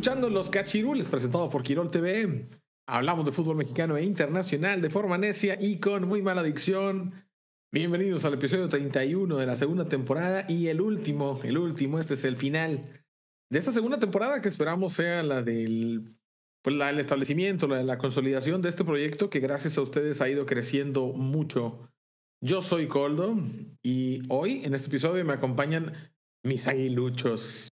Escuchando 0.00 0.30
Los 0.30 0.48
Cachirules, 0.48 1.08
presentado 1.08 1.50
por 1.50 1.62
Quirol 1.62 1.90
TV. 1.90 2.48
Hablamos 2.86 3.26
de 3.26 3.32
fútbol 3.32 3.56
mexicano 3.56 3.98
e 3.98 4.02
internacional 4.02 4.80
de 4.80 4.88
forma 4.88 5.18
necia 5.18 5.58
y 5.60 5.78
con 5.78 6.08
muy 6.08 6.22
mala 6.22 6.42
dicción. 6.42 7.12
Bienvenidos 7.70 8.24
al 8.24 8.32
episodio 8.32 8.66
31 8.70 9.36
de 9.36 9.44
la 9.44 9.56
segunda 9.56 9.90
temporada 9.90 10.46
y 10.48 10.68
el 10.68 10.80
último, 10.80 11.38
el 11.44 11.58
último, 11.58 12.00
este 12.00 12.14
es 12.14 12.24
el 12.24 12.36
final 12.36 13.04
de 13.50 13.58
esta 13.58 13.72
segunda 13.72 13.98
temporada 13.98 14.40
que 14.40 14.48
esperamos 14.48 14.94
sea 14.94 15.22
la 15.22 15.42
del 15.42 16.16
pues 16.62 16.74
la, 16.76 16.88
el 16.88 16.98
establecimiento, 16.98 17.68
la, 17.68 17.82
la 17.82 17.98
consolidación 17.98 18.62
de 18.62 18.70
este 18.70 18.86
proyecto 18.86 19.28
que 19.28 19.40
gracias 19.40 19.76
a 19.76 19.82
ustedes 19.82 20.22
ha 20.22 20.30
ido 20.30 20.46
creciendo 20.46 21.08
mucho. 21.08 21.90
Yo 22.40 22.62
soy 22.62 22.88
Coldo 22.88 23.36
y 23.82 24.22
hoy 24.30 24.64
en 24.64 24.74
este 24.74 24.88
episodio 24.88 25.26
me 25.26 25.34
acompañan 25.34 25.92
mis 26.42 26.68
aguiluchos. 26.68 27.69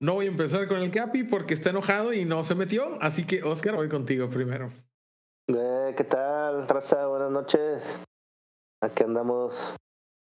No 0.00 0.14
voy 0.14 0.26
a 0.26 0.28
empezar 0.28 0.68
con 0.68 0.78
el 0.78 0.90
Capi 0.90 1.24
porque 1.24 1.54
está 1.54 1.70
enojado 1.70 2.12
y 2.12 2.24
no 2.24 2.44
se 2.44 2.54
metió. 2.54 2.98
Así 3.00 3.26
que, 3.26 3.42
Oscar, 3.42 3.76
voy 3.76 3.88
contigo 3.88 4.28
primero. 4.28 4.70
Eh, 5.48 5.94
¿Qué 5.96 6.04
tal, 6.04 6.68
raza? 6.68 7.06
Buenas 7.06 7.30
noches. 7.30 8.00
Aquí 8.82 9.04
andamos 9.04 9.74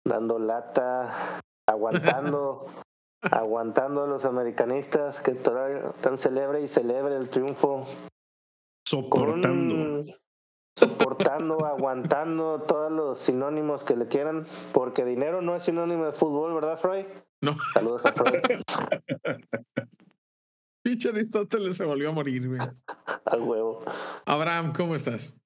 dando 0.06 0.38
lata, 0.38 1.40
aguantando, 1.68 2.66
aguantando 3.22 4.04
a 4.04 4.06
los 4.06 4.24
americanistas 4.24 5.20
que 5.20 5.32
todavía 5.32 5.90
están 5.96 6.18
celebre 6.18 6.60
y 6.60 6.68
celebre 6.68 7.16
el 7.16 7.28
triunfo. 7.28 7.86
Soportando. 8.86 9.74
Con- 9.74 10.06
soportando, 10.78 11.56
aguantando 11.66 12.62
todos 12.62 12.92
los 12.92 13.18
sinónimos 13.18 13.82
que 13.82 13.96
le 13.96 14.06
quieran, 14.06 14.46
porque 14.72 15.04
dinero 15.04 15.42
no 15.42 15.56
es 15.56 15.64
sinónimo 15.64 16.04
de 16.06 16.12
fútbol, 16.12 16.54
¿verdad, 16.54 16.78
Freud? 16.78 17.06
No, 17.40 17.54
Saludos 17.72 18.04
a 18.04 18.12
Freud, 18.12 18.40
pinche 20.82 21.10
Aristóteles 21.10 21.76
se 21.76 21.84
volvió 21.84 22.10
a 22.10 22.12
morir, 22.12 22.48
güey. 22.48 22.60
al 23.26 23.40
huevo. 23.42 23.78
Abraham, 24.26 24.72
¿cómo 24.76 24.96
estás? 24.96 25.38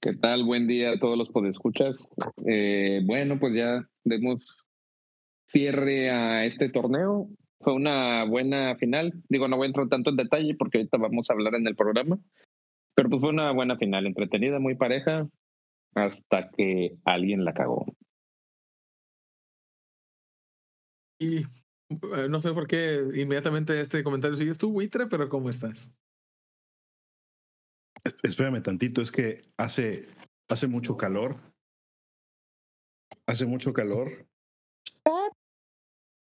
¿Qué 0.00 0.14
tal? 0.14 0.44
Buen 0.44 0.66
día 0.66 0.92
a 0.92 0.98
todos 0.98 1.18
los 1.18 1.28
podescuchas. 1.28 2.08
Eh, 2.46 3.02
bueno, 3.04 3.38
pues 3.38 3.54
ya 3.54 3.86
demos 4.04 4.42
cierre 5.46 6.10
a 6.10 6.46
este 6.46 6.70
torneo. 6.70 7.28
Fue 7.60 7.74
una 7.74 8.24
buena 8.24 8.76
final. 8.76 9.12
Digo, 9.28 9.48
no 9.48 9.56
voy 9.56 9.66
a 9.66 9.68
entrar 9.68 9.88
tanto 9.88 10.10
en 10.10 10.16
detalle 10.16 10.54
porque 10.54 10.78
ahorita 10.78 10.96
vamos 10.96 11.28
a 11.28 11.34
hablar 11.34 11.54
en 11.56 11.66
el 11.66 11.76
programa. 11.76 12.18
Pero 12.94 13.10
pues 13.10 13.20
fue 13.20 13.30
una 13.30 13.50
buena 13.52 13.76
final, 13.76 14.06
entretenida, 14.06 14.58
muy 14.60 14.76
pareja, 14.76 15.28
hasta 15.94 16.50
que 16.50 16.96
alguien 17.04 17.44
la 17.44 17.52
cagó. 17.52 17.84
Y 21.18 21.38
eh, 21.38 22.28
no 22.28 22.40
sé 22.40 22.52
por 22.52 22.66
qué 22.66 23.00
inmediatamente 23.14 23.80
este 23.80 24.02
comentario 24.02 24.36
sigues 24.36 24.58
tú, 24.58 24.72
buitre, 24.72 25.06
pero 25.06 25.28
¿cómo 25.28 25.50
estás? 25.50 25.92
Espérame 28.22 28.62
tantito, 28.62 29.00
es 29.00 29.10
que 29.10 29.42
hace, 29.56 30.08
hace 30.48 30.66
mucho 30.66 30.96
calor. 30.96 31.36
Hace 33.26 33.46
mucho 33.46 33.72
calor. 33.72 34.26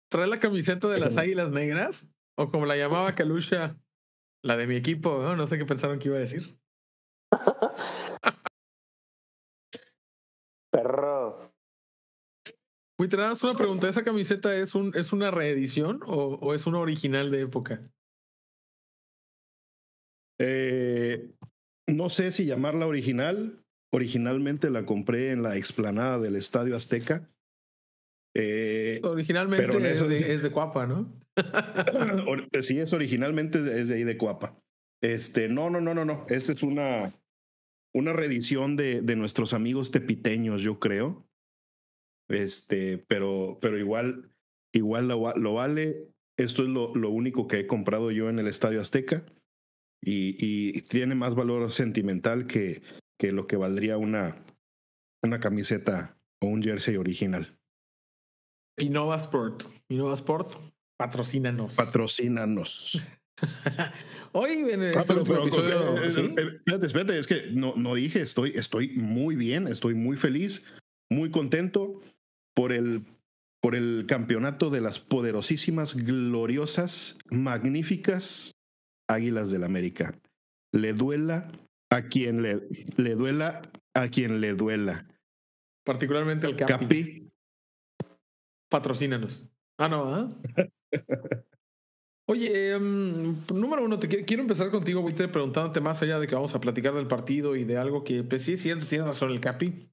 ¿Traes 0.09 0.29
la 0.29 0.39
camiseta 0.39 0.87
de 0.87 0.99
las 0.99 1.17
águilas 1.17 1.51
negras? 1.51 2.11
O 2.37 2.49
como 2.49 2.65
la 2.65 2.77
llamaba 2.77 3.13
Kalusha, 3.13 3.77
la 4.43 4.55
de 4.55 4.67
mi 4.67 4.75
equipo, 4.75 5.21
¿no? 5.21 5.35
No 5.35 5.47
sé 5.47 5.57
qué 5.57 5.65
pensaron 5.65 5.99
que 5.99 6.07
iba 6.07 6.17
a 6.17 6.21
decir. 6.21 6.57
Perro. 10.71 11.46
Buitre, 12.99 13.17
nada 13.19 13.29
más 13.31 13.43
una 13.43 13.53
pregunta. 13.53 13.87
¿Esa 13.87 14.03
camiseta 14.03 14.55
es, 14.55 14.73
un, 14.73 14.95
es 14.95 15.13
una 15.13 15.29
reedición 15.31 15.99
o, 16.05 16.35
o 16.41 16.53
es 16.53 16.65
una 16.65 16.79
original 16.79 17.29
de 17.31 17.41
época? 17.41 17.81
Eh, 20.39 21.31
no 21.87 22.09
sé 22.09 22.31
si 22.31 22.45
llamarla 22.45 22.87
original. 22.87 23.63
Originalmente 23.93 24.69
la 24.69 24.85
compré 24.85 25.31
en 25.31 25.43
la 25.43 25.55
explanada 25.55 26.19
del 26.19 26.35
Estadio 26.35 26.75
Azteca. 26.75 27.29
Eh, 28.35 28.99
Originalmente 29.03 29.65
Pero 29.65 29.79
es, 29.85 30.07
de, 30.07 30.33
es 30.33 30.43
de 30.43 30.51
Cuapa, 30.51 30.85
¿no? 30.85 31.13
or- 32.27 32.47
sí, 32.61 32.79
es 32.79 32.93
originalmente 32.93 33.59
es 33.79 33.87
de 33.87 33.95
ahí 33.95 34.03
de 34.03 34.17
Cuapa. 34.17 34.59
Este, 35.01 35.47
no, 35.49 35.69
no, 35.69 35.79
no, 35.79 35.93
no, 35.93 36.03
no. 36.03 36.25
Esta 36.29 36.51
es 36.51 36.63
una, 36.63 37.13
una 37.95 38.13
reedición 38.13 38.75
de, 38.75 39.01
de 39.01 39.15
nuestros 39.15 39.53
amigos 39.53 39.91
tepiteños, 39.91 40.61
yo 40.61 40.79
creo. 40.79 41.25
Este, 42.29 42.97
pero, 42.97 43.57
pero 43.61 43.77
igual, 43.77 44.31
igual 44.73 45.07
lo, 45.07 45.33
lo 45.35 45.53
vale. 45.53 46.09
Esto 46.37 46.63
es 46.63 46.69
lo, 46.69 46.93
lo 46.95 47.09
único 47.09 47.47
que 47.47 47.59
he 47.61 47.67
comprado 47.67 48.11
yo 48.11 48.29
en 48.29 48.39
el 48.39 48.47
Estadio 48.47 48.81
Azteca. 48.81 49.25
Y, 50.03 50.35
y 50.39 50.81
tiene 50.83 51.15
más 51.15 51.33
valor 51.35 51.71
sentimental 51.71 52.45
que, 52.45 52.81
que 53.19 53.31
lo 53.31 53.47
que 53.47 53.55
valdría 53.57 53.97
una, 53.97 54.43
una 55.23 55.39
camiseta 55.39 56.17
o 56.41 56.47
un 56.47 56.61
jersey 56.61 56.97
original. 56.97 57.57
Innova 58.79 59.15
Sport. 59.17 59.63
Innova 59.89 60.13
Sport, 60.13 60.53
patrocínanos. 60.99 61.75
Patrocínanos. 61.75 63.01
Hoy 64.33 64.51
en 64.69 64.81
Ah, 64.83 64.89
este 64.91 65.03
pero- 65.07 65.19
último 65.21 65.35
pero- 65.45 65.97
episodio. 65.97 66.03
eh, 66.03 66.11
¿sí? 66.11 66.21
eh, 66.21 66.33
eh, 66.37 66.55
Espérate, 66.57 66.85
espérate, 66.85 67.17
es 67.19 67.27
que 67.27 67.47
no, 67.51 67.73
no 67.75 67.95
dije, 67.95 68.21
estoy, 68.21 68.51
estoy 68.55 68.89
muy 68.89 69.35
bien, 69.35 69.67
estoy 69.67 69.95
muy 69.95 70.15
feliz, 70.15 70.63
muy 71.09 71.31
contento 71.31 71.99
por 72.57 72.73
el, 72.73 73.05
por 73.61 73.75
el 73.75 74.05
campeonato 74.07 74.71
de 74.71 74.81
las 74.81 74.97
poderosísimas, 74.97 75.95
gloriosas, 75.95 77.19
magníficas 77.29 78.53
Águilas 79.07 79.51
del 79.51 79.63
América. 79.63 80.19
Le 80.73 80.93
duela 80.93 81.47
a 81.91 82.01
quien 82.01 82.41
le, 82.41 82.67
le 82.97 83.13
duela 83.15 83.61
a 83.93 84.07
quien 84.09 84.41
le 84.41 84.53
duela. 84.55 85.07
Particularmente 85.85 86.47
al 86.47 86.55
Capi. 86.57 86.73
Capi, 86.73 87.29
Patrocínanos. 88.69 89.47
Ah, 89.79 89.87
no, 89.87 90.03
¿ah? 90.13 90.29
Oye, 92.29 92.73
em, 92.73 93.37
número 93.53 93.85
uno, 93.85 93.97
te 93.99 94.09
qui- 94.09 94.25
quiero 94.25 94.41
empezar 94.41 94.69
contigo, 94.71 94.99
Witter, 95.01 95.31
preguntándote 95.31 95.79
más 95.79 96.01
allá 96.01 96.19
de 96.19 96.27
que 96.27 96.35
vamos 96.35 96.53
a 96.55 96.59
platicar 96.59 96.93
del 96.95 97.07
partido 97.07 97.55
y 97.55 97.63
de 97.63 97.77
algo 97.77 98.03
que, 98.03 98.23
pues 98.23 98.43
sí, 98.43 98.53
es 98.53 98.61
cierto, 98.63 98.85
tiene 98.87 99.05
razón 99.05 99.29
el 99.31 99.39
Capi. 99.39 99.89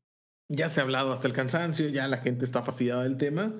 Ya 0.49 0.69
se 0.69 0.81
ha 0.81 0.85
hablado 0.85 1.12
hasta 1.12 1.26
el 1.26 1.35
cansancio, 1.35 1.88
ya 1.88 2.06
la 2.06 2.19
gente 2.19 2.44
está 2.44 2.62
fastidiada 2.62 3.02
del 3.02 3.17
tema. 3.17 3.52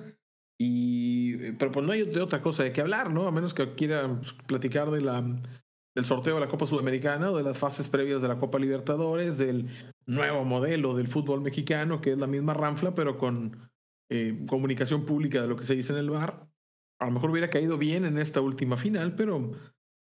Y, 0.57 1.51
pero 1.53 1.71
pues 1.71 1.85
no 1.85 1.91
hay 1.91 2.03
de 2.03 2.21
otra 2.21 2.41
cosa 2.41 2.63
de 2.63 2.71
qué 2.71 2.81
hablar, 2.81 3.11
¿no? 3.11 3.27
A 3.27 3.31
menos 3.31 3.53
que 3.53 3.75
quiera 3.75 4.07
pues, 4.19 4.33
platicar 4.47 4.89
de 4.91 5.01
la, 5.01 5.21
del 5.95 6.05
sorteo 6.05 6.35
de 6.35 6.41
la 6.41 6.49
Copa 6.49 6.65
Sudamericana 6.65 7.31
o 7.31 7.37
de 7.37 7.43
las 7.43 7.57
fases 7.57 7.87
previas 7.87 8.21
de 8.21 8.27
la 8.27 8.37
Copa 8.37 8.59
Libertadores, 8.59 9.37
del 9.37 9.69
nuevo 10.05 10.45
modelo 10.45 10.95
del 10.95 11.07
fútbol 11.07 11.41
mexicano, 11.41 12.01
que 12.01 12.11
es 12.11 12.17
la 12.17 12.27
misma 12.27 12.53
ranfla, 12.53 12.93
pero 12.93 13.17
con 13.17 13.69
eh, 14.09 14.45
comunicación 14.47 15.05
pública 15.05 15.41
de 15.41 15.47
lo 15.47 15.57
que 15.57 15.65
se 15.65 15.75
dice 15.75 15.93
en 15.93 15.99
el 15.99 16.09
bar. 16.09 16.47
A 16.99 17.05
lo 17.05 17.11
mejor 17.11 17.31
hubiera 17.31 17.49
caído 17.49 17.77
bien 17.77 18.05
en 18.05 18.17
esta 18.17 18.39
última 18.39 18.77
final, 18.77 19.15
pero 19.15 19.51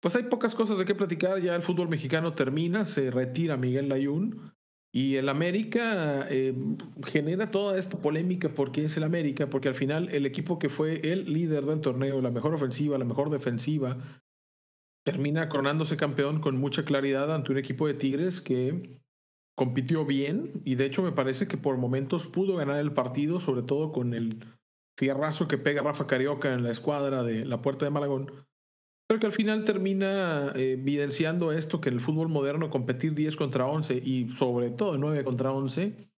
pues 0.01 0.15
hay 0.15 0.25
pocas 0.25 0.55
cosas 0.55 0.79
de 0.79 0.85
qué 0.85 0.95
platicar. 0.95 1.41
Ya 1.41 1.57
el 1.57 1.63
fútbol 1.63 1.89
mexicano 1.89 2.35
termina, 2.35 2.85
se 2.85 3.11
retira 3.11 3.57
Miguel 3.57 3.89
Layún 3.89 4.53
y 4.99 5.15
el 5.15 5.29
América 5.29 6.27
eh, 6.29 6.55
genera 7.07 7.53
toda 7.53 7.79
esta 7.79 8.01
polémica 8.01 8.49
porque 8.49 8.83
es 8.83 8.97
el 8.97 9.05
América, 9.05 9.49
porque 9.49 9.69
al 9.69 9.77
final 9.77 10.09
el 10.09 10.27
equipo 10.27 10.59
que 10.59 10.69
fue 10.69 11.13
el 11.13 11.33
líder 11.33 11.67
del 11.67 11.81
torneo, 11.81 12.21
la 12.21 12.33
mejor 12.33 12.53
ofensiva, 12.53 12.99
la 12.99 13.05
mejor 13.05 13.31
defensiva, 13.31 13.97
termina 15.05 15.49
coronándose 15.49 15.97
campeón 15.97 16.41
con 16.41 16.57
mucha 16.57 16.85
claridad 16.85 17.33
ante 17.33 17.53
un 17.53 17.59
equipo 17.59 17.87
de 17.87 17.95
Tigres 17.95 18.41
que 18.41 18.99
compitió 19.57 20.05
bien 20.05 20.63
y 20.65 20.75
de 20.75 20.87
hecho 20.87 21.05
me 21.05 21.13
parece 21.13 21.47
que 21.47 21.57
por 21.57 21.77
momentos 21.77 22.27
pudo 22.27 22.57
ganar 22.57 22.81
el 22.81 22.93
partido, 22.93 23.39
sobre 23.39 23.63
todo 23.63 23.93
con 23.93 24.15
el 24.15 24.45
fierrazo 24.99 25.47
que 25.47 25.59
pega 25.59 25.83
Rafa 25.83 26.09
Carioca 26.09 26.53
en 26.53 26.65
la 26.65 26.73
escuadra 26.73 27.23
de 27.23 27.45
la 27.45 27.63
Puerta 27.63 27.85
de 27.85 27.93
Malagón. 27.93 28.33
Pero 29.09 29.21
que 29.21 29.27
al 29.27 29.33
final 29.33 29.65
termina 29.65 30.53
eh, 30.55 30.73
evidenciando 30.73 31.51
esto, 31.51 31.81
que 31.81 31.89
en 31.89 31.95
el 31.95 32.01
fútbol 32.01 32.29
moderno 32.29 32.69
competir 32.69 33.15
10 33.15 33.37
contra 33.37 33.67
11 33.67 33.95
y 34.05 34.29
sobre 34.33 34.71
todo 34.71 34.99
9 34.99 35.25
contra 35.25 35.51
11, 35.51 36.11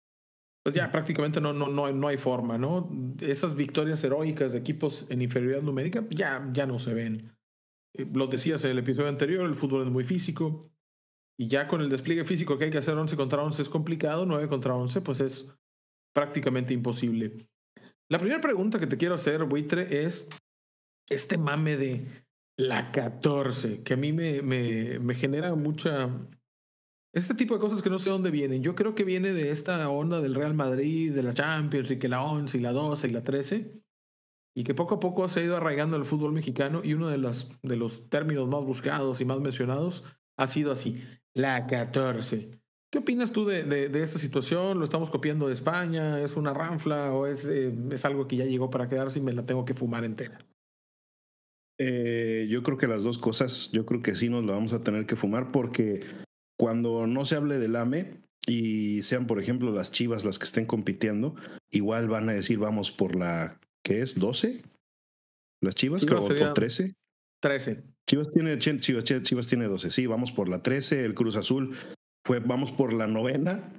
pues 0.64 0.74
ya 0.74 0.90
prácticamente 0.90 1.40
no, 1.40 1.52
no, 1.52 1.68
no, 1.68 1.90
no 1.92 2.08
hay 2.08 2.18
forma, 2.18 2.58
¿no? 2.58 2.90
Esas 3.20 3.54
victorias 3.54 4.02
heroicas 4.02 4.50
de 4.50 4.58
equipos 4.58 5.06
en 5.08 5.22
inferioridad 5.22 5.62
numérica 5.62 6.04
ya, 6.10 6.50
ya 6.52 6.66
no 6.66 6.80
se 6.80 6.92
ven. 6.92 7.32
Eh, 7.96 8.06
lo 8.12 8.26
decías 8.26 8.64
en 8.64 8.72
el 8.72 8.78
episodio 8.78 9.08
anterior, 9.08 9.46
el 9.46 9.54
fútbol 9.54 9.82
es 9.82 9.88
muy 9.88 10.04
físico. 10.04 10.68
Y 11.38 11.46
ya 11.46 11.68
con 11.68 11.80
el 11.80 11.88
despliegue 11.88 12.24
físico 12.24 12.58
que 12.58 12.64
hay 12.64 12.70
que 12.70 12.78
hacer 12.78 12.94
11 12.94 13.16
contra 13.16 13.42
11 13.42 13.62
es 13.62 13.68
complicado, 13.68 14.26
9 14.26 14.48
contra 14.48 14.74
11 14.74 15.00
pues 15.00 15.20
es 15.20 15.56
prácticamente 16.12 16.74
imposible. 16.74 17.48
La 18.10 18.18
primera 18.18 18.40
pregunta 18.40 18.80
que 18.80 18.88
te 18.88 18.96
quiero 18.96 19.14
hacer, 19.14 19.44
Buitre, 19.44 20.04
es 20.04 20.28
este 21.08 21.38
mame 21.38 21.76
de 21.76 22.06
la 22.60 22.92
14, 22.92 23.82
que 23.82 23.94
a 23.94 23.96
mí 23.96 24.12
me, 24.12 24.42
me, 24.42 24.98
me 24.98 25.14
genera 25.14 25.54
mucha... 25.54 26.10
Este 27.12 27.34
tipo 27.34 27.54
de 27.54 27.60
cosas 27.60 27.82
que 27.82 27.90
no 27.90 27.98
sé 27.98 28.10
dónde 28.10 28.30
vienen. 28.30 28.62
Yo 28.62 28.76
creo 28.76 28.94
que 28.94 29.02
viene 29.02 29.32
de 29.32 29.50
esta 29.50 29.88
onda 29.88 30.20
del 30.20 30.36
Real 30.36 30.54
Madrid, 30.54 31.12
de 31.12 31.24
la 31.24 31.34
Champions, 31.34 31.90
y 31.90 31.98
que 31.98 32.08
la 32.08 32.22
11 32.22 32.58
y 32.58 32.60
la 32.60 32.72
12 32.72 33.08
y 33.08 33.10
la 33.10 33.24
13 33.24 33.82
y 34.54 34.64
que 34.64 34.74
poco 34.74 34.96
a 34.96 35.00
poco 35.00 35.28
se 35.28 35.40
ha 35.40 35.44
ido 35.44 35.56
arraigando 35.56 35.96
el 35.96 36.04
fútbol 36.04 36.32
mexicano 36.32 36.80
y 36.82 36.94
uno 36.94 37.08
de, 37.08 37.18
las, 37.18 37.50
de 37.62 37.76
los 37.76 38.08
términos 38.08 38.48
más 38.48 38.64
buscados 38.64 39.20
y 39.20 39.24
más 39.24 39.40
mencionados 39.40 40.04
ha 40.36 40.46
sido 40.46 40.72
así, 40.72 41.04
la 41.34 41.66
14. 41.66 42.60
¿Qué 42.90 42.98
opinas 42.98 43.30
tú 43.30 43.44
de, 43.44 43.62
de, 43.62 44.02
esta 44.02 44.18
situación? 44.18 44.78
¿Lo 44.78 44.84
estamos 44.84 45.10
copiando 45.10 45.46
de 45.46 45.52
España? 45.52 46.20
¿Es 46.20 46.36
una 46.36 46.52
ranfla 46.52 47.12
o 47.12 47.26
es, 47.26 47.44
eh, 47.44 47.72
es 47.92 48.04
algo 48.04 48.26
que 48.26 48.36
ya 48.36 48.44
llegó 48.44 48.68
para 48.68 48.88
quedarse 48.88 49.20
y 49.20 49.22
me 49.22 49.32
la 49.32 49.46
tengo 49.46 49.64
que 49.64 49.74
fumar 49.74 50.04
entera? 50.04 50.38
Eh, 51.82 52.46
yo 52.50 52.62
creo 52.62 52.76
que 52.76 52.86
las 52.86 53.02
dos 53.02 53.16
cosas, 53.16 53.70
yo 53.72 53.86
creo 53.86 54.02
que 54.02 54.14
sí 54.14 54.28
nos 54.28 54.44
la 54.44 54.52
vamos 54.52 54.74
a 54.74 54.82
tener 54.82 55.06
que 55.06 55.16
fumar 55.16 55.50
porque 55.50 56.00
cuando 56.58 57.06
no 57.06 57.24
se 57.24 57.36
hable 57.36 57.58
del 57.58 57.74
AME 57.74 58.20
y 58.46 59.02
sean, 59.02 59.26
por 59.26 59.40
ejemplo, 59.40 59.72
las 59.72 59.90
chivas 59.90 60.26
las 60.26 60.38
que 60.38 60.44
estén 60.44 60.66
compitiendo, 60.66 61.36
igual 61.70 62.06
van 62.08 62.28
a 62.28 62.32
decir 62.32 62.58
vamos 62.58 62.90
por 62.90 63.16
la 63.16 63.58
¿qué 63.82 64.02
es? 64.02 64.20
¿12? 64.20 64.62
¿Las 65.62 65.74
Chivas? 65.74 66.00
Chivas 66.02 66.26
creo, 66.26 66.54
13. 66.54 66.94
13. 67.42 67.82
Chivas 68.06 68.30
tiene, 68.32 68.58
Chivas, 68.58 69.04
Chivas 69.04 69.46
tiene 69.46 69.66
12. 69.66 69.90
Sí, 69.90 70.06
vamos 70.06 70.32
por 70.32 70.48
la 70.48 70.62
13. 70.62 71.04
El 71.04 71.14
Cruz 71.14 71.36
Azul 71.36 71.76
fue, 72.24 72.40
vamos 72.40 72.72
por 72.72 72.92
la 72.92 73.06
novena. 73.06 73.72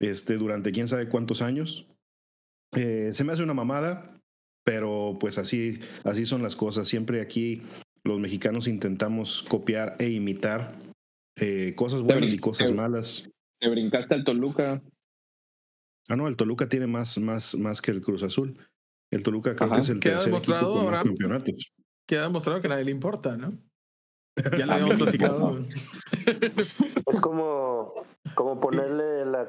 Este, 0.00 0.36
durante 0.36 0.72
quién 0.72 0.88
sabe 0.88 1.08
cuántos 1.08 1.42
años. 1.42 1.88
Eh, 2.76 3.10
se 3.12 3.24
me 3.24 3.32
hace 3.32 3.42
una 3.42 3.54
mamada, 3.54 4.17
pero 4.68 5.16
pues 5.18 5.38
así, 5.38 5.80
así 6.04 6.26
son 6.26 6.42
las 6.42 6.54
cosas. 6.54 6.86
Siempre 6.86 7.22
aquí 7.22 7.62
los 8.04 8.20
mexicanos 8.20 8.68
intentamos 8.68 9.42
copiar 9.48 9.96
e 9.98 10.10
imitar 10.10 10.76
eh, 11.40 11.72
cosas 11.74 12.02
buenas 12.02 12.34
y 12.34 12.38
cosas 12.38 12.70
malas. 12.72 13.30
Te 13.58 13.70
brincaste 13.70 14.14
al 14.14 14.24
Toluca. 14.24 14.82
Ah, 16.10 16.16
no, 16.16 16.28
el 16.28 16.36
Toluca 16.36 16.68
tiene 16.68 16.86
más, 16.86 17.16
más, 17.16 17.54
más 17.54 17.80
que 17.80 17.92
el 17.92 18.02
Cruz 18.02 18.22
Azul. 18.22 18.58
El 19.10 19.22
Toluca 19.22 19.56
creo 19.56 19.72
que 19.72 19.80
es 19.80 19.88
el 19.88 20.00
tercer 20.00 20.34
equipo 20.34 20.58
con 20.60 20.84
más 20.84 21.00
campeonatos. 21.00 21.72
Queda 22.06 22.24
demostrado 22.24 22.60
que 22.60 22.66
a 22.66 22.70
nadie 22.70 22.84
le 22.84 22.90
importa, 22.90 23.38
¿no? 23.38 23.58
Ya 24.36 24.66
le 24.66 24.72
habíamos 24.74 24.96
platicado. 24.96 25.60
es 26.56 27.20
como, 27.22 27.94
como 28.34 28.60
ponerle 28.60 29.24
la, 29.24 29.48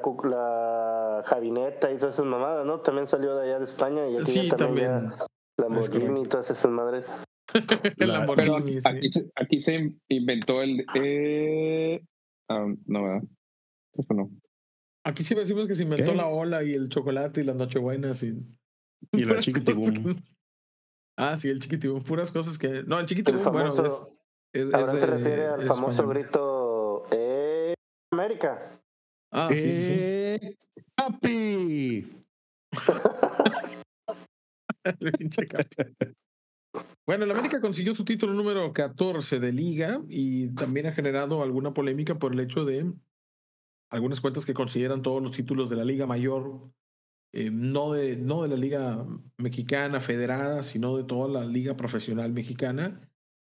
Javineta 1.22 1.90
y 1.90 1.96
todas 1.96 2.14
esas 2.14 2.26
mamadas, 2.26 2.66
¿no? 2.66 2.80
También 2.80 3.06
salió 3.06 3.36
de 3.36 3.44
allá 3.44 3.58
de 3.58 3.64
España 3.64 4.08
y 4.08 4.16
aquí 4.16 4.24
sí, 4.26 4.48
ya 4.48 4.56
también, 4.56 4.90
también. 4.90 5.18
La 5.56 5.64
Lamborghini 5.68 6.22
y 6.22 6.26
todas 6.26 6.50
esas 6.50 6.70
madres. 6.70 7.06
la, 7.96 8.22
aquí, 8.84 9.10
aquí, 9.34 9.60
se 9.60 9.92
inventó 10.08 10.62
el... 10.62 10.86
Eh, 10.94 12.00
ah, 12.48 12.66
no, 12.86 13.02
¿verdad? 13.02 13.22
Eso 13.94 14.14
no. 14.14 14.30
Aquí 15.04 15.24
sí 15.24 15.34
decimos 15.34 15.66
que 15.66 15.74
se 15.74 15.82
inventó 15.82 16.14
la 16.14 16.28
ola 16.28 16.62
y 16.62 16.74
el 16.74 16.88
chocolate 16.88 17.40
y 17.40 17.44
las 17.44 17.56
nochebuenas 17.56 18.22
y... 18.22 18.38
Y 19.12 19.24
la 19.24 19.40
chiquitibum. 19.40 20.16
Ah, 21.16 21.36
sí, 21.36 21.50
el 21.50 21.60
chiquitibum. 21.60 22.02
Puras 22.02 22.30
cosas 22.30 22.56
que. 22.56 22.82
No, 22.84 22.98
el 22.98 23.04
chiquitibum, 23.04 23.42
bueno, 23.52 23.74
es, 24.54 24.72
ahora 24.72 24.98
se 24.98 25.04
refiere 25.04 25.48
al 25.48 25.62
famoso 25.64 26.08
grito 26.08 27.04
¡Eh! 27.10 27.74
América. 28.10 28.80
Ah, 29.30 29.50
sí, 29.52 29.70
sí. 29.70 30.58
¡Papi! 31.10 32.06
Bueno, 37.06 37.24
el 37.24 37.30
América 37.32 37.60
consiguió 37.60 37.92
su 37.92 38.04
título 38.04 38.32
número 38.34 38.72
14 38.72 39.40
de 39.40 39.52
liga 39.52 40.00
y 40.08 40.54
también 40.54 40.86
ha 40.86 40.92
generado 40.92 41.42
alguna 41.42 41.74
polémica 41.74 42.18
por 42.18 42.32
el 42.32 42.40
hecho 42.40 42.64
de 42.64 42.92
algunas 43.90 44.20
cuentas 44.20 44.46
que 44.46 44.54
consideran 44.54 45.02
todos 45.02 45.20
los 45.20 45.32
títulos 45.32 45.68
de 45.68 45.76
la 45.76 45.84
liga 45.84 46.06
mayor 46.06 46.70
eh, 47.32 47.50
no, 47.50 47.92
de, 47.92 48.16
no 48.16 48.42
de 48.42 48.48
la 48.48 48.56
liga 48.56 49.06
mexicana 49.38 50.00
federada, 50.00 50.62
sino 50.62 50.96
de 50.96 51.04
toda 51.04 51.28
la 51.40 51.46
liga 51.46 51.76
profesional 51.76 52.32
mexicana. 52.32 53.10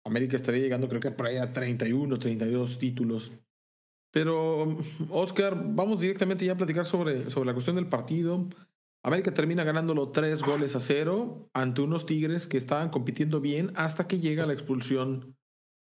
América 0.04 0.36
estaría 0.36 0.60
llegando 0.60 0.88
creo 0.88 1.00
que 1.00 1.10
por 1.10 1.26
ahí 1.26 1.36
a 1.36 1.52
31, 1.52 2.18
32 2.18 2.78
títulos. 2.78 3.32
Pero, 4.10 4.76
Oscar, 5.10 5.56
vamos 5.56 6.00
directamente 6.00 6.44
ya 6.44 6.52
a 6.52 6.56
platicar 6.56 6.86
sobre, 6.86 7.30
sobre 7.30 7.46
la 7.46 7.52
cuestión 7.52 7.76
del 7.76 7.86
partido. 7.86 8.48
América 9.02 9.32
termina 9.32 9.64
ganándolo 9.64 10.10
tres 10.10 10.42
goles 10.42 10.76
a 10.76 10.80
cero 10.80 11.48
ante 11.54 11.80
unos 11.80 12.06
Tigres 12.06 12.46
que 12.46 12.58
estaban 12.58 12.90
compitiendo 12.90 13.40
bien 13.40 13.72
hasta 13.76 14.06
que 14.06 14.18
llega 14.18 14.46
la 14.46 14.52
expulsión 14.52 15.36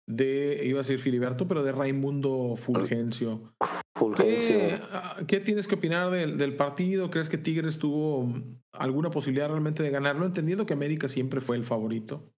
de, 0.07 0.62
iba 0.65 0.79
a 0.79 0.83
decir 0.83 1.00
Filiberto, 1.00 1.47
pero 1.47 1.63
de 1.63 1.71
Raimundo 1.71 2.56
Fulgencio. 2.57 3.53
Ah, 3.59 5.18
¿Qué, 5.27 5.39
tienes 5.39 5.68
que 5.68 5.75
opinar 5.75 6.09
del, 6.09 6.38
del, 6.38 6.56
partido? 6.56 7.12
¿Crees 7.12 7.29
que 7.29 7.38
Tigres 7.38 7.77
tuvo 7.77 8.33
alguna 8.71 9.09
posibilidad 9.09 9.50
realmente 9.50 9.83
de 9.83 9.91
ganarlo? 9.91 10.25
Entendiendo 10.25 10.65
que 10.65 10.73
América 10.73 11.07
siempre 11.07 11.41
fue 11.41 11.57
el 11.57 11.63
favorito. 11.63 12.31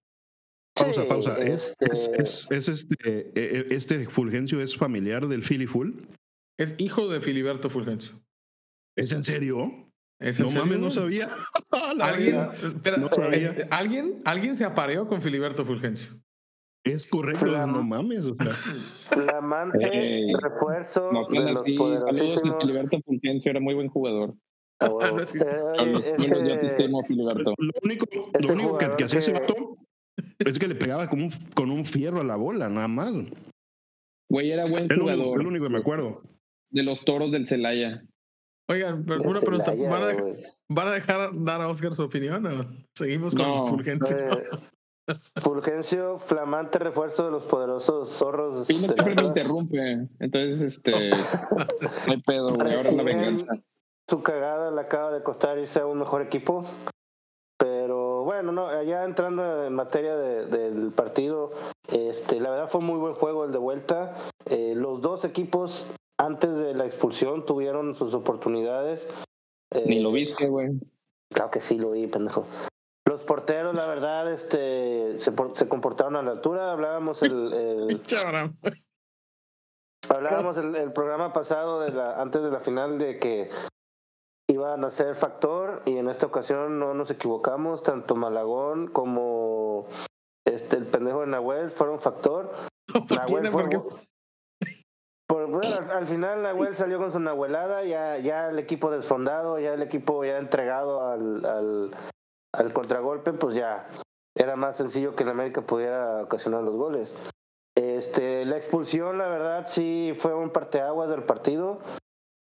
Pausa, 0.74 1.06
pausa. 1.06 1.38
¿Es, 1.38 1.74
es, 1.80 2.10
este 2.18 2.56
es, 2.56 2.68
este, 2.68 3.30
e, 3.34 3.66
e, 3.70 3.74
este 3.74 4.06
Fulgencio 4.06 4.60
es 4.60 4.76
familiar 4.76 5.28
del 5.28 5.44
Fili 5.44 5.66
Full? 5.66 5.92
Es 6.58 6.74
hijo 6.78 7.08
de 7.08 7.20
Filiberto 7.20 7.70
Fulgencio. 7.70 8.20
¿Es 8.96 9.12
en 9.12 9.22
serio? 9.22 9.90
¿Es 10.20 10.40
no 10.40 10.50
mames, 10.50 10.78
no 10.78 10.90
sabía. 10.90 11.28
¿Alguien, 12.00 12.36
no 12.98 13.08
sabía. 13.10 13.48
Este, 13.50 13.68
¿alguien, 13.70 14.22
¿Alguien 14.24 14.54
se 14.56 14.64
apareó 14.64 15.06
con 15.06 15.22
Filiberto 15.22 15.64
Fulgencio? 15.64 16.20
Es 16.84 17.06
correcto, 17.06 17.46
no 17.46 17.82
mames. 17.82 18.26
O 18.26 18.34
sea. 18.34 18.46
Flamante 18.46 19.88
hey. 19.90 20.32
refuerzo 20.40 21.10
no, 21.12 21.24
de 21.24 21.52
los 21.52 21.62
así, 21.62 21.76
poderosísimos. 21.76 22.58
Filiberto 22.60 23.00
Fulgencio 23.04 23.50
era 23.50 23.60
muy 23.60 23.74
buen 23.74 23.88
jugador. 23.88 24.34
Ah, 24.80 24.88
bueno, 24.88 25.20
es 25.20 25.30
que, 25.30 25.38
eh, 25.38 26.14
es 26.18 26.32
que, 26.32 26.48
yo 26.48 26.58
te 26.58 26.66
estimo, 26.66 27.02
Filiberto. 27.04 27.54
Lo 27.58 27.70
único, 27.84 28.06
este 28.10 28.44
lo 28.44 28.54
único 28.54 28.76
que, 28.76 28.90
que 28.98 29.04
hacía 29.04 29.20
ese 29.20 29.32
vato 29.32 29.78
es 30.38 30.58
que 30.58 30.68
le 30.68 30.74
pegaba 30.74 31.08
con 31.08 31.22
un, 31.22 31.30
con 31.54 31.70
un 31.70 31.86
fierro 31.86 32.20
a 32.20 32.24
la 32.24 32.36
bola, 32.36 32.68
nada 32.68 32.88
más. 32.88 33.12
Güey, 34.30 34.50
era 34.50 34.66
buen 34.66 34.88
jugador. 34.88 35.38
Es 35.38 35.44
lo 35.44 35.48
único 35.48 35.64
que 35.64 35.72
me 35.72 35.78
acuerdo. 35.78 36.22
De 36.70 36.82
los 36.82 37.04
toros 37.04 37.30
del 37.30 37.46
Celaya. 37.46 38.04
Oigan, 38.68 39.04
pero 39.04 39.22
una 39.22 39.40
pregunta. 39.40 39.74
¿Van 39.74 40.02
a, 40.02 40.06
dejar, 40.06 40.36
¿Van 40.68 40.88
a, 40.88 40.92
dejar 40.92 41.30
dar 41.34 41.60
a 41.60 41.68
Oscar 41.68 41.92
su 41.94 42.02
opinión 42.02 42.46
o 42.46 42.66
seguimos 42.94 43.34
con 43.34 43.46
no, 43.46 43.66
Fulgencio? 43.66 44.16
Eh, 44.18 44.48
Fulgencio, 45.36 46.18
flamante 46.18 46.78
refuerzo 46.78 47.26
de 47.26 47.30
los 47.30 47.44
poderosos 47.44 48.10
zorros. 48.10 48.68
Y 48.70 48.74
siempre 48.74 49.14
me 49.14 49.22
interrumpe. 49.22 50.08
Entonces, 50.18 50.76
este. 50.76 50.90
no 52.06 52.12
hay 52.12 52.22
pedo, 52.22 52.54
güey. 52.54 52.74
Ahora 52.74 52.90
la 52.92 53.02
venganza. 53.02 53.52
Su 54.08 54.22
cagada 54.22 54.70
le 54.70 54.80
acaba 54.80 55.12
de 55.12 55.22
costar 55.22 55.58
irse 55.58 55.80
a 55.80 55.86
un 55.86 55.98
mejor 55.98 56.22
equipo. 56.22 56.66
Bueno, 58.24 58.52
no, 58.52 58.68
allá 58.68 59.04
entrando 59.04 59.66
en 59.66 59.74
materia 59.74 60.16
de, 60.16 60.46
del 60.46 60.92
partido, 60.92 61.52
este, 61.92 62.40
la 62.40 62.50
verdad 62.50 62.70
fue 62.70 62.80
muy 62.80 62.98
buen 62.98 63.14
juego 63.14 63.44
el 63.44 63.52
de 63.52 63.58
vuelta. 63.58 64.16
Eh, 64.46 64.72
los 64.74 65.02
dos 65.02 65.26
equipos 65.26 65.90
antes 66.18 66.56
de 66.56 66.74
la 66.74 66.86
expulsión 66.86 67.44
tuvieron 67.44 67.94
sus 67.94 68.14
oportunidades. 68.14 69.06
Ni 69.86 70.00
lo 70.00 70.08
eh, 70.10 70.14
viste, 70.14 70.48
güey. 70.48 70.70
Claro 71.34 71.50
que 71.50 71.60
sí 71.60 71.76
lo 71.76 71.90
vi, 71.90 72.06
pendejo. 72.06 72.46
Los 73.06 73.20
porteros, 73.22 73.74
la 73.74 73.86
verdad, 73.86 74.32
este, 74.32 75.18
se, 75.18 75.32
se 75.52 75.68
comportaron 75.68 76.16
a 76.16 76.22
la 76.22 76.30
altura. 76.30 76.72
Hablábamos 76.72 77.22
el, 77.22 77.52
el 77.52 78.02
hablábamos 80.08 80.56
el, 80.56 80.74
el, 80.76 80.92
programa 80.92 81.34
pasado 81.34 81.80
de 81.80 81.90
la, 81.90 82.20
antes 82.20 82.42
de 82.42 82.50
la 82.50 82.60
final 82.60 82.98
de 82.98 83.18
que 83.18 83.50
iban 84.54 84.84
a 84.84 84.90
ser 84.90 85.14
factor 85.14 85.82
y 85.84 85.98
en 85.98 86.08
esta 86.08 86.26
ocasión 86.26 86.78
no 86.78 86.94
nos 86.94 87.10
equivocamos. 87.10 87.82
Tanto 87.82 88.16
Malagón 88.16 88.88
como 88.88 89.86
este 90.44 90.76
el 90.76 90.86
pendejo 90.86 91.20
de 91.20 91.26
Nahuel 91.26 91.70
fueron 91.70 92.00
factor. 92.00 92.50
Nahuel 93.10 93.48
fue, 93.48 93.68
por, 95.26 95.46
bueno, 95.46 95.76
al, 95.76 95.90
al, 95.90 96.06
final 96.06 96.42
Nahuel 96.42 96.76
salió 96.76 96.98
con 96.98 97.10
su 97.10 97.18
Nahuelada, 97.18 97.82
ya, 97.84 98.18
ya 98.18 98.50
el 98.50 98.58
equipo 98.58 98.90
desfondado, 98.90 99.58
ya 99.58 99.72
el 99.72 99.82
equipo 99.82 100.22
ya 100.24 100.36
entregado 100.36 101.02
al, 101.08 101.46
al 101.46 101.96
al 102.54 102.72
contragolpe, 102.72 103.32
pues 103.32 103.54
ya 103.54 103.88
era 104.36 104.56
más 104.56 104.76
sencillo 104.76 105.14
que 105.14 105.24
en 105.24 105.30
América 105.30 105.62
pudiera 105.62 106.22
ocasionar 106.22 106.62
los 106.62 106.76
goles. 106.76 107.14
Este, 107.76 108.44
la 108.44 108.56
expulsión, 108.56 109.18
la 109.18 109.28
verdad, 109.28 109.66
sí 109.68 110.12
fue 110.16 110.34
un 110.34 110.50
parteaguas 110.50 111.10
del 111.10 111.24
partido, 111.24 111.80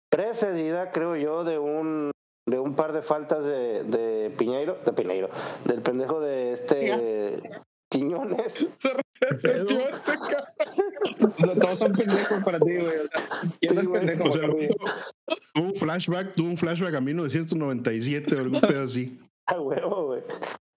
precedida, 0.09 0.91
creo 0.91 1.15
yo, 1.15 1.43
de 1.43 1.59
un 1.59 2.11
de 2.47 2.59
un 2.59 2.75
par 2.75 2.93
de 2.93 3.01
faltas 3.01 3.43
de, 3.43 3.83
de 3.83 4.29
Piñeiro, 4.37 4.77
de 4.85 4.93
Piñeiro, 4.93 5.29
del 5.65 5.81
pendejo 5.81 6.19
de 6.21 6.53
este 6.53 7.41
Quiñones. 7.89 8.53
Se 8.79 8.93
resetió 9.53 9.79
este 9.89 10.11
cabrón. 10.11 11.33
No, 11.39 11.53
todos 11.53 11.79
son 11.79 11.93
pendejos 11.93 12.43
para 12.43 12.59
ti, 12.59 12.75
güey. 12.75 12.93
¿Quién 13.61 13.79
Sí, 13.79 13.85
güey. 13.87 14.05
pendejo 14.05 14.29
O 14.29 14.31
sea, 14.31 14.41
para 14.41 14.53
ti? 14.57 14.67
tuvo 15.53 15.65
un 15.67 15.75
flashback, 15.75 16.33
tuvo 16.35 16.49
un 16.49 16.57
flashback 16.57 16.93
a 16.95 17.01
1997 17.01 18.35
o 18.35 18.39
algún 18.39 18.61
pedo 18.61 18.83
así. 18.83 19.19
A 19.47 19.59
huevo, 19.61 20.07
güey. 20.07 20.21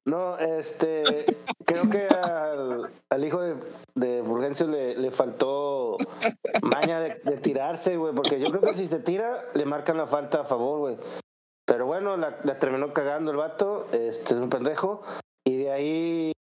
No, 0.09 0.39
este, 0.39 1.37
creo 1.67 1.91
que 1.91 2.07
al, 2.09 3.25
hijo 3.25 3.41
de, 3.43 3.57
de 3.95 4.23
Fulgencio 4.23 4.67
le, 4.67 4.97
le 4.97 5.11
faltó 5.11 5.99
maña 6.63 6.99
de, 7.01 7.37
tirarse, 7.43 7.97
güey, 7.99 8.15
porque 8.15 8.41
yo 8.41 8.51
creo 8.51 8.63
que 8.63 8.75
si 8.79 8.87
se 8.87 9.01
tira, 9.01 9.37
le 9.55 9.67
marcan 9.67 9.99
la 9.99 10.07
falta 10.07 10.41
a 10.41 10.45
favor, 10.45 10.79
güey. 10.79 10.97
Pero 11.67 11.85
bueno, 11.85 12.17
la, 12.17 12.39
la 12.45 12.59
terminó 12.59 12.95
cagando 12.95 13.31
el 13.33 13.37
vato, 13.37 13.87
este 13.93 14.33
es 14.35 14.41
un 14.41 14.49
pendejo, 14.49 15.03
y 15.47 15.57
de 15.59 15.71
ahí 15.73 16.33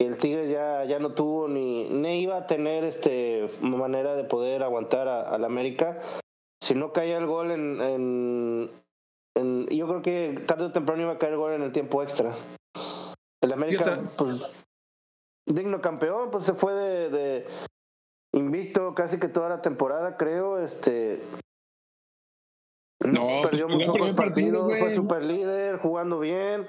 el 0.00 0.18
Tigre 0.18 0.50
ya, 0.50 0.84
ya 0.84 0.98
no 0.98 1.14
tuvo 1.14 1.46
ni, 1.46 1.88
ni 1.90 2.22
iba 2.22 2.36
a 2.38 2.46
tener 2.48 2.82
este 2.82 3.48
manera 3.60 4.16
de 4.16 4.24
poder 4.24 4.64
aguantar 4.64 5.06
a- 5.06 5.28
al 5.32 5.44
América. 5.44 6.00
Si 6.60 6.74
no 6.74 6.92
caía 6.92 7.18
el 7.18 7.26
gol 7.26 7.52
en, 7.52 7.80
en, 7.80 8.70
en- 9.36 9.66
yo 9.68 9.86
creo 9.86 10.02
que 10.02 10.40
tarde 10.44 10.64
o 10.64 10.72
temprano 10.72 11.02
iba 11.02 11.12
a 11.12 11.18
caer 11.18 11.34
el 11.34 11.38
gol 11.38 11.52
en 11.52 11.62
el 11.62 11.70
tiempo 11.72 12.02
extra. 12.02 12.34
El 13.42 13.52
América, 13.52 14.00
pues, 14.16 14.40
digno 15.46 15.80
campeón, 15.80 16.30
pues 16.30 16.44
se 16.44 16.54
fue 16.54 16.72
de, 16.72 17.10
de 17.10 17.46
invicto 18.34 18.94
casi 18.94 19.18
que 19.18 19.28
toda 19.28 19.48
la 19.48 19.60
temporada, 19.60 20.16
creo, 20.16 20.58
este 20.58 21.20
No, 23.04 23.42
perdió 23.42 23.66
pues, 23.66 23.76
muy 23.76 23.78
perdió 23.78 23.80
el 23.80 23.86
pocos 23.86 23.94
primer 23.94 24.14
partido, 24.14 24.68
partidos, 24.68 24.78
fue 24.78 24.94
super 24.94 25.22
líder, 25.22 25.78
jugando 25.78 26.20
bien. 26.20 26.66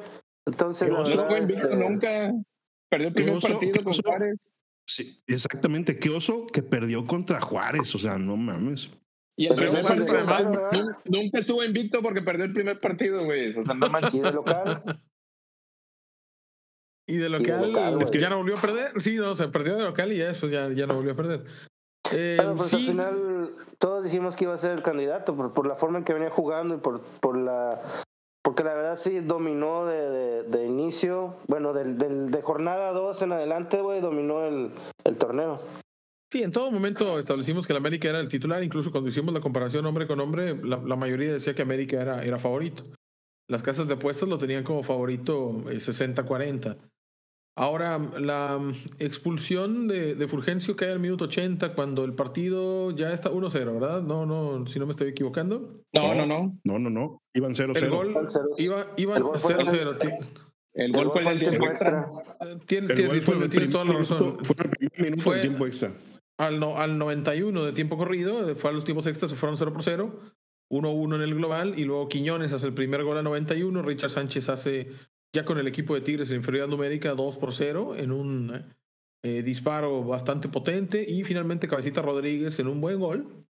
Entonces, 0.47 0.89
No 0.89 1.05
fue 1.05 1.39
invicto 1.39 1.69
este, 1.69 1.77
nunca. 1.89 2.31
Perdió 2.89 3.07
el 3.07 3.13
primer 3.13 3.35
oso, 3.35 3.47
partido 3.59 3.83
con. 3.83 3.93
Juárez. 3.93 4.49
Sí, 4.87 5.23
exactamente. 5.27 5.97
Qué 5.97 6.09
oso 6.09 6.45
que 6.47 6.61
perdió 6.61 7.05
contra 7.07 7.39
Juárez. 7.39 7.95
O 7.95 7.99
sea, 7.99 8.17
no 8.17 8.35
mames. 8.35 8.89
Y 9.37 9.47
el 9.47 9.55
primer 9.55 9.81
Juárez, 9.81 10.07
partido 10.07 10.17
además, 10.17 10.57
además, 10.57 10.73
nun- 10.73 10.95
nunca 11.05 11.39
estuvo 11.39 11.63
invicto 11.63 12.01
porque 12.01 12.21
perdió 12.21 12.45
el 12.45 12.53
primer 12.53 12.79
partido, 12.79 13.23
güey. 13.23 13.57
O 13.57 13.63
sea, 13.63 13.73
no 13.73 13.89
manches. 13.89 14.21
Y 17.07 17.17
de 17.17 17.29
local, 17.29 17.45
Y 17.45 17.51
de 17.61 17.67
local, 17.67 18.01
es 18.01 18.11
que 18.11 18.19
ya 18.19 18.29
no 18.29 18.37
volvió 18.37 18.57
a 18.57 18.61
perder. 18.61 19.01
Sí, 19.01 19.15
no, 19.17 19.35
se 19.35 19.47
perdió 19.49 19.75
de 19.75 19.83
local 19.83 20.11
y 20.13 20.17
ya 20.17 20.27
después 20.27 20.51
ya, 20.51 20.69
ya 20.69 20.87
no 20.87 20.95
volvió 20.95 21.13
a 21.13 21.15
perder. 21.15 21.45
Eh, 22.11 22.35
Bueno, 22.37 22.55
pues 22.55 22.69
sí, 22.69 22.75
al 22.75 22.81
final 22.81 23.55
todos 23.79 24.03
dijimos 24.03 24.35
que 24.35 24.45
iba 24.45 24.53
a 24.53 24.57
ser 24.57 24.71
el 24.71 24.83
candidato 24.83 25.35
por, 25.35 25.53
por 25.53 25.67
la 25.67 25.75
forma 25.75 25.99
en 25.99 26.03
que 26.03 26.13
venía 26.13 26.29
jugando 26.29 26.75
y 26.75 26.77
por, 26.77 27.01
por 27.01 27.37
la 27.37 27.81
porque 28.43 28.63
la 28.65 28.73
verdad 28.73 28.99
sí 29.01 29.21
dominó 29.21 29.85
de, 29.85 30.09
de, 30.09 30.43
de 30.43 30.65
inicio, 30.65 31.37
bueno, 31.47 31.71
del, 31.71 31.97
del, 31.97 32.29
de 32.29 32.41
jornada 32.41 32.91
2 32.91 33.21
en 33.21 33.31
adelante, 33.31 33.79
güey, 33.79 34.01
dominó 34.01 34.45
el, 34.45 34.71
el 35.05 35.15
torneo. 35.15 35.61
Sí, 36.29 36.43
en 36.43 36.51
todo 36.51 36.69
momento 36.69 37.19
establecimos 37.19 37.65
que 37.65 37.71
el 37.73 37.77
América 37.77 38.09
era 38.09 38.19
el 38.19 38.27
titular, 38.27 38.61
incluso 38.61 38.91
cuando 38.91 39.09
hicimos 39.09 39.33
la 39.33 39.39
comparación 39.39 39.85
hombre 39.85 40.07
con 40.07 40.19
hombre, 40.19 40.57
la, 40.61 40.77
la 40.77 40.95
mayoría 40.97 41.31
decía 41.31 41.55
que 41.55 41.61
América 41.61 42.01
era, 42.01 42.23
era 42.23 42.37
favorito. 42.37 42.83
Las 43.49 43.63
casas 43.63 43.87
de 43.87 43.93
apuestas 43.93 44.27
lo 44.27 44.37
tenían 44.37 44.63
como 44.63 44.83
favorito 44.83 45.63
eh, 45.69 45.75
60-40. 45.77 46.77
Ahora, 47.55 47.99
la 48.19 48.57
mm, 48.59 48.73
expulsión 48.99 49.87
de, 49.87 50.15
de 50.15 50.27
Fulgencio 50.27 50.75
cae 50.75 50.91
al 50.91 50.99
minuto 50.99 51.25
80 51.25 51.75
cuando 51.75 52.03
el 52.03 52.13
partido 52.13 52.89
ya 52.91 53.13
está 53.13 53.29
1-0, 53.31 53.73
¿verdad? 53.79 54.01
No, 54.01 54.25
no, 54.25 54.65
si 54.65 54.79
no 54.79 54.85
me 54.87 54.91
estoy 54.91 55.09
equivocando. 55.09 55.81
No, 55.93 56.15
no, 56.15 56.25
no. 56.25 56.57
No, 56.63 56.79
no, 56.79 56.89
no. 56.89 57.21
Iban 57.35 57.53
0-0. 57.53 57.77
El 57.83 57.89
gol 57.91 58.15
iba, 58.57 58.87
iban 58.97 59.17
el 59.17 59.23
gol 59.23 59.39
fue- 59.39 59.55
0-0. 59.55 59.97
Ti- 59.99 60.07
El 60.75 60.91
gol 60.91 61.11
fue 61.11 61.21
en 61.21 61.27
el 61.27 61.39
tiempo 61.39 61.67
extra. 61.67 62.11
Tienes, 62.65 62.95
toda 62.95 63.05
la 63.05 63.49
primer 63.49 63.97
razón. 63.99 64.19
minuto- 64.23 64.43
Fue 64.45 64.55
en 64.57 64.63
el 64.63 64.69
primer 64.71 65.11
minuto 65.11 65.31
del 65.31 65.41
tiempo 65.41 65.67
extra. 65.67 65.91
al, 66.39 66.59
no, 66.59 66.77
al 66.77 66.97
91 66.97 67.63
de 67.65 67.73
tiempo 67.73 67.97
corrido, 67.97 68.55
fue 68.55 68.71
a 68.71 68.73
los 68.73 68.83
tiempos 68.83 69.05
extras, 69.05 69.29
se 69.29 69.37
fueron 69.37 69.57
0 69.57 69.71
por 69.71 69.83
0, 69.83 70.19
1-1 70.71 71.15
en 71.17 71.21
el 71.21 71.35
global, 71.35 71.77
y 71.77 71.83
luego 71.83 72.09
Quiñones 72.09 72.51
hace 72.53 72.65
el 72.65 72.73
primer 72.73 73.03
gol 73.03 73.19
a 73.19 73.21
91, 73.21 73.83
Richard 73.83 74.09
Sánchez 74.09 74.49
hace, 74.49 74.89
ya 75.33 75.45
con 75.45 75.57
el 75.57 75.67
equipo 75.67 75.95
de 75.95 76.01
Tigres 76.01 76.29
en 76.29 76.37
inferioridad 76.37 76.69
numérica, 76.69 77.15
2 77.15 77.37
por 77.37 77.53
0 77.53 77.95
en 77.97 78.11
un 78.11 78.63
eh, 79.23 79.41
disparo 79.41 80.03
bastante 80.03 80.47
potente, 80.47 81.03
y 81.07 81.23
finalmente 81.23 81.67
Cabecita 81.67 82.01
Rodríguez 82.01 82.59
en 82.59 82.67
un 82.67 82.79
buen 82.79 82.99
gol, 82.99 83.45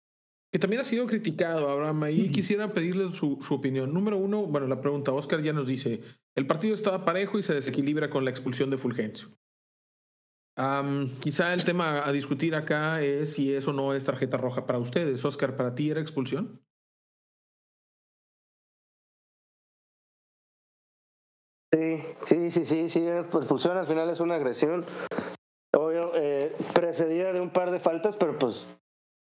que 0.51 0.59
también 0.59 0.81
ha 0.81 0.85
sido 0.85 1.07
criticado, 1.07 1.69
Abraham, 1.69 2.05
y 2.11 2.31
quisiera 2.31 2.71
pedirle 2.71 3.11
su, 3.11 3.39
su 3.41 3.55
opinión. 3.55 3.93
Número 3.93 4.17
uno, 4.17 4.45
bueno, 4.45 4.67
la 4.67 4.81
pregunta, 4.81 5.11
Oscar 5.11 5.41
ya 5.41 5.51
nos 5.51 5.67
dice, 5.67 6.01
el 6.35 6.47
partido 6.47 6.73
estaba 6.73 7.05
parejo 7.05 7.39
y 7.39 7.43
se 7.43 7.55
desequilibra 7.55 8.09
con 8.09 8.23
la 8.23 8.29
expulsión 8.29 8.69
de 8.69 8.77
Fulgencio. 8.77 9.29
Quizá 11.21 11.53
el 11.53 11.63
tema 11.63 12.05
a 12.05 12.11
discutir 12.11 12.53
acá 12.53 13.01
es 13.01 13.33
si 13.33 13.51
eso 13.51 13.73
no 13.73 13.93
es 13.93 14.03
tarjeta 14.03 14.37
roja 14.37 14.67
para 14.67 14.77
ustedes. 14.77 15.25
Oscar, 15.25 15.57
¿para 15.57 15.73
ti 15.73 15.89
era 15.89 15.99
expulsión? 15.99 16.61
Sí, 21.73 22.03
sí, 22.21 22.51
sí, 22.51 22.65
sí, 22.65 22.89
sí, 22.89 23.03
pues, 23.31 23.45
expulsión 23.45 23.77
al 23.77 23.87
final 23.87 24.07
es 24.11 24.19
una 24.19 24.35
agresión. 24.35 24.85
Obvio, 25.75 26.11
eh, 26.13 26.55
precedida 26.71 27.33
de 27.33 27.41
un 27.41 27.49
par 27.49 27.71
de 27.71 27.79
faltas, 27.79 28.15
pero 28.15 28.37
pues 28.37 28.67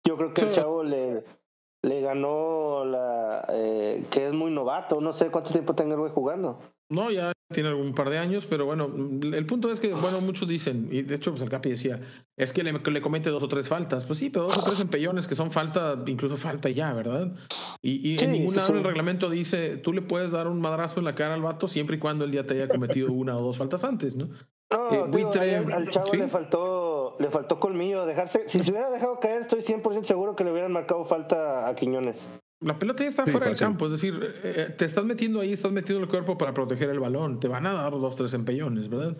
yo 0.06 0.18
creo 0.18 0.34
que 0.34 0.42
el 0.42 0.50
chavo 0.52 0.82
le, 0.82 1.24
le 1.82 2.00
ganó 2.00 2.84
la 2.84 3.44
eh, 3.50 4.04
que 4.10 4.28
es 4.28 4.32
muy 4.32 4.50
novato, 4.52 5.00
no 5.00 5.12
sé 5.12 5.30
cuánto 5.30 5.50
tiempo 5.50 5.74
tenga 5.74 5.94
el 5.94 6.00
güey 6.00 6.12
jugando. 6.12 6.60
No, 6.90 7.10
ya 7.10 7.32
tiene 7.50 7.70
algún 7.70 7.94
par 7.94 8.10
de 8.10 8.18
años, 8.18 8.46
pero 8.46 8.66
bueno, 8.66 8.90
el 8.94 9.46
punto 9.46 9.70
es 9.70 9.80
que, 9.80 9.94
bueno, 9.94 10.20
muchos 10.20 10.46
dicen, 10.46 10.88
y 10.90 11.00
de 11.02 11.14
hecho, 11.14 11.30
pues 11.30 11.42
el 11.42 11.48
Capi 11.48 11.70
decía, 11.70 12.00
es 12.36 12.52
que 12.52 12.62
le, 12.62 12.72
le 12.72 13.00
comete 13.02 13.30
dos 13.30 13.42
o 13.42 13.48
tres 13.48 13.66
faltas. 13.66 14.04
Pues 14.04 14.18
sí, 14.18 14.28
pero 14.28 14.44
dos 14.44 14.58
o 14.58 14.62
tres 14.62 14.78
empellones 14.80 15.26
que 15.26 15.34
son 15.34 15.50
falta, 15.50 15.96
incluso 16.06 16.36
falta 16.36 16.68
ya, 16.68 16.92
¿verdad? 16.92 17.32
Y, 17.80 18.12
y 18.12 18.18
Sí, 18.18 18.26
en 18.26 18.32
ningún 18.32 18.56
lado 18.56 18.68
sí. 18.68 18.74
del 18.74 18.84
reglamento 18.84 19.30
dice, 19.30 19.78
tú 19.78 19.94
le 19.94 20.02
puedes 20.02 20.32
dar 20.32 20.48
un 20.48 20.60
madrazo 20.60 20.98
en 20.98 21.04
la 21.06 21.14
cara 21.14 21.32
al 21.34 21.40
vato 21.42 21.66
siempre 21.66 21.96
y 21.96 21.98
cuando 21.98 22.26
él 22.26 22.32
ya 22.32 22.44
te 22.44 22.54
haya 22.54 22.68
cometido 22.68 23.10
una 23.10 23.38
o 23.38 23.42
dos 23.42 23.56
faltas 23.56 23.84
antes, 23.84 24.14
¿no? 24.14 24.28
No, 24.70 24.90
Eh, 24.92 25.04
buitre, 25.08 25.56
al, 25.56 25.72
al 25.72 25.88
chavo 25.88 26.12
le 26.14 26.28
faltó 26.28 26.81
le 27.18 27.30
faltó 27.30 27.58
colmillo, 27.60 28.06
dejarse, 28.06 28.48
si 28.48 28.62
se 28.62 28.70
hubiera 28.70 28.90
dejado 28.90 29.18
caer, 29.20 29.42
estoy 29.42 29.60
100% 29.60 30.04
seguro 30.04 30.34
que 30.36 30.44
le 30.44 30.52
hubieran 30.52 30.72
marcado 30.72 31.04
falta 31.04 31.68
a 31.68 31.74
Quiñones. 31.74 32.28
La 32.60 32.78
pelota 32.78 33.02
ya 33.02 33.08
está 33.08 33.24
Sí, 33.24 33.30
fuera 33.32 33.46
del 33.46 33.56
campo, 33.58 33.86
es 33.86 33.92
decir, 33.92 34.14
eh, 34.44 34.72
te 34.76 34.84
estás 34.84 35.04
metiendo 35.04 35.40
ahí, 35.40 35.52
estás 35.52 35.72
metiendo 35.72 36.02
el 36.04 36.08
cuerpo 36.10 36.38
para 36.38 36.54
proteger 36.54 36.90
el 36.90 37.00
balón, 37.00 37.40
te 37.40 37.48
van 37.48 37.66
a 37.66 37.72
dar 37.74 37.90
dos, 37.92 38.14
tres 38.16 38.34
empellones, 38.34 38.88
¿verdad? 38.88 39.16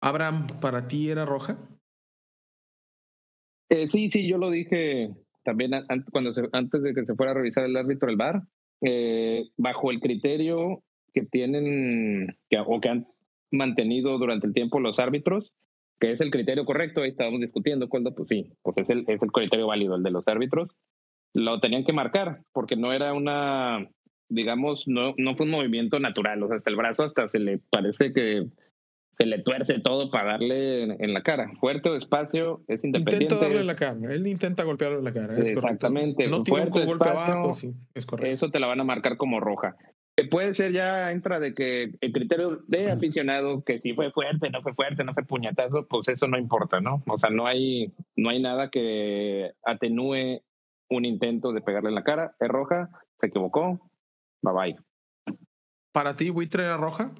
Abraham, 0.00 0.46
¿para 0.60 0.86
ti 0.86 1.10
era 1.10 1.24
roja? 1.24 1.58
Eh, 3.70 3.88
sí, 3.88 4.08
sí, 4.08 4.26
yo 4.28 4.38
lo 4.38 4.50
dije 4.50 5.14
también 5.42 5.74
an- 5.74 5.86
an- 5.88 6.04
cuando 6.12 6.32
se- 6.32 6.48
antes 6.52 6.82
de 6.82 6.94
que 6.94 7.04
se 7.04 7.14
fuera 7.14 7.32
a 7.32 7.34
revisar 7.34 7.64
el 7.64 7.76
árbitro 7.76 8.08
el 8.10 8.16
VAR, 8.16 8.42
eh, 8.82 9.48
bajo 9.56 9.90
el 9.90 10.00
criterio 10.00 10.82
que 11.12 11.22
tienen 11.22 12.36
que, 12.48 12.58
o 12.58 12.80
que 12.80 12.88
han 12.88 13.08
mantenido 13.50 14.18
durante 14.18 14.46
el 14.46 14.52
tiempo 14.52 14.80
los 14.80 14.98
árbitros, 14.98 15.52
que 16.04 16.12
es 16.12 16.20
el 16.20 16.30
criterio 16.30 16.66
correcto, 16.66 17.00
ahí 17.00 17.08
estábamos 17.08 17.40
discutiendo, 17.40 17.88
cuál, 17.88 18.04
pues 18.14 18.28
sí, 18.28 18.52
pues 18.62 18.76
es 18.76 18.90
el, 18.90 19.04
es 19.08 19.22
el 19.22 19.32
criterio 19.32 19.66
válido, 19.66 19.96
el 19.96 20.02
de 20.02 20.10
los 20.10 20.28
árbitros, 20.28 20.68
lo 21.32 21.60
tenían 21.60 21.86
que 21.86 21.94
marcar, 21.94 22.42
porque 22.52 22.76
no 22.76 22.92
era 22.92 23.14
una, 23.14 23.88
digamos, 24.28 24.86
no, 24.86 25.14
no 25.16 25.34
fue 25.34 25.46
un 25.46 25.52
movimiento 25.52 25.98
natural, 26.00 26.42
o 26.42 26.48
sea, 26.48 26.58
hasta 26.58 26.68
el 26.68 26.76
brazo 26.76 27.04
hasta 27.04 27.30
se 27.30 27.38
le 27.38 27.58
parece 27.70 28.12
que 28.12 28.44
se 29.16 29.24
le 29.24 29.38
tuerce 29.38 29.80
todo 29.80 30.10
para 30.10 30.32
darle 30.32 30.82
en, 30.82 31.02
en 31.02 31.14
la 31.14 31.22
cara. 31.22 31.52
Fuerte 31.58 31.88
o 31.88 31.94
despacio, 31.94 32.60
es 32.68 32.84
independiente. 32.84 33.24
Intenta 33.24 33.36
darle 33.42 33.60
en 33.60 33.66
la 33.66 33.76
cara, 33.76 33.96
él 34.10 34.26
intenta 34.26 34.62
golpearlo 34.64 34.98
en 34.98 35.04
la 35.04 35.12
cara, 35.14 35.38
es 35.38 35.48
Exactamente, 35.48 36.26
correcto. 36.26 36.36
No 36.36 36.42
tiene 36.44 36.62
un 36.64 36.86
golpe 36.86 37.08
despacio, 37.08 37.32
abajo, 37.32 37.54
sí, 37.54 37.72
es 37.94 38.04
correcto. 38.04 38.30
Eso 38.30 38.50
te 38.50 38.60
la 38.60 38.66
van 38.66 38.80
a 38.80 38.84
marcar 38.84 39.16
como 39.16 39.40
roja. 39.40 39.74
Puede 40.30 40.54
ser 40.54 40.72
ya, 40.72 41.10
entra 41.12 41.40
de 41.40 41.54
que 41.54 41.94
el 42.00 42.12
criterio 42.12 42.62
de 42.66 42.90
aficionado, 42.90 43.64
que 43.64 43.80
si 43.80 43.94
fue 43.94 44.10
fuerte, 44.10 44.50
no 44.50 44.62
fue 44.62 44.74
fuerte, 44.74 45.04
no 45.04 45.14
fue 45.14 45.24
puñetazo, 45.24 45.86
pues 45.86 46.08
eso 46.08 46.26
no 46.26 46.38
importa, 46.38 46.80
¿no? 46.80 47.02
O 47.06 47.18
sea, 47.18 47.30
no 47.30 47.46
hay, 47.46 47.92
no 48.16 48.30
hay 48.30 48.40
nada 48.40 48.70
que 48.70 49.52
atenúe 49.64 50.42
un 50.90 51.04
intento 51.04 51.52
de 51.52 51.60
pegarle 51.60 51.88
en 51.88 51.94
la 51.94 52.04
cara. 52.04 52.36
Es 52.40 52.48
roja, 52.48 52.90
se 53.20 53.26
equivocó, 53.26 53.90
bye 54.42 54.54
bye. 54.54 55.36
¿Para 55.92 56.16
ti, 56.16 56.30
Buitre 56.30 56.64
era 56.64 56.76
roja? 56.76 57.12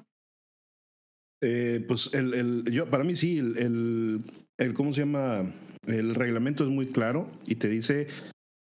Eh, 1.41 1.83
pues 1.87 2.13
el, 2.13 2.33
el, 2.33 2.63
yo, 2.71 2.89
para 2.89 3.03
mí 3.03 3.15
sí, 3.15 3.37
el, 3.37 3.57
el, 3.57 4.21
el, 4.57 4.73
¿cómo 4.73 4.93
se 4.93 5.01
llama? 5.01 5.43
El 5.85 6.15
reglamento 6.15 6.63
es 6.63 6.69
muy 6.69 6.87
claro 6.87 7.27
y 7.45 7.55
te 7.55 7.67
dice 7.67 8.07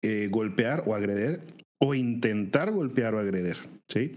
eh, 0.01 0.27
golpear 0.31 0.83
o 0.88 0.95
agreder 0.95 1.41
o 1.81 1.93
intentar 1.95 2.71
golpear 2.71 3.15
o 3.15 3.19
agreder, 3.19 3.57
¿sí? 3.89 4.15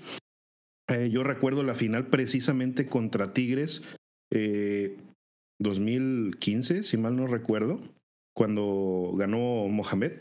Eh, 0.88 1.09
yo 1.11 1.23
recuerdo 1.23 1.62
la 1.62 1.75
final 1.75 2.09
precisamente 2.09 2.87
contra 2.87 3.33
Tigres 3.33 3.83
eh, 4.30 4.97
2015, 5.59 6.83
si 6.83 6.97
mal 6.99 7.16
no 7.16 7.26
recuerdo, 7.26 7.80
cuando 8.35 9.12
ganó 9.16 9.68
Mohamed, 9.68 10.12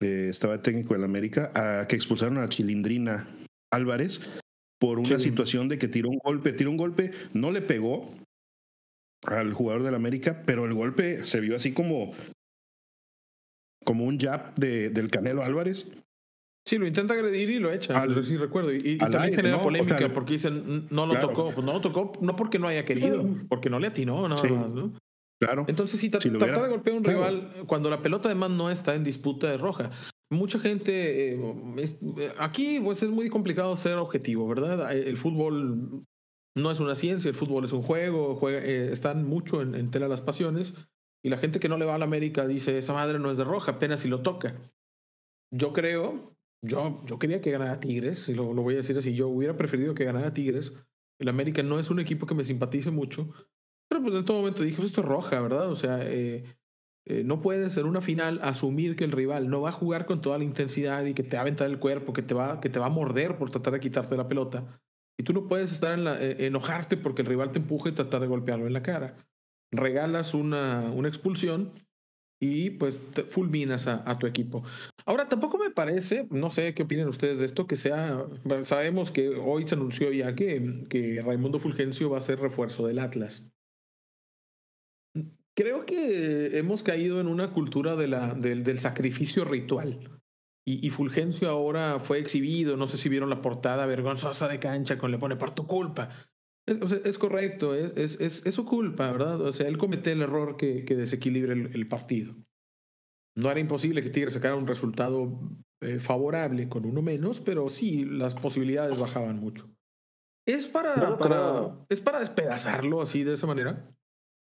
eh, 0.00 0.28
estaba 0.30 0.62
técnico 0.62 0.94
en 0.94 1.04
América, 1.04 1.52
a 1.54 1.86
que 1.86 1.96
expulsaron 1.96 2.38
a 2.38 2.48
Chilindrina 2.48 3.28
Álvarez 3.70 4.40
por 4.80 4.98
una 4.98 5.18
situación 5.18 5.68
de 5.68 5.78
que 5.78 5.88
tiró 5.88 6.08
un 6.08 6.18
golpe, 6.18 6.52
tiró 6.52 6.70
un 6.70 6.76
golpe, 6.76 7.10
no 7.32 7.50
le 7.50 7.60
pegó 7.60 8.14
al 9.22 9.52
jugador 9.52 9.82
del 9.82 9.94
América, 9.94 10.42
pero 10.46 10.64
el 10.64 10.74
golpe 10.74 11.26
se 11.26 11.40
vio 11.40 11.56
así 11.56 11.72
como 11.72 12.12
como 13.84 14.04
un 14.04 14.18
jab 14.18 14.54
de, 14.54 14.88
del 14.88 15.10
Canelo 15.10 15.42
Álvarez. 15.42 15.90
Sí, 16.66 16.78
lo 16.78 16.86
intenta 16.86 17.12
agredir 17.12 17.50
y 17.50 17.58
lo 17.58 17.70
echa, 17.70 18.00
al, 18.00 18.24
sí 18.24 18.38
recuerdo. 18.38 18.72
Y, 18.72 18.96
también 18.96 19.34
genera 19.34 19.60
polémica 19.60 20.10
porque 20.12 20.34
dicen, 20.34 20.86
no 20.90 21.04
lo 21.04 21.20
tocó. 21.20 21.50
Pues 21.50 21.64
no 21.64 21.74
lo 21.74 21.80
tocó, 21.80 22.12
no 22.20 22.36
porque 22.36 22.58
no 22.58 22.68
haya 22.68 22.84
querido, 22.84 23.24
porque 23.48 23.68
no 23.68 23.78
le 23.78 23.88
atinó 23.88 24.26
nada 24.28 24.42
más, 24.42 24.70
¿no? 24.70 24.92
Claro. 25.40 25.66
Entonces, 25.68 26.00
si, 26.00 26.08
tratar 26.08 26.62
de 26.62 26.68
golpear 26.68 26.94
a 26.94 26.98
un 26.98 27.04
rival 27.04 27.52
cuando 27.66 27.90
la 27.90 28.00
pelota 28.00 28.28
además 28.28 28.50
no 28.50 28.70
está 28.70 28.94
en 28.94 29.04
disputa 29.04 29.50
de 29.50 29.58
roja. 29.58 29.90
Mucha 30.30 30.58
gente, 30.58 31.34
eh, 31.34 32.32
aquí 32.38 32.80
pues 32.80 33.02
es 33.02 33.10
muy 33.10 33.28
complicado 33.28 33.76
ser 33.76 33.96
objetivo, 33.96 34.48
¿verdad? 34.48 34.90
El 34.96 35.18
fútbol 35.18 36.04
no 36.56 36.70
es 36.70 36.80
una 36.80 36.94
ciencia, 36.94 37.28
el 37.28 37.34
fútbol 37.34 37.64
es 37.64 37.72
un 37.72 37.82
juego, 37.82 38.36
juega, 38.36 38.60
eh, 38.60 38.90
están 38.90 39.28
mucho 39.28 39.60
en, 39.60 39.74
en 39.74 39.90
tela 39.90 40.08
las 40.08 40.22
pasiones. 40.22 40.76
Y 41.22 41.28
la 41.28 41.36
gente 41.36 41.60
que 41.60 41.68
no 41.68 41.76
le 41.76 41.84
va 41.84 41.94
a 41.94 41.98
la 41.98 42.04
América 42.04 42.46
dice, 42.46 42.78
esa 42.78 42.94
madre 42.94 43.18
no 43.18 43.30
es 43.30 43.36
de 43.36 43.44
roja, 43.44 43.72
apenas 43.72 44.00
si 44.00 44.08
lo 44.08 44.22
toca. 44.22 44.54
Yo 45.50 45.72
creo, 45.72 46.33
yo, 46.64 47.02
yo 47.06 47.18
quería 47.18 47.40
que 47.40 47.50
ganara 47.50 47.80
Tigres, 47.80 48.28
y 48.28 48.34
lo, 48.34 48.52
lo 48.54 48.62
voy 48.62 48.74
a 48.74 48.78
decir 48.78 48.96
así, 48.96 49.14
yo 49.14 49.28
hubiera 49.28 49.56
preferido 49.56 49.94
que 49.94 50.04
ganara 50.04 50.32
Tigres. 50.32 50.74
El 51.18 51.28
América 51.28 51.62
no 51.62 51.78
es 51.78 51.90
un 51.90 52.00
equipo 52.00 52.26
que 52.26 52.34
me 52.34 52.44
simpatice 52.44 52.90
mucho, 52.90 53.32
pero 53.88 54.02
pues 54.02 54.14
en 54.14 54.24
todo 54.24 54.38
momento 54.38 54.62
dije, 54.62 54.76
pues 54.76 54.88
esto 54.88 55.02
es 55.02 55.06
roja, 55.06 55.40
¿verdad? 55.40 55.70
O 55.70 55.76
sea, 55.76 56.00
eh, 56.02 56.44
eh, 57.06 57.22
no 57.24 57.40
puede 57.40 57.70
ser 57.70 57.84
una 57.84 58.00
final 58.00 58.40
asumir 58.42 58.96
que 58.96 59.04
el 59.04 59.12
rival 59.12 59.48
no 59.48 59.60
va 59.60 59.68
a 59.68 59.72
jugar 59.72 60.06
con 60.06 60.20
toda 60.20 60.38
la 60.38 60.44
intensidad 60.44 61.04
y 61.04 61.14
que 61.14 61.22
te 61.22 61.36
va 61.36 61.40
a 61.40 61.42
aventar 61.42 61.68
el 61.68 61.78
cuerpo, 61.78 62.12
que 62.12 62.22
te 62.22 62.34
va, 62.34 62.60
que 62.60 62.70
te 62.70 62.78
va 62.78 62.86
a 62.86 62.90
morder 62.90 63.36
por 63.36 63.50
tratar 63.50 63.74
de 63.74 63.80
quitarte 63.80 64.16
la 64.16 64.26
pelota. 64.26 64.80
Y 65.16 65.22
tú 65.22 65.32
no 65.32 65.46
puedes 65.46 65.72
estar 65.72 65.92
en 65.92 66.04
la, 66.04 66.20
eh, 66.20 66.46
enojarte 66.46 66.96
porque 66.96 67.22
el 67.22 67.28
rival 67.28 67.52
te 67.52 67.58
empuje 67.60 67.90
y 67.90 67.92
tratar 67.92 68.20
de 68.20 68.26
golpearlo 68.26 68.66
en 68.66 68.72
la 68.72 68.82
cara 68.82 69.16
regalas 69.74 70.34
una, 70.34 70.90
una 70.92 71.08
expulsión 71.08 71.72
y 72.44 72.70
pues 72.70 72.98
fulminas 73.30 73.86
a, 73.86 74.18
tu 74.18 74.26
equipo. 74.26 74.64
Ahora, 75.06 75.28
tampoco 75.28 75.56
me 75.56 75.70
parece, 75.70 76.26
no 76.30 76.50
sé 76.50 76.74
qué 76.74 76.82
opinan 76.82 77.08
ustedes 77.08 77.38
de 77.38 77.46
esto, 77.46 77.66
que 77.66 77.76
sea, 77.76 78.26
sabemos 78.64 79.10
que 79.10 79.30
hoy 79.30 79.66
se 79.66 79.74
anunció 79.74 80.12
ya 80.12 80.34
que, 80.34 80.84
que 80.90 81.22
Raimundo 81.24 81.58
Fulgencio 81.58 82.10
va 82.10 82.18
a 82.18 82.20
ser 82.20 82.38
refuerzo 82.40 82.86
del 82.86 82.98
Atlas. 82.98 83.50
Creo 85.56 85.86
que 85.86 86.58
hemos 86.58 86.82
caído 86.82 87.20
en 87.20 87.28
una 87.28 87.52
cultura 87.52 87.96
de 87.96 88.08
la, 88.08 88.34
del, 88.34 88.78
sacrificio 88.78 89.44
ritual. 89.44 90.20
Y, 90.66 90.88
Fulgencio 90.90 91.48
ahora 91.50 91.98
fue 91.98 92.18
exhibido, 92.18 92.76
no 92.76 92.88
sé 92.88 92.96
si 92.96 93.08
vieron 93.08 93.28
la 93.30 93.42
portada 93.42 93.86
vergonzosa 93.86 94.48
de 94.48 94.58
cancha 94.58 94.98
con 94.98 95.10
le 95.10 95.18
pone 95.18 95.36
por 95.36 95.54
tu 95.54 95.66
culpa. 95.66 96.10
Es, 96.66 96.92
es 96.92 97.18
correcto, 97.18 97.74
es, 97.74 98.18
es, 98.20 98.46
es, 98.46 98.54
su 98.54 98.64
culpa, 98.64 99.12
¿verdad? 99.12 99.40
O 99.42 99.52
sea, 99.52 99.68
él 99.68 99.76
cometió 99.76 100.12
el 100.12 100.22
error 100.22 100.56
que, 100.56 100.84
que 100.84 100.96
desequilibre 100.96 101.52
el, 101.52 101.88
partido. 101.88 102.34
No 103.36 103.50
era 103.50 103.60
imposible 103.60 104.02
que 104.02 104.10
Tigre 104.10 104.30
sacara 104.30 104.56
un 104.56 104.66
resultado 104.66 105.40
eh, 105.82 105.98
favorable 105.98 106.68
con 106.68 106.86
uno 106.86 107.02
menos, 107.02 107.40
pero 107.40 107.68
sí, 107.68 108.04
las 108.06 108.34
posibilidades 108.34 108.98
bajaban 108.98 109.40
mucho. 109.40 109.66
¿Es 110.46 110.66
para, 110.66 111.18
para, 111.18 111.86
¿Es 111.88 112.00
para 112.00 112.20
despedazarlo 112.20 113.02
así 113.02 113.24
de 113.24 113.34
esa 113.34 113.46
manera? 113.46 113.90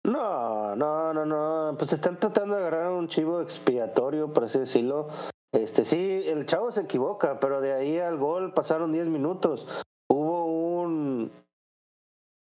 No, 0.05 0.75
no, 0.75 1.13
no, 1.13 1.27
no. 1.27 1.77
Pues 1.79 1.93
están 1.93 2.19
tratando 2.19 2.55
de 2.55 2.63
agarrar 2.63 2.93
un 2.93 3.09
chivo 3.09 3.41
expiatorio, 3.41 4.33
por 4.33 4.45
así 4.45 4.59
decirlo. 4.59 5.09
Este, 5.53 5.85
sí, 5.85 6.23
el 6.27 6.47
chavo 6.47 6.73
se 6.73 6.83
equivoca, 6.83 7.41
pero 7.41 7.61
de 7.61 7.73
ahí 7.73 7.99
al 7.99 8.17
gol 8.17 8.55
pasaron 8.55 8.93
10 8.93 9.09
minutos. 9.09 9.69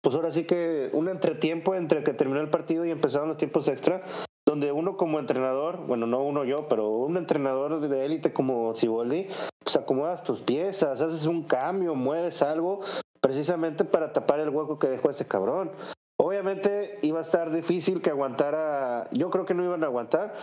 Pues 0.08 0.16
ahora 0.16 0.32
sí 0.32 0.46
que 0.46 0.90
un 0.94 1.10
entretiempo 1.10 1.76
entre 1.76 2.02
que 2.02 2.14
terminó 2.14 2.40
el 2.40 2.50
partido 2.50 2.86
y 2.86 2.92
empezaron 2.92 3.28
los 3.28 3.36
tiempos 3.36 3.68
extra, 3.68 4.04
donde 4.46 4.72
uno 4.72 4.96
como 4.96 5.20
entrenador, 5.20 5.86
bueno, 5.86 6.08
no 6.08 6.24
uno 6.24 6.46
yo, 6.46 6.70
pero 6.70 6.88
un 6.88 7.18
entrenador 7.18 7.82
de 7.82 8.06
élite 8.06 8.32
como 8.32 8.74
Siboldi, 8.74 9.28
pues 9.62 9.76
acomodas 9.76 10.24
tus 10.24 10.40
piezas, 10.40 11.02
haces 11.02 11.26
un 11.26 11.44
cambio, 11.44 11.94
mueves 11.94 12.42
algo, 12.42 12.80
precisamente 13.20 13.84
para 13.84 14.14
tapar 14.14 14.40
el 14.40 14.48
hueco 14.48 14.80
que 14.80 14.88
dejó 14.88 15.10
ese 15.10 15.28
cabrón. 15.28 15.72
Obviamente 16.16 17.00
iba 17.02 17.20
a 17.20 17.24
estar 17.24 17.52
difícil 17.52 18.02
que 18.02 18.12
aguantara, 18.12 19.10
yo 19.12 19.30
creo 19.30 19.46
que 19.46 19.56
no 19.56 19.66
iban 19.66 19.84
a 19.84 19.88
aguantar, 19.88 20.36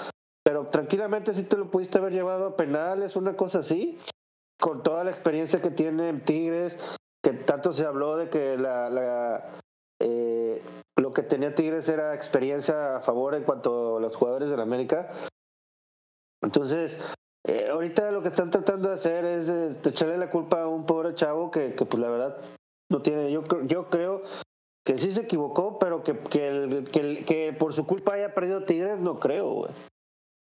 pero 0.43 0.67
tranquilamente 0.67 1.33
si 1.33 1.45
te 1.45 1.57
lo 1.57 1.71
pudiste 1.71 1.97
haber 1.97 2.13
llevado 2.13 2.49
a 2.49 2.57
penales, 2.57 3.17
una 3.17 3.35
cosa 3.35 3.61
así, 3.61 3.99
con 4.61 4.83
toda 4.83 5.05
la 5.05 5.11
experiencia 5.11 5.63
que 5.63 5.71
tiene 5.71 6.11
en 6.11 6.23
Tigres, 6.23 6.79
que 7.25 7.33
tanto 7.33 7.73
se 7.73 7.85
habló 7.85 8.17
de 8.17 8.29
que 8.29 8.57
la, 8.57 8.91
la 8.91 9.45
eh, 9.99 10.63
lo 10.97 11.13
que 11.13 11.23
tenía 11.23 11.55
Tigres 11.55 11.89
era 11.89 12.15
experiencia 12.15 12.99
a 12.99 13.01
favor 13.01 13.35
en 13.35 13.43
cuanto 13.43 13.97
a 13.97 14.01
los 14.01 14.15
jugadores 14.15 14.51
de 14.51 14.57
la 14.57 14.63
América. 14.63 15.11
Entonces, 16.43 17.01
eh, 17.47 17.69
ahorita 17.71 18.13
lo 18.13 18.23
que 18.23 18.29
están 18.29 18.51
tratando 18.51 18.91
de 18.91 18.95
hacer 18.95 19.25
es 19.25 19.49
echarle 19.85 20.19
la 20.19 20.31
culpa 20.31 20.63
a 20.63 20.69
un 20.69 20.85
pobre 20.85 21.15
chavo 21.15 21.51
que, 21.51 21.75
que 21.75 21.87
pues 21.87 22.01
la 22.01 22.11
verdad 22.11 22.37
no 22.91 23.01
tiene, 23.01 23.33
yo, 23.33 23.43
yo 23.67 23.89
creo 23.89 24.23
que 24.87 24.99
sí 24.99 25.11
se 25.11 25.23
equivocó, 25.23 25.79
pero 25.79 26.03
que, 26.05 26.19
que, 26.19 26.85
que, 26.93 27.25
que 27.25 27.57
por 27.59 27.73
su 27.73 27.87
culpa 27.87 28.15
haya 28.15 28.35
perdido 28.35 28.65
Tigres, 28.65 29.01
no 29.01 29.19
creo, 29.19 29.51
güey. 29.51 29.73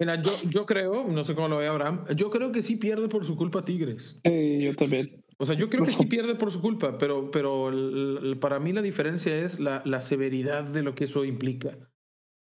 Mira, 0.00 0.14
yo, 0.14 0.32
yo 0.48 0.64
creo, 0.64 1.04
no 1.04 1.24
sé 1.24 1.34
cómo 1.34 1.48
lo 1.48 1.58
ve 1.58 1.66
Abraham, 1.68 2.06
yo 2.16 2.30
creo 2.30 2.50
que 2.52 2.62
sí 2.62 2.76
pierde 2.76 3.08
por 3.08 3.26
su 3.26 3.36
culpa 3.36 3.62
Tigres. 3.66 4.18
Sí, 4.24 4.62
yo 4.62 4.74
también. 4.74 5.19
O 5.40 5.46
sea, 5.46 5.56
yo 5.56 5.70
creo 5.70 5.86
que 5.86 5.90
sí 5.90 6.04
pierde 6.04 6.34
por 6.34 6.52
su 6.52 6.60
culpa, 6.60 6.98
pero, 6.98 7.30
pero 7.30 7.70
para 8.40 8.60
mí 8.60 8.72
la 8.72 8.82
diferencia 8.82 9.34
es 9.34 9.58
la, 9.58 9.80
la 9.86 10.02
severidad 10.02 10.68
de 10.68 10.82
lo 10.82 10.94
que 10.94 11.04
eso 11.04 11.24
implica. 11.24 11.78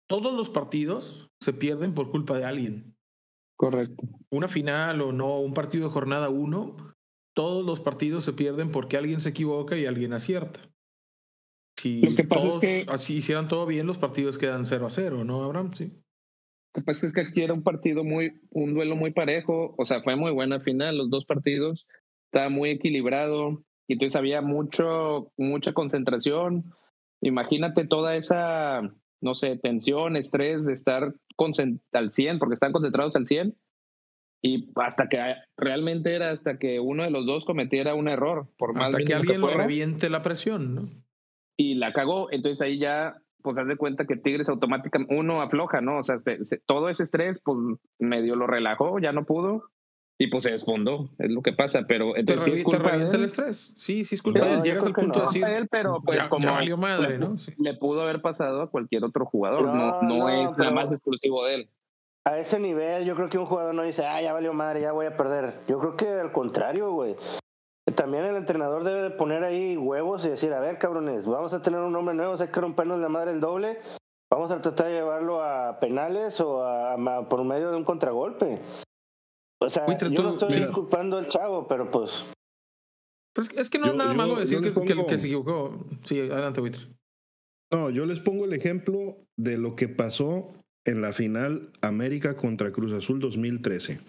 Todos 0.10 0.34
los 0.34 0.50
partidos 0.50 1.30
se 1.40 1.54
pierden 1.54 1.94
por 1.94 2.10
culpa 2.10 2.36
de 2.40 2.46
alguien. 2.46 2.98
Correcto. 3.56 4.04
Una 4.32 4.48
final 4.48 5.02
o 5.02 5.12
no, 5.12 5.40
un 5.40 5.54
partido 5.54 5.88
de 5.88 5.94
jornada 5.94 6.30
uno, 6.30 6.96
todos 7.36 7.64
los 7.64 7.80
partidos 7.80 8.26
se 8.26 8.34
pierden 8.34 8.72
porque 8.72 8.98
alguien 8.98 9.22
se 9.22 9.30
equivoca 9.30 9.78
y 9.78 9.86
alguien 9.86 10.14
acierta. 10.14 10.60
Si 11.80 12.02
todos 12.28 12.64
así 12.88 13.18
hicieran 13.18 13.48
todo 13.48 13.68
bien, 13.68 13.86
los 13.86 14.00
partidos 14.00 14.40
quedan 14.40 14.66
0 14.66 14.88
a 14.88 14.90
0, 14.90 15.24
¿no, 15.24 15.44
Abraham? 15.44 15.72
Sí. 15.76 15.94
Lo 16.74 16.82
que 16.82 16.82
pasa 16.82 17.06
es 17.06 17.14
que 17.14 17.22
aquí 17.22 17.42
era 17.44 17.54
un 17.54 17.62
partido 17.62 18.04
muy, 18.04 18.42
un 18.50 18.74
duelo 18.74 18.96
muy 18.96 19.12
parejo, 19.12 19.76
o 19.78 19.86
sea, 19.86 20.02
fue 20.02 20.16
muy 20.16 20.32
buena 20.32 20.60
final, 20.60 20.98
los 20.98 21.12
dos 21.12 21.26
partidos, 21.26 21.86
estaba 22.32 22.50
muy 22.50 22.70
equilibrado, 22.70 23.64
y 23.88 23.94
entonces 23.94 24.16
había 24.16 24.42
mucho, 24.42 25.32
mucha 25.38 25.74
concentración. 25.74 26.74
Imagínate 27.22 27.88
toda 27.88 28.16
esa, 28.16 28.82
no 29.22 29.34
sé, 29.34 29.58
tensión, 29.58 30.18
estrés 30.18 30.66
de 30.66 30.74
estar 30.74 31.14
al 31.94 32.12
100, 32.12 32.40
porque 32.40 32.54
están 32.54 32.72
concentrados 32.72 33.16
al 33.16 33.28
100, 33.28 33.56
y 34.42 34.70
hasta 34.76 35.10
que 35.10 35.20
realmente 35.58 36.14
era 36.16 36.32
hasta 36.32 36.58
que 36.58 36.80
uno 36.80 37.04
de 37.04 37.12
los 37.12 37.26
dos 37.26 37.46
cometiera 37.46 37.96
un 37.96 38.08
error, 38.08 38.48
por 38.58 38.74
más 38.74 38.90
hasta 38.90 39.04
que 39.04 39.14
alguien 39.14 39.42
lo 39.42 39.50
reviente 39.50 40.10
la 40.10 40.22
presión, 40.22 40.76
¿no? 40.76 40.90
Y 41.58 41.76
la 41.76 41.92
cagó, 41.92 42.32
entonces 42.32 42.62
ahí 42.62 42.78
ya 42.78 43.16
pues 43.42 43.58
haz 43.58 43.68
de 43.68 43.78
cuenta 43.78 44.06
que 44.06 44.18
Tigres 44.18 44.50
automáticamente, 44.50 45.16
uno 45.16 45.42
afloja, 45.42 45.80
¿no? 45.80 46.00
O 46.00 46.04
sea, 46.04 46.18
todo 46.66 46.90
ese 46.90 47.04
estrés, 47.04 47.40
pues 47.44 47.58
medio 47.98 48.36
lo 48.36 48.46
relajó, 48.46 49.00
ya 49.00 49.14
no 49.14 49.26
pudo. 49.26 49.70
Y 50.20 50.28
pues 50.28 50.46
se 50.46 50.52
desfondó, 50.52 51.10
es 51.20 51.30
lo 51.30 51.44
que 51.44 51.54
pasa, 51.54 51.82
pero 51.88 52.18
entonces 52.18 52.46
¿Te, 52.46 52.52
sí 52.52 52.58
es 52.58 52.64
culpa 52.64 52.90
revienta 52.90 53.18
el 53.18 53.26
estrés? 53.26 53.74
Sí, 53.78 54.04
sí 54.04 54.16
es 54.16 54.22
culpa 54.22 54.46
de 54.46 54.54
él. 54.56 54.62
Llegas 54.64 54.86
al 54.88 54.94
punto 54.94 55.20
de 55.20 55.26
decir, 55.26 55.44
él, 55.46 55.68
pero 55.70 56.02
pues 56.04 56.28
como 56.28 56.52
valió 56.52 56.76
madre, 56.76 57.20
¿no? 57.20 57.38
Le 57.60 57.76
pudo 57.76 58.02
haber 58.02 58.22
pasado 58.22 58.64
a 58.64 58.72
cualquier 58.72 59.04
otro 59.04 59.26
jugador, 59.26 59.64
no, 59.64 60.02
no, 60.02 60.30
es 60.30 60.58
nada 60.58 60.72
más 60.72 60.92
exclusivo 60.92 61.46
de 61.46 61.56
él. 61.56 61.70
A 62.26 62.40
ese 62.40 62.60
nivel, 62.60 63.06
yo 63.06 63.16
creo 63.16 63.30
que 63.30 63.38
un 63.38 63.46
jugador 63.46 63.76
no 63.76 63.84
dice, 63.84 64.06
ah, 64.06 64.22
ya 64.22 64.34
valió 64.34 64.54
madre, 64.54 64.82
ya 64.82 64.92
voy 64.92 65.06
a 65.06 65.16
perder. 65.16 65.54
Yo 65.68 65.80
creo 65.80 65.96
que 65.96 66.08
al 66.10 66.32
contrario, 66.32 66.92
güey 66.92 67.16
también 67.96 68.26
el 68.26 68.36
entrenador 68.36 68.84
debe 68.84 69.10
poner 69.12 69.44
ahí 69.44 69.78
huevos 69.78 70.26
y 70.26 70.30
decir, 70.30 70.54
a 70.54 70.60
ver, 70.60 70.78
cabrones, 70.78 71.26
vamos 71.26 71.54
a 71.54 71.62
tener 71.62 71.80
un 71.80 71.96
hombre 71.96 72.16
nuevo, 72.16 72.36
hay 72.40 72.50
que 72.50 72.62
rompernos 72.62 73.00
la 73.00 73.10
madre 73.10 73.32
el 73.32 73.40
doble, 73.40 73.80
vamos 74.30 74.52
a 74.52 74.62
tratar 74.62 74.88
de 74.88 74.94
llevarlo 74.94 75.42
a 75.42 75.80
penales 75.80 76.40
o 76.42 76.64
a, 76.64 77.28
por 77.30 77.44
medio 77.44 77.72
de 77.72 77.78
un 77.78 77.86
contragolpe. 77.86 78.60
O 79.60 79.70
sea, 79.70 79.86
yo 80.10 80.24
no 80.24 80.38
estoy 80.38 80.68
culpando 80.72 81.18
al 81.18 81.28
chavo, 81.28 81.68
pero 81.68 81.90
pues... 81.90 82.12
es 83.56 83.70
que 83.70 83.80
no 83.80 83.88
es 83.88 83.96
nada 83.96 84.14
malo 84.14 84.36
decir 84.36 84.60
que, 84.62 84.72
que, 85.06 85.18
se 85.18 85.28
equivocó. 85.28 85.86
Sí, 86.04 86.20
adelante, 86.20 86.62
Witter. 86.62 86.88
No, 87.72 87.90
yo 87.90 88.06
les 88.06 88.20
pongo 88.20 88.46
el 88.46 88.54
ejemplo 88.54 89.18
de 89.36 89.58
lo 89.58 89.76
que 89.76 89.90
pasó 89.90 90.54
en 90.86 91.02
la 91.02 91.12
final 91.12 91.72
América 91.82 92.38
contra 92.38 92.72
Cruz 92.72 92.94
Azul 92.94 93.20
2013. 93.20 94.00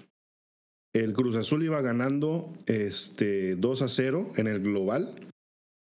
El 0.94 1.12
Cruz 1.12 1.34
Azul 1.36 1.62
iba 1.64 1.80
ganando 1.80 2.52
este, 2.66 3.56
2 3.56 3.82
a 3.82 3.88
0 3.88 4.32
en 4.36 4.46
el 4.46 4.60
global. 4.60 5.14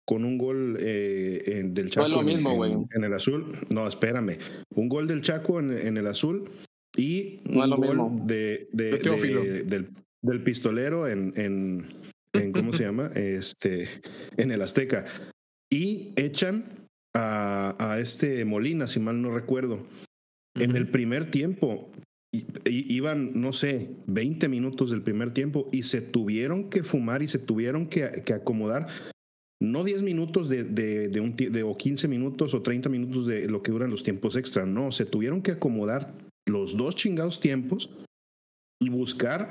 con 0.06 0.26
un 0.26 0.38
gol 0.38 0.76
eh, 0.82 1.62
del 1.66 1.90
Chaco 1.90 2.10
lo 2.10 2.20
en- 2.20 2.26
mismo, 2.26 2.66
en, 2.66 2.88
en 2.92 3.04
el 3.06 3.14
azul. 3.14 3.48
No, 3.70 3.88
espérame. 3.88 4.38
Un 4.76 4.90
gol 4.90 5.08
del 5.08 5.22
Chaco 5.22 5.60
en, 5.60 5.72
en 5.72 5.98
el 5.98 6.08
azul 6.08 6.50
y 6.96 7.40
No 7.46 7.64
un 7.64 7.70
gol 7.72 7.80
mismo. 7.80 8.24
de, 8.26 8.68
de- 8.72 8.92
De 8.98 9.64
del, 9.64 9.90
del 10.22 10.44
pistolero 10.44 11.08
en, 11.08 11.34
en, 11.36 11.86
en 12.34 12.52
¿cómo 12.52 12.74
se 12.74 12.84
llama? 12.84 13.12
Este, 13.16 13.90
en 14.38 14.52
el 14.52 14.62
Azteca. 14.62 15.06
Y 15.72 16.12
echan 16.16 16.66
a, 17.16 17.76
a 17.80 18.00
este 18.00 18.46
Molina, 18.46 18.88
si 18.88 19.00
mal 19.00 19.22
no 19.22 19.32
recuerdo. 19.34 19.86
En 20.56 20.76
el 20.76 20.88
primer 20.88 21.32
tiempo 21.32 21.92
i- 22.32 22.46
i- 22.70 22.94
iban, 22.96 23.32
no 23.42 23.54
sé, 23.54 23.90
20 24.06 24.48
minutos 24.50 24.92
del 24.92 25.02
primer 25.02 25.32
tiempo 25.34 25.68
y 25.72 25.84
se 25.84 26.02
tuvieron 26.02 26.70
que 26.70 26.84
fumar 26.84 27.24
y 27.24 27.28
se 27.28 27.40
tuvieron 27.40 27.88
que, 27.88 28.22
que 28.24 28.34
acomodar. 28.34 28.88
No 29.60 29.84
10 29.84 30.04
minutos 30.04 30.50
de, 30.50 30.64
de, 30.64 31.08
de 31.08 31.20
un, 31.22 31.36
tie- 31.36 31.50
de, 31.50 31.64
o 31.64 31.76
15 31.76 32.08
minutos 32.08 32.54
o 32.54 32.62
30 32.62 32.90
minutos 32.90 33.26
de 33.26 33.48
lo 33.48 33.64
que 33.64 33.72
duran 33.72 33.90
los 33.90 34.04
tiempos 34.04 34.36
extra. 34.36 34.66
No, 34.66 34.92
se 34.92 35.06
tuvieron 35.06 35.42
que 35.42 35.52
acomodar 35.52 36.14
los 36.46 36.78
dos 36.78 36.96
chingados 36.96 37.40
tiempos 37.40 37.90
y 38.80 38.90
buscar 38.90 39.50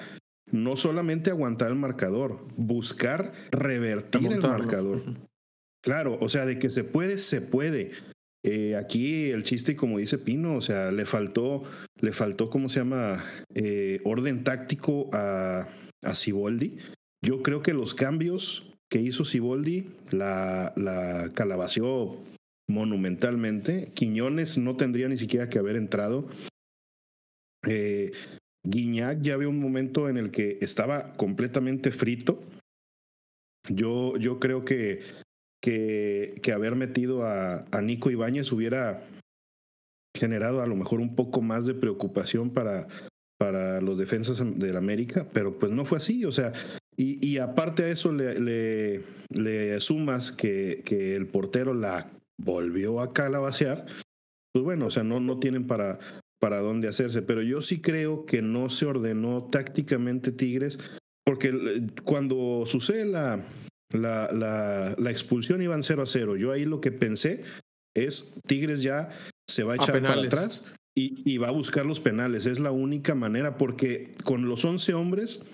no 0.50 0.76
solamente 0.76 1.30
aguantar 1.30 1.68
el 1.70 1.76
marcador, 1.76 2.46
buscar 2.56 3.32
revertir 3.50 4.32
el 4.32 4.40
marcador. 4.40 5.02
Claro, 5.82 6.18
o 6.20 6.28
sea, 6.28 6.46
de 6.46 6.58
que 6.58 6.70
se 6.70 6.84
puede, 6.84 7.18
se 7.18 7.40
puede. 7.40 7.92
Eh, 8.44 8.76
aquí 8.76 9.30
el 9.30 9.44
chiste, 9.44 9.76
como 9.76 9.98
dice 9.98 10.18
Pino, 10.18 10.56
o 10.56 10.60
sea, 10.60 10.92
le 10.92 11.06
faltó, 11.06 11.62
le 12.00 12.12
faltó, 12.12 12.50
¿cómo 12.50 12.68
se 12.68 12.80
llama? 12.80 13.24
Eh, 13.54 14.00
orden 14.04 14.44
táctico 14.44 15.08
a, 15.12 15.68
a 16.02 16.14
Siboldi. 16.14 16.78
Yo 17.24 17.42
creo 17.42 17.62
que 17.62 17.72
los 17.72 17.94
cambios 17.94 18.72
que 18.90 19.00
hizo 19.00 19.24
Siboldi 19.24 19.86
la, 20.10 20.72
la 20.76 21.30
calabació 21.34 22.18
monumentalmente. 22.68 23.90
Quiñones 23.94 24.58
no 24.58 24.76
tendría 24.76 25.08
ni 25.08 25.18
siquiera 25.18 25.48
que 25.48 25.58
haber 25.58 25.76
entrado. 25.76 26.28
Eh, 27.66 28.12
Guiñac 28.64 29.20
ya 29.22 29.34
había 29.34 29.48
un 29.48 29.60
momento 29.60 30.08
en 30.08 30.16
el 30.16 30.30
que 30.30 30.58
estaba 30.60 31.14
completamente 31.14 31.90
frito. 31.90 32.42
Yo, 33.68 34.16
yo 34.16 34.40
creo 34.40 34.64
que 34.64 35.00
que, 35.62 36.52
haber 36.52 36.74
metido 36.74 37.24
a, 37.24 37.64
a 37.70 37.80
Nico 37.80 38.10
Ibáñez 38.10 38.50
hubiera 38.52 39.02
generado 40.16 40.60
a 40.60 40.66
lo 40.66 40.76
mejor 40.76 41.00
un 41.00 41.14
poco 41.14 41.40
más 41.40 41.66
de 41.66 41.74
preocupación 41.74 42.50
para, 42.50 42.88
para 43.38 43.80
los 43.80 43.96
defensas 43.96 44.42
del 44.58 44.76
América, 44.76 45.26
pero 45.32 45.58
pues 45.58 45.72
no 45.72 45.84
fue 45.84 45.98
así, 45.98 46.24
o 46.24 46.32
sea, 46.32 46.52
y, 46.96 47.26
y 47.26 47.38
aparte 47.38 47.84
a 47.84 47.90
eso 47.90 48.12
le, 48.12 48.38
le, 48.38 49.00
le 49.30 49.80
sumas 49.80 50.32
que, 50.32 50.82
que 50.84 51.16
el 51.16 51.26
portero 51.26 51.72
la 51.72 52.10
volvió 52.38 53.00
a 53.00 53.12
calabacear, 53.12 53.86
pues 54.52 54.64
bueno, 54.64 54.86
o 54.86 54.90
sea, 54.90 55.04
no, 55.04 55.20
no 55.20 55.38
tienen 55.38 55.66
para, 55.66 55.98
para 56.42 56.58
dónde 56.58 56.88
hacerse, 56.88 57.22
pero 57.22 57.40
yo 57.40 57.62
sí 57.62 57.80
creo 57.80 58.26
que 58.26 58.42
no 58.42 58.68
se 58.68 58.84
ordenó 58.84 59.44
tácticamente 59.44 60.32
Tigres, 60.32 60.76
porque 61.24 61.50
eh, 61.50 61.86
cuando 62.02 62.64
sucede 62.66 63.04
la, 63.04 63.40
la, 63.92 64.32
la, 64.32 64.96
la 64.98 65.10
expulsión 65.12 65.62
iban 65.62 65.84
0 65.84 66.02
a 66.02 66.06
0. 66.06 66.36
Yo 66.36 66.50
ahí 66.50 66.64
lo 66.64 66.80
que 66.80 66.90
pensé 66.90 67.44
es 67.94 68.34
Tigres 68.48 68.82
ya 68.82 69.10
se 69.48 69.62
va 69.62 69.74
a 69.74 69.76
A 69.76 69.76
echar 69.76 70.02
para 70.02 70.20
atrás 70.20 70.62
y, 70.96 71.22
y 71.24 71.38
va 71.38 71.46
a 71.46 71.52
buscar 71.52 71.86
los 71.86 72.00
penales. 72.00 72.46
Es 72.46 72.58
la 72.58 72.72
única 72.72 73.14
manera 73.14 73.56
porque 73.56 74.12
con 74.24 74.48
los 74.48 74.64
11 74.64 74.94
hombres 74.94 75.44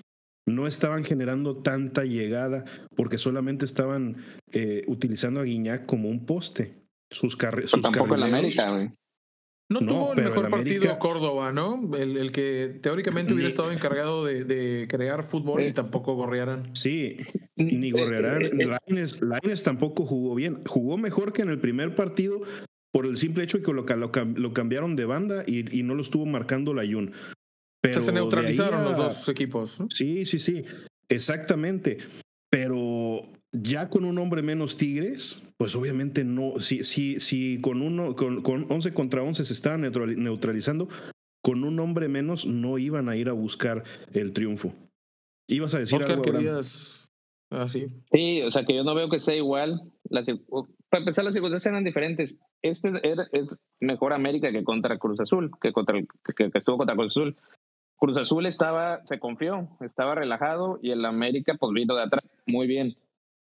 no 0.47 0.65
estaban 0.65 1.03
generando 1.03 1.57
tanta 1.57 2.03
llegada 2.03 2.65
porque 2.95 3.19
solamente 3.19 3.63
estaban 3.65 4.17
eh, 4.53 4.85
utilizando 4.87 5.39
a 5.41 5.43
Guiñac 5.43 5.85
como 5.85 6.09
un 6.09 6.25
poste. 6.25 6.73
Sus, 7.11 7.35
carre 7.35 7.67
sus 7.67 7.81
Tampoco 7.81 8.15
en 8.15 8.21
la 8.21 8.27
carrileros- 8.27 8.33
América, 8.39 8.71
güey. 8.71 8.91
No, 9.71 9.81
No, 9.81 9.91
tuvo 9.91 10.13
el 10.13 10.23
mejor 10.23 10.45
el 10.45 10.51
partido 10.51 10.75
América- 10.83 10.99
Córdoba, 10.99 11.51
¿no? 11.51 11.95
El, 11.95 12.17
el 12.17 12.31
que 12.31 12.79
teóricamente 12.81 13.33
hubiera 13.33 13.49
Ni- 13.49 13.51
estado 13.53 13.71
encargado 13.71 14.25
de, 14.25 14.43
de 14.43 14.87
crear 14.89 15.23
fútbol 15.29 15.63
y 15.63 15.71
tampoco 15.73 16.15
gorrearan. 16.15 16.73
Sí, 16.75 17.17
ni 17.55 17.91
Gorrearán. 17.91 18.41
Eh, 18.41 18.45
eh, 18.45 18.57
eh, 18.61 18.65
Lainez, 18.87 19.21
Lainez 19.21 19.61
tampoco 19.61 20.05
jugó 20.07 20.33
bien. 20.33 20.63
Jugó 20.65 20.97
mejor 20.97 21.33
que 21.33 21.43
en 21.43 21.49
el 21.49 21.59
primer 21.59 21.93
partido 21.93 22.41
por 22.91 23.05
el 23.05 23.17
simple 23.17 23.43
hecho 23.43 23.59
de 23.59 23.63
que 23.63 23.71
lo, 23.71 23.83
lo 23.83 24.11
cam- 24.11 24.35
lo 24.37 24.53
cambiaron 24.53 24.95
de 24.95 25.05
banda 25.05 25.43
y, 25.45 25.77
y 25.79 25.83
no 25.83 25.93
lo 25.93 26.01
estuvo 26.01 26.25
marcando 26.25 26.73
la 26.73 26.81
Jun. 26.83 27.13
Pero 27.81 28.01
se 28.01 28.11
neutralizaron 28.11 28.79
a- 28.81 28.83
los 28.85 28.97
dos 28.97 29.29
equipos. 29.29 29.79
¿no? 29.79 29.87
Sí, 29.91 30.25
sí, 30.25 30.39
sí. 30.39 30.65
Exactamente. 31.09 31.99
Pero 32.49 33.21
ya 33.51 33.89
con 33.89 34.05
un 34.05 34.17
hombre 34.19 34.41
menos 34.41 34.77
Tigres, 34.77 35.41
pues 35.57 35.75
obviamente 35.75 36.23
no. 36.23 36.59
Si, 36.59 36.83
si, 36.83 37.19
si 37.19 37.59
con 37.61 37.81
uno, 37.81 38.15
con, 38.15 38.41
con 38.41 38.65
11 38.69 38.93
contra 38.93 39.23
11 39.23 39.43
se 39.45 39.53
estaban 39.53 39.81
neutrali- 39.83 40.15
neutralizando, 40.17 40.87
con 41.43 41.63
un 41.63 41.79
hombre 41.79 42.07
menos 42.07 42.45
no 42.45 42.77
iban 42.77 43.09
a 43.09 43.15
ir 43.15 43.29
a 43.29 43.33
buscar 43.33 43.83
el 44.13 44.33
triunfo. 44.33 44.73
Ibas 45.47 45.73
a 45.73 45.79
decir 45.79 45.97
Oscar, 45.97 46.11
algo, 46.13 46.23
querías. 46.23 47.09
Ah, 47.51 47.67
sí. 47.67 47.87
Sí, 48.11 48.41
o 48.43 48.51
sea 48.51 48.63
que 48.65 48.75
yo 48.75 48.83
no 48.83 48.93
veo 48.93 49.09
que 49.09 49.19
sea 49.19 49.35
igual. 49.35 49.81
Las 50.09 50.27
para 50.89 51.01
empezar, 51.01 51.23
las 51.25 51.33
circunstancias 51.33 51.71
eran 51.71 51.83
diferentes. 51.83 52.37
Este 52.61 52.89
era- 53.03 53.27
es 53.31 53.55
mejor 53.79 54.13
América 54.13 54.51
que 54.51 54.63
contra 54.63 54.97
Cruz 54.99 55.19
Azul, 55.19 55.49
que, 55.61 55.73
contra 55.73 55.97
el- 55.97 56.07
que, 56.35 56.51
que 56.51 56.57
estuvo 56.57 56.77
contra 56.77 56.95
Cruz 56.95 57.07
Azul. 57.17 57.35
Cruz 57.97 58.17
Azul 58.17 58.45
estaba, 58.45 59.01
se 59.05 59.19
confió, 59.19 59.67
estaba 59.81 60.15
relajado 60.15 60.79
y 60.81 60.91
el 60.91 61.03
América 61.05 61.55
pues 61.59 61.73
vino 61.73 61.95
de 61.95 62.03
atrás 62.03 62.27
muy 62.45 62.67
bien. 62.67 62.95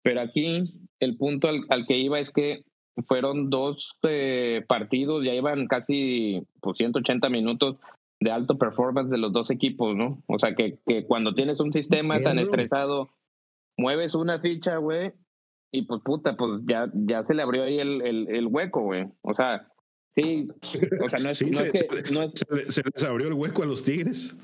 Pero 0.04 0.22
aquí 0.22 0.74
el 1.00 1.18
punto 1.18 1.48
al, 1.48 1.66
al 1.70 1.86
que 1.86 1.98
iba 1.98 2.20
es 2.20 2.32
que 2.32 2.64
fueron 3.08 3.50
dos 3.50 3.92
eh, 4.04 4.64
partidos, 4.68 5.24
ya 5.26 5.34
iban 5.34 5.68
casi 5.68 6.44
pues, 6.62 6.78
180 6.78 7.30
minutos 7.30 7.78
de 8.20 8.32
alto 8.32 8.58
performance 8.58 9.10
de 9.10 9.18
los 9.18 9.32
dos 9.32 9.50
equipos, 9.52 9.96
¿no? 9.96 10.22
O 10.28 10.38
sea 10.40 10.54
que, 10.56 10.78
que 10.86 11.06
cuando 11.06 11.34
tienes 11.34 11.60
un 11.62 11.72
sistema 11.72 12.20
tan 12.20 12.38
estresado, 12.40 13.10
mueves 13.78 14.16
una 14.16 14.40
ficha, 14.40 14.76
güey, 14.78 15.14
y 15.72 15.84
pues 15.84 16.02
puta, 16.04 16.36
pues 16.36 16.62
ya, 16.68 16.90
ya 16.94 17.24
se 17.24 17.34
le 17.34 17.42
abrió 17.44 17.64
ahí 17.64 17.80
el, 17.80 18.02
el, 18.02 18.28
el 18.30 18.48
hueco, 18.48 18.82
güey. 18.82 19.06
O 19.22 19.34
sea, 19.34 19.68
sí, 20.16 20.48
o 21.02 21.08
sea, 21.08 21.20
no 21.20 21.30
es, 21.30 21.38
Sí, 21.38 21.46
no 21.52 21.54
se- 21.60 21.68
es 21.68 21.72
que, 21.84 22.02
se- 22.04 22.14
no 22.14 22.24
es, 22.24 22.32
Se, 22.36 22.56
le- 22.56 22.66
se 22.66 22.82
les 22.84 23.04
abrió 23.06 23.28
el 23.28 23.34
hueco 23.36 23.64
a 23.64 23.68
los 23.68 23.86
Tigres. 23.86 24.38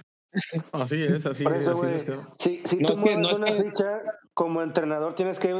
Así 0.71 1.02
es, 1.02 1.26
así, 1.26 1.43
Por 1.43 1.54
eso, 1.56 1.71
así 1.71 1.86
es. 1.93 2.04
que- 2.04 2.13
si, 2.39 2.62
si 2.65 2.78
No 2.78 2.88
tú 2.88 2.93
es 2.93 3.02
que- 3.02 3.17
no 3.17 3.30
es 3.32 3.39
una 3.39 3.52
que- 3.56 3.63
ficha, 3.63 4.02
como 4.34 4.62
entrenador 4.62 5.15
tienes 5.15 5.39
que 5.39 5.54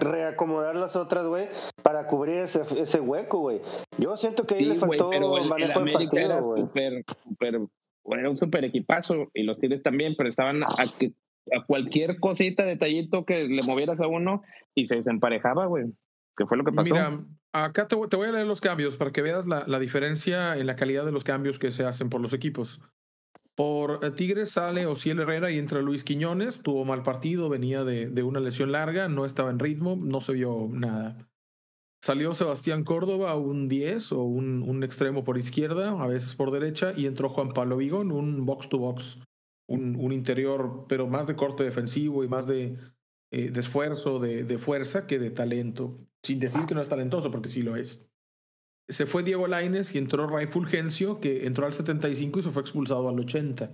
reacomodar 0.00 0.74
las 0.76 0.96
otras, 0.96 1.26
güey, 1.26 1.48
para 1.82 2.06
cubrir 2.06 2.38
ese, 2.38 2.62
ese 2.80 3.00
hueco, 3.00 3.38
güey. 3.38 3.60
Yo 3.98 4.16
siento 4.16 4.46
que 4.46 4.54
ahí 4.56 4.60
sí, 4.64 4.66
le 4.70 4.78
güey, 4.78 4.98
faltó 4.98 5.10
pero 5.10 5.38
el, 5.38 5.44
el 5.62 5.70
América 5.72 6.20
era 6.20 6.34
partido, 6.36 6.40
güey. 6.42 6.62
súper, 6.62 7.04
súper, 7.24 7.60
era 8.18 8.30
un 8.30 8.36
súper 8.36 8.64
equipazo 8.64 9.28
y 9.34 9.42
los 9.44 9.58
Tigres 9.58 9.82
también, 9.82 10.14
pero 10.16 10.28
estaban 10.28 10.62
a, 10.62 10.84
que- 10.98 11.12
a 11.56 11.64
cualquier 11.64 12.18
cosita, 12.18 12.64
detallito 12.64 13.24
que 13.24 13.44
le 13.44 13.62
movieras 13.62 14.00
a 14.00 14.06
uno 14.08 14.42
y 14.74 14.86
se 14.86 14.96
desemparejaba, 14.96 15.66
güey. 15.66 15.84
¿Qué 16.36 16.44
fue 16.46 16.56
lo 16.58 16.64
que 16.64 16.72
pasó? 16.72 16.82
Mira, 16.82 17.18
acá 17.52 17.88
te, 17.88 17.94
voy- 17.96 18.08
te 18.08 18.16
voy 18.16 18.28
a 18.28 18.32
leer 18.32 18.46
los 18.46 18.60
cambios 18.60 18.96
para 18.96 19.10
que 19.12 19.22
veas 19.22 19.46
la, 19.46 19.64
la 19.66 19.78
diferencia 19.78 20.56
en 20.56 20.66
la 20.66 20.76
calidad 20.76 21.04
de 21.06 21.12
los 21.12 21.24
cambios 21.24 21.58
que 21.58 21.70
se 21.72 21.84
hacen 21.84 22.10
por 22.10 22.20
los 22.20 22.32
equipos. 22.34 22.82
Por 23.56 24.04
eh, 24.04 24.10
Tigres 24.10 24.50
sale 24.50 24.86
Ociel 24.86 25.18
Herrera 25.18 25.50
y 25.50 25.58
entra 25.58 25.80
Luis 25.80 26.04
Quiñones. 26.04 26.60
Tuvo 26.62 26.84
mal 26.84 27.02
partido, 27.02 27.48
venía 27.48 27.84
de, 27.84 28.08
de 28.08 28.22
una 28.22 28.38
lesión 28.38 28.70
larga, 28.70 29.08
no 29.08 29.24
estaba 29.24 29.50
en 29.50 29.58
ritmo, 29.58 29.96
no 29.96 30.20
se 30.20 30.34
vio 30.34 30.68
nada. 30.70 31.16
Salió 32.02 32.34
Sebastián 32.34 32.84
Córdoba, 32.84 33.34
un 33.36 33.68
10 33.68 34.12
o 34.12 34.22
un, 34.22 34.62
un 34.62 34.84
extremo 34.84 35.24
por 35.24 35.38
izquierda, 35.38 35.90
a 36.00 36.06
veces 36.06 36.34
por 36.34 36.50
derecha, 36.50 36.92
y 36.94 37.06
entró 37.06 37.30
Juan 37.30 37.52
Pablo 37.52 37.78
Vigón, 37.78 38.12
un 38.12 38.44
box 38.44 38.68
to 38.68 38.78
box, 38.78 39.24
un, 39.66 39.96
un 39.96 40.12
interior, 40.12 40.84
pero 40.88 41.08
más 41.08 41.26
de 41.26 41.34
corte 41.34 41.64
defensivo 41.64 42.22
y 42.22 42.28
más 42.28 42.46
de, 42.46 42.78
eh, 43.32 43.50
de 43.50 43.60
esfuerzo, 43.60 44.20
de, 44.20 44.44
de 44.44 44.58
fuerza 44.58 45.06
que 45.06 45.18
de 45.18 45.30
talento. 45.30 45.98
Sin 46.22 46.38
decir 46.38 46.66
que 46.66 46.74
no 46.74 46.82
es 46.82 46.88
talentoso, 46.88 47.30
porque 47.30 47.48
sí 47.48 47.62
lo 47.62 47.74
es. 47.74 48.08
Se 48.88 49.06
fue 49.06 49.22
Diego 49.22 49.46
Laines 49.46 49.94
y 49.94 49.98
entró 49.98 50.26
Ray 50.26 50.46
Fulgencio, 50.46 51.20
que 51.20 51.46
entró 51.46 51.66
al 51.66 51.72
75 51.72 52.38
y 52.38 52.42
se 52.42 52.50
fue 52.50 52.62
expulsado 52.62 53.08
al 53.08 53.18
80. 53.18 53.70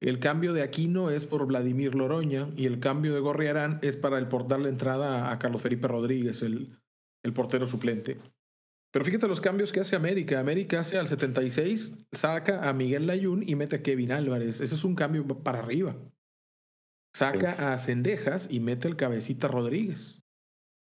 El 0.00 0.18
cambio 0.18 0.52
de 0.52 0.62
Aquino 0.62 1.10
es 1.10 1.24
por 1.24 1.46
Vladimir 1.46 1.94
Loroña 1.94 2.48
y 2.56 2.66
el 2.66 2.80
cambio 2.80 3.14
de 3.14 3.20
Gorriarán 3.20 3.78
es 3.82 3.96
para 3.96 4.18
el 4.18 4.28
por 4.28 4.48
darle 4.48 4.68
entrada 4.68 5.30
a 5.30 5.38
Carlos 5.38 5.62
Felipe 5.62 5.86
Rodríguez, 5.86 6.42
el, 6.42 6.76
el 7.22 7.32
portero 7.32 7.66
suplente. 7.66 8.18
Pero 8.92 9.04
fíjate 9.04 9.26
los 9.26 9.40
cambios 9.40 9.72
que 9.72 9.80
hace 9.80 9.96
América. 9.96 10.38
América 10.38 10.80
hace 10.80 10.98
al 10.98 11.08
76, 11.08 12.06
saca 12.12 12.68
a 12.68 12.72
Miguel 12.72 13.06
Layún 13.06 13.42
y 13.48 13.54
mete 13.54 13.76
a 13.76 13.82
Kevin 13.82 14.12
Álvarez. 14.12 14.60
Ese 14.60 14.74
es 14.74 14.84
un 14.84 14.94
cambio 14.94 15.26
para 15.26 15.60
arriba. 15.60 15.96
Saca 17.14 17.72
a 17.72 17.78
Cendejas 17.78 18.48
y 18.50 18.60
mete 18.60 18.88
al 18.88 18.96
cabecita 18.96 19.48
Rodríguez. 19.48 20.21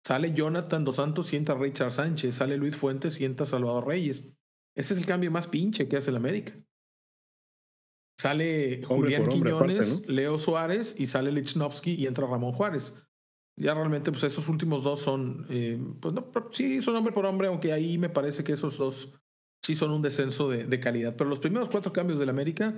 Sale 0.04 0.32
Jonathan 0.34 0.84
Dos 0.84 0.96
Santos, 0.96 1.28
sienta 1.28 1.52
a 1.52 1.58
Richard 1.58 1.92
Sánchez. 1.92 2.34
Sale 2.34 2.56
Luis 2.56 2.76
Fuentes, 2.76 3.14
sienta 3.14 3.44
a 3.44 3.46
Salvador 3.46 3.86
Reyes. 3.86 4.24
Ese 4.76 4.94
es 4.94 5.00
el 5.00 5.06
cambio 5.06 5.30
más 5.30 5.46
pinche 5.46 5.88
que 5.88 5.96
hace 5.96 6.10
el 6.10 6.16
América. 6.16 6.54
Sale 8.18 8.84
Hombre 8.88 9.16
Julián 9.16 9.22
hombre, 9.22 9.34
Quiñones, 9.34 9.92
aparte, 9.92 10.12
Leo 10.12 10.38
Suárez 10.38 10.94
y 10.98 11.06
sale 11.06 11.32
Lichnowsky 11.32 11.94
y 11.94 12.06
entra 12.06 12.26
Ramón 12.26 12.52
Juárez. 12.52 12.94
Ya 13.56 13.74
realmente, 13.74 14.10
pues 14.10 14.24
esos 14.24 14.48
últimos 14.48 14.82
dos 14.82 15.00
son, 15.00 15.46
eh, 15.50 15.78
pues 16.00 16.14
no, 16.14 16.30
sí, 16.52 16.80
son 16.80 16.96
hombre 16.96 17.12
por 17.12 17.26
hombre, 17.26 17.48
aunque 17.48 17.72
ahí 17.72 17.98
me 17.98 18.08
parece 18.08 18.44
que 18.44 18.52
esos 18.52 18.78
dos 18.78 19.20
sí 19.62 19.74
son 19.74 19.90
un 19.90 20.02
descenso 20.02 20.48
de, 20.48 20.64
de 20.64 20.80
calidad. 20.80 21.16
Pero 21.16 21.30
los 21.30 21.38
primeros 21.38 21.68
cuatro 21.68 21.92
cambios 21.92 22.18
del 22.18 22.30
América 22.30 22.74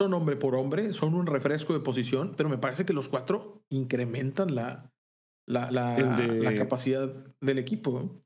son 0.00 0.14
hombre 0.14 0.36
por 0.36 0.54
hombre, 0.54 0.92
son 0.92 1.14
un 1.14 1.26
refresco 1.26 1.72
de 1.72 1.80
posición, 1.80 2.34
pero 2.36 2.48
me 2.48 2.58
parece 2.58 2.86
que 2.86 2.92
los 2.92 3.08
cuatro 3.08 3.64
incrementan 3.68 4.54
la, 4.54 4.92
la, 5.46 5.70
la, 5.70 5.98
la 5.98 6.56
capacidad 6.56 7.12
del 7.40 7.58
equipo. 7.58 8.22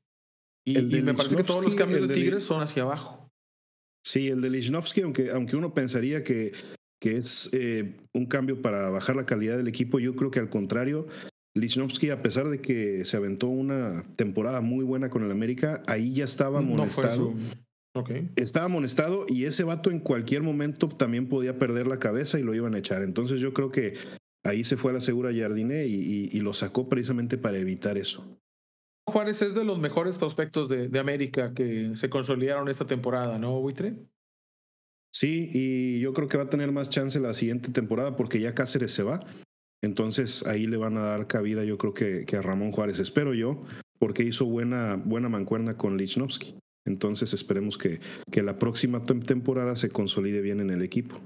Y, 0.65 0.79
me 0.81 1.13
parece 1.13 1.35
que 1.35 1.43
todos 1.43 1.63
los 1.63 1.75
cambios 1.75 2.07
de 2.07 2.13
Tigres 2.13 2.43
son 2.43 2.61
hacia 2.61 2.83
abajo. 2.83 3.29
Sí, 4.03 4.29
el 4.29 4.41
de 4.41 4.49
Lichnowsky, 4.49 5.01
aunque, 5.01 5.31
aunque 5.31 5.55
uno 5.55 5.73
pensaría 5.73 6.23
que, 6.23 6.53
que 6.99 7.17
es 7.17 7.49
eh, 7.53 7.97
un 8.13 8.25
cambio 8.25 8.61
para 8.61 8.89
bajar 8.89 9.15
la 9.15 9.25
calidad 9.25 9.57
del 9.57 9.67
equipo, 9.67 9.99
yo 9.99 10.15
creo 10.15 10.31
que 10.31 10.39
al 10.39 10.49
contrario, 10.49 11.07
Lichnowsky, 11.55 12.09
a 12.09 12.21
pesar 12.21 12.49
de 12.49 12.61
que 12.61 13.05
se 13.05 13.17
aventó 13.17 13.47
una 13.47 14.03
temporada 14.15 14.61
muy 14.61 14.83
buena 14.83 15.09
con 15.09 15.23
el 15.23 15.31
América, 15.31 15.83
ahí 15.87 16.13
ya 16.13 16.25
estaba 16.25 16.59
amonestado. 16.59 17.33
Estaba 18.37 18.67
amonestado 18.67 19.25
y 19.27 19.43
ese 19.43 19.65
vato 19.65 19.91
en 19.91 19.99
cualquier 19.99 20.43
momento 20.43 20.87
también 20.87 21.27
podía 21.27 21.59
perder 21.59 21.87
la 21.87 21.99
cabeza 21.99 22.39
y 22.39 22.43
lo 22.43 22.55
iban 22.55 22.73
a 22.73 22.77
echar. 22.77 23.03
Entonces 23.03 23.41
yo 23.41 23.53
creo 23.53 23.69
que 23.69 23.95
ahí 24.43 24.63
se 24.63 24.77
fue 24.77 24.91
a 24.91 24.95
la 24.95 25.01
segura 25.01 25.31
Jardine 25.33 25.85
y, 25.85 26.29
y 26.31 26.39
lo 26.39 26.53
sacó 26.53 26.89
precisamente 26.89 27.37
para 27.37 27.57
evitar 27.57 27.97
eso. 27.97 28.37
Juárez 29.07 29.41
es 29.41 29.55
de 29.55 29.63
los 29.63 29.79
mejores 29.79 30.17
prospectos 30.17 30.69
de, 30.69 30.87
de 30.87 30.99
América 30.99 31.53
que 31.53 31.91
se 31.95 32.09
consolidaron 32.09 32.69
esta 32.69 32.85
temporada, 32.85 33.37
¿no, 33.39 33.59
Buitre? 33.59 33.95
Sí, 35.13 35.49
y 35.51 35.99
yo 35.99 36.13
creo 36.13 36.27
que 36.27 36.37
va 36.37 36.43
a 36.43 36.49
tener 36.49 36.71
más 36.71 36.89
chance 36.89 37.19
la 37.19 37.33
siguiente 37.33 37.71
temporada 37.71 38.15
porque 38.15 38.39
ya 38.39 38.55
Cáceres 38.55 38.93
se 38.93 39.03
va. 39.03 39.25
Entonces 39.83 40.45
ahí 40.45 40.67
le 40.67 40.77
van 40.77 40.97
a 40.97 41.01
dar 41.01 41.27
cabida, 41.27 41.63
yo 41.63 41.77
creo 41.77 41.93
que, 41.93 42.25
que 42.25 42.37
a 42.37 42.41
Ramón 42.41 42.71
Juárez, 42.71 42.99
espero 42.99 43.33
yo, 43.33 43.63
porque 43.99 44.23
hizo 44.23 44.45
buena, 44.45 44.95
buena 44.95 45.27
mancuerna 45.27 45.75
con 45.75 45.97
Lichnowsky. 45.97 46.55
Entonces 46.85 47.33
esperemos 47.33 47.77
que, 47.77 47.99
que 48.31 48.43
la 48.43 48.57
próxima 48.57 49.03
temporada 49.03 49.75
se 49.75 49.89
consolide 49.89 50.41
bien 50.41 50.59
en 50.59 50.69
el 50.69 50.81
equipo. 50.81 51.19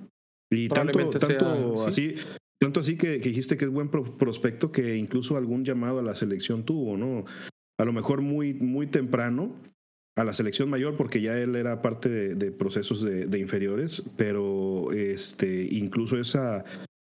Y 0.49 0.69
tanto, 0.69 1.09
tanto 1.09 1.85
así, 1.85 2.15
tanto 2.59 2.79
así 2.79 2.97
que, 2.97 3.19
dijiste 3.19 3.57
que 3.57 3.65
es 3.65 3.71
buen 3.71 3.89
prospecto 3.89 4.71
que 4.71 4.95
incluso 4.95 5.37
algún 5.37 5.65
llamado 5.65 5.99
a 5.99 6.03
la 6.03 6.15
selección 6.15 6.63
tuvo, 6.63 6.97
¿no? 6.97 7.25
a 7.77 7.85
lo 7.85 7.93
mejor 7.93 8.21
muy, 8.21 8.53
muy 8.53 8.87
temprano 8.87 9.55
a 10.17 10.23
la 10.23 10.33
selección 10.33 10.69
mayor 10.69 10.95
porque 10.95 11.21
ya 11.21 11.37
él 11.37 11.55
era 11.55 11.81
parte 11.81 12.35
de, 12.35 12.51
procesos 12.51 13.01
de, 13.01 13.39
inferiores, 13.39 14.03
pero 14.15 14.91
este, 14.93 15.67
incluso 15.71 16.17
esa, 16.17 16.63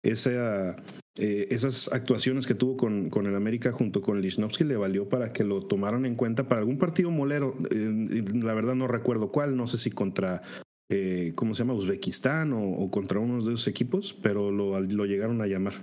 esa, 0.03 0.75
eh, 1.21 1.47
esas 1.51 1.93
actuaciones 1.93 2.49
que 2.49 2.55
tuvo 2.55 2.77
con, 2.77 3.09
con 3.09 3.27
el 3.27 3.37
América 3.37 3.71
junto 3.71 4.03
con 4.03 4.21
Lichnowsky 4.21 4.65
le 4.65 4.77
valió 4.77 5.09
para 5.09 5.33
que 5.33 5.45
lo 5.45 5.65
tomaran 5.65 6.07
en 6.07 6.17
cuenta 6.17 6.49
para 6.49 6.61
algún 6.61 6.79
partido 6.79 7.13
molero. 7.13 7.57
la 7.71 8.55
verdad 8.55 8.75
no 8.75 8.89
recuerdo 8.89 9.31
cuál, 9.31 9.57
no 9.57 9.69
sé 9.69 9.79
si 9.79 9.91
contra, 9.91 10.43
eh, 10.89 11.33
¿cómo 11.35 11.55
se 11.55 11.63
llama? 11.63 11.75
Uzbekistán 11.75 12.53
o, 12.53 12.63
o, 12.63 12.91
contra 12.91 13.21
uno 13.21 13.43
de 13.43 13.55
esos 13.55 13.67
equipos, 13.67 14.15
pero 14.23 14.51
lo, 14.51 14.81
lo 14.81 15.07
llegaron 15.07 15.41
a 15.43 15.47
llamar. 15.47 15.75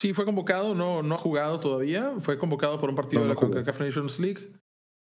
Sí, 0.00 0.12
fue 0.12 0.24
convocado, 0.24 0.74
no, 0.74 1.02
no 1.02 1.14
ha 1.14 1.18
jugado 1.18 1.60
todavía. 1.60 2.14
Fue 2.18 2.38
convocado 2.38 2.80
por 2.80 2.90
un 2.90 2.96
partido 2.96 3.22
de 3.22 3.28
la 3.28 3.34
CONCACAF 3.34 3.80
Nations 3.80 4.20
League. 4.20 4.52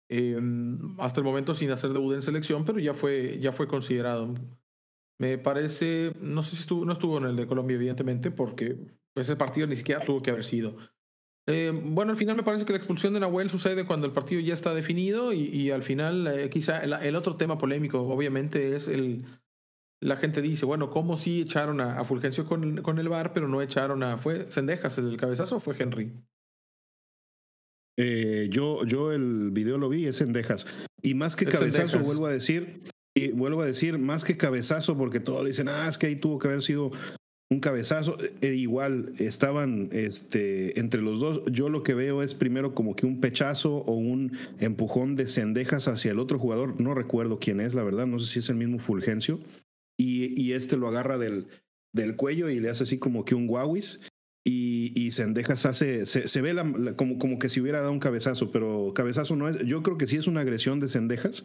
Em, 0.08 0.98
hasta 0.98 1.20
el 1.20 1.24
momento 1.24 1.54
sin 1.54 1.70
hacer 1.70 1.92
debut 1.92 2.14
en 2.14 2.22
selección, 2.22 2.64
pero 2.64 2.80
ya 2.80 2.94
fue, 2.94 3.38
ya 3.38 3.52
fue 3.52 3.68
considerado. 3.68 4.34
Me 5.18 5.38
parece, 5.38 6.12
no 6.20 6.42
sé 6.42 6.56
si 6.56 6.62
estuvo, 6.62 6.84
no 6.84 6.92
estuvo 6.92 7.18
en 7.18 7.24
el 7.24 7.36
de 7.36 7.46
Colombia, 7.46 7.76
evidentemente, 7.76 8.30
porque 8.30 8.96
ese 9.14 9.36
partido 9.36 9.66
ni 9.66 9.76
siquiera 9.76 10.04
tuvo 10.04 10.22
que 10.22 10.30
haber 10.30 10.44
sido. 10.44 10.76
Em, 11.46 11.94
bueno, 11.94 12.12
al 12.12 12.18
final 12.18 12.36
me 12.36 12.42
parece 12.42 12.64
que 12.64 12.72
la 12.72 12.78
expulsión 12.78 13.14
de 13.14 13.20
Nahuel 13.20 13.50
sucede 13.50 13.84
cuando 13.84 14.06
el 14.06 14.12
partido 14.12 14.40
ya 14.40 14.54
está 14.54 14.74
definido 14.74 15.32
y, 15.32 15.46
y 15.48 15.70
al 15.70 15.82
final 15.82 16.26
eh, 16.26 16.50
quizá 16.50 16.80
el, 16.80 17.16
otro 17.16 17.36
tema 17.36 17.58
polémico 17.58 18.00
obviamente 18.02 18.76
es 18.76 18.88
el, 18.88 19.24
la 20.00 20.16
gente 20.16 20.42
dice, 20.42 20.64
bueno, 20.66 20.90
¿cómo 20.90 21.16
sí 21.16 21.42
echaron 21.42 21.80
a, 21.80 22.04
Fulgencio 22.04 22.46
con, 22.46 22.82
con, 22.82 22.98
el 22.98 23.08
bar, 23.08 23.32
pero 23.32 23.48
no 23.48 23.62
echaron 23.62 24.02
a... 24.02 24.16
¿Fue 24.16 24.50
Sendejas 24.50 24.98
el 24.98 25.16
cabezazo 25.16 25.56
o 25.56 25.60
fue 25.60 25.76
Henry? 25.78 26.12
Eh, 27.98 28.48
yo, 28.50 28.84
yo 28.86 29.12
el 29.12 29.50
video 29.50 29.76
lo 29.76 29.90
vi, 29.90 30.06
es 30.06 30.16
Sendejas. 30.16 30.66
Y 31.02 31.14
más 31.14 31.36
que 31.36 31.44
cabezazo, 31.44 31.98
vuelvo 32.00 32.26
a 32.26 32.30
decir, 32.30 32.82
y 33.14 33.32
vuelvo 33.32 33.60
a 33.60 33.66
decir, 33.66 33.98
más 33.98 34.24
que 34.24 34.38
cabezazo, 34.38 34.96
porque 34.96 35.20
todos 35.20 35.44
dicen, 35.44 35.68
ah, 35.68 35.86
es 35.86 35.98
que 35.98 36.06
ahí 36.06 36.16
tuvo 36.16 36.38
que 36.38 36.48
haber 36.48 36.62
sido 36.62 36.92
un 37.50 37.60
cabezazo. 37.60 38.16
E 38.40 38.54
igual 38.54 39.12
estaban 39.18 39.90
este, 39.92 40.78
entre 40.78 41.02
los 41.02 41.20
dos. 41.20 41.42
Yo 41.50 41.68
lo 41.68 41.82
que 41.82 41.94
veo 41.94 42.22
es 42.22 42.34
primero 42.34 42.74
como 42.74 42.96
que 42.96 43.06
un 43.06 43.20
pechazo 43.20 43.76
o 43.78 43.94
un 43.94 44.32
empujón 44.58 45.16
de 45.16 45.26
Sendejas 45.26 45.88
hacia 45.88 46.12
el 46.12 46.18
otro 46.18 46.38
jugador. 46.38 46.80
No 46.80 46.94
recuerdo 46.94 47.38
quién 47.38 47.60
es, 47.60 47.74
la 47.74 47.82
verdad. 47.82 48.06
No 48.06 48.18
sé 48.20 48.32
si 48.32 48.38
es 48.38 48.48
el 48.48 48.56
mismo 48.56 48.78
Fulgencio 48.78 49.40
y, 50.00 50.52
este 50.52 50.76
lo 50.76 50.88
agarra 50.88 51.18
del, 51.18 51.46
del 51.92 52.16
cuello 52.16 52.48
y 52.48 52.60
le 52.60 52.70
hace 52.70 52.84
así 52.84 52.98
como 52.98 53.24
que 53.24 53.34
un 53.34 53.46
guauis. 53.46 54.00
Y, 54.42 54.98
y 54.98 55.10
Sendejas 55.10 55.66
hace, 55.66 56.06
se, 56.06 56.40
ve 56.40 56.56
como, 56.96 57.18
como 57.18 57.38
que 57.38 57.50
si 57.50 57.60
hubiera 57.60 57.80
dado 57.80 57.92
un 57.92 57.98
cabezazo, 57.98 58.50
pero 58.50 58.92
cabezazo 58.94 59.36
no 59.36 59.48
es. 59.48 59.58
Yo 59.66 59.82
creo 59.82 59.98
que 59.98 60.06
si 60.06 60.16
es 60.16 60.26
una 60.26 60.40
agresión 60.40 60.80
de 60.80 60.88
Sendejas. 60.88 61.44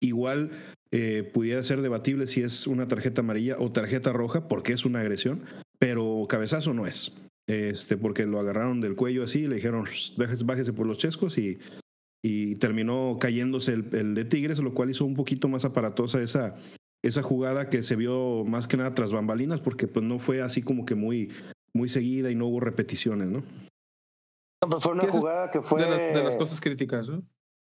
Igual 0.00 0.50
eh, 0.92 1.28
pudiera 1.32 1.62
ser 1.62 1.82
debatible 1.82 2.26
si 2.26 2.42
es 2.42 2.66
una 2.66 2.88
tarjeta 2.88 3.20
amarilla 3.20 3.56
o 3.58 3.72
tarjeta 3.72 4.12
roja, 4.12 4.48
porque 4.48 4.72
es 4.72 4.84
una 4.84 5.00
agresión, 5.00 5.42
pero 5.78 6.26
cabezazo 6.28 6.72
no 6.74 6.86
es. 6.86 7.12
Este, 7.48 7.96
porque 7.96 8.26
lo 8.26 8.40
agarraron 8.40 8.80
del 8.80 8.96
cuello 8.96 9.22
así, 9.22 9.46
le 9.46 9.56
dijeron 9.56 9.84
bájese, 10.44 10.72
por 10.72 10.86
los 10.86 10.98
chescos 10.98 11.38
y, 11.38 11.58
y 12.24 12.56
terminó 12.56 13.18
cayéndose 13.20 13.74
el, 13.74 13.94
el, 13.94 14.14
de 14.14 14.24
Tigres, 14.24 14.58
lo 14.58 14.74
cual 14.74 14.90
hizo 14.90 15.04
un 15.04 15.14
poquito 15.14 15.46
más 15.46 15.64
aparatosa 15.64 16.20
esa, 16.20 16.56
esa 17.02 17.22
jugada 17.22 17.68
que 17.68 17.82
se 17.82 17.94
vio 17.94 18.44
más 18.44 18.66
que 18.66 18.76
nada 18.76 18.94
tras 18.94 19.12
bambalinas, 19.12 19.60
porque 19.60 19.86
pues 19.86 20.04
no 20.04 20.18
fue 20.18 20.42
así 20.42 20.62
como 20.62 20.84
que 20.84 20.96
muy, 20.96 21.30
muy 21.72 21.88
seguida 21.88 22.30
y 22.30 22.34
no 22.34 22.46
hubo 22.46 22.60
repeticiones, 22.60 23.28
¿no? 23.28 23.42
No, 24.62 24.70
pues 24.70 24.82
fue 24.82 24.92
una 24.92 25.06
jugada 25.06 25.50
que 25.50 25.60
fue... 25.60 25.84
De, 25.84 26.22
las 26.22 26.36
cosas 26.36 26.60
críticas, 26.60 27.08
¿no? 27.08 27.22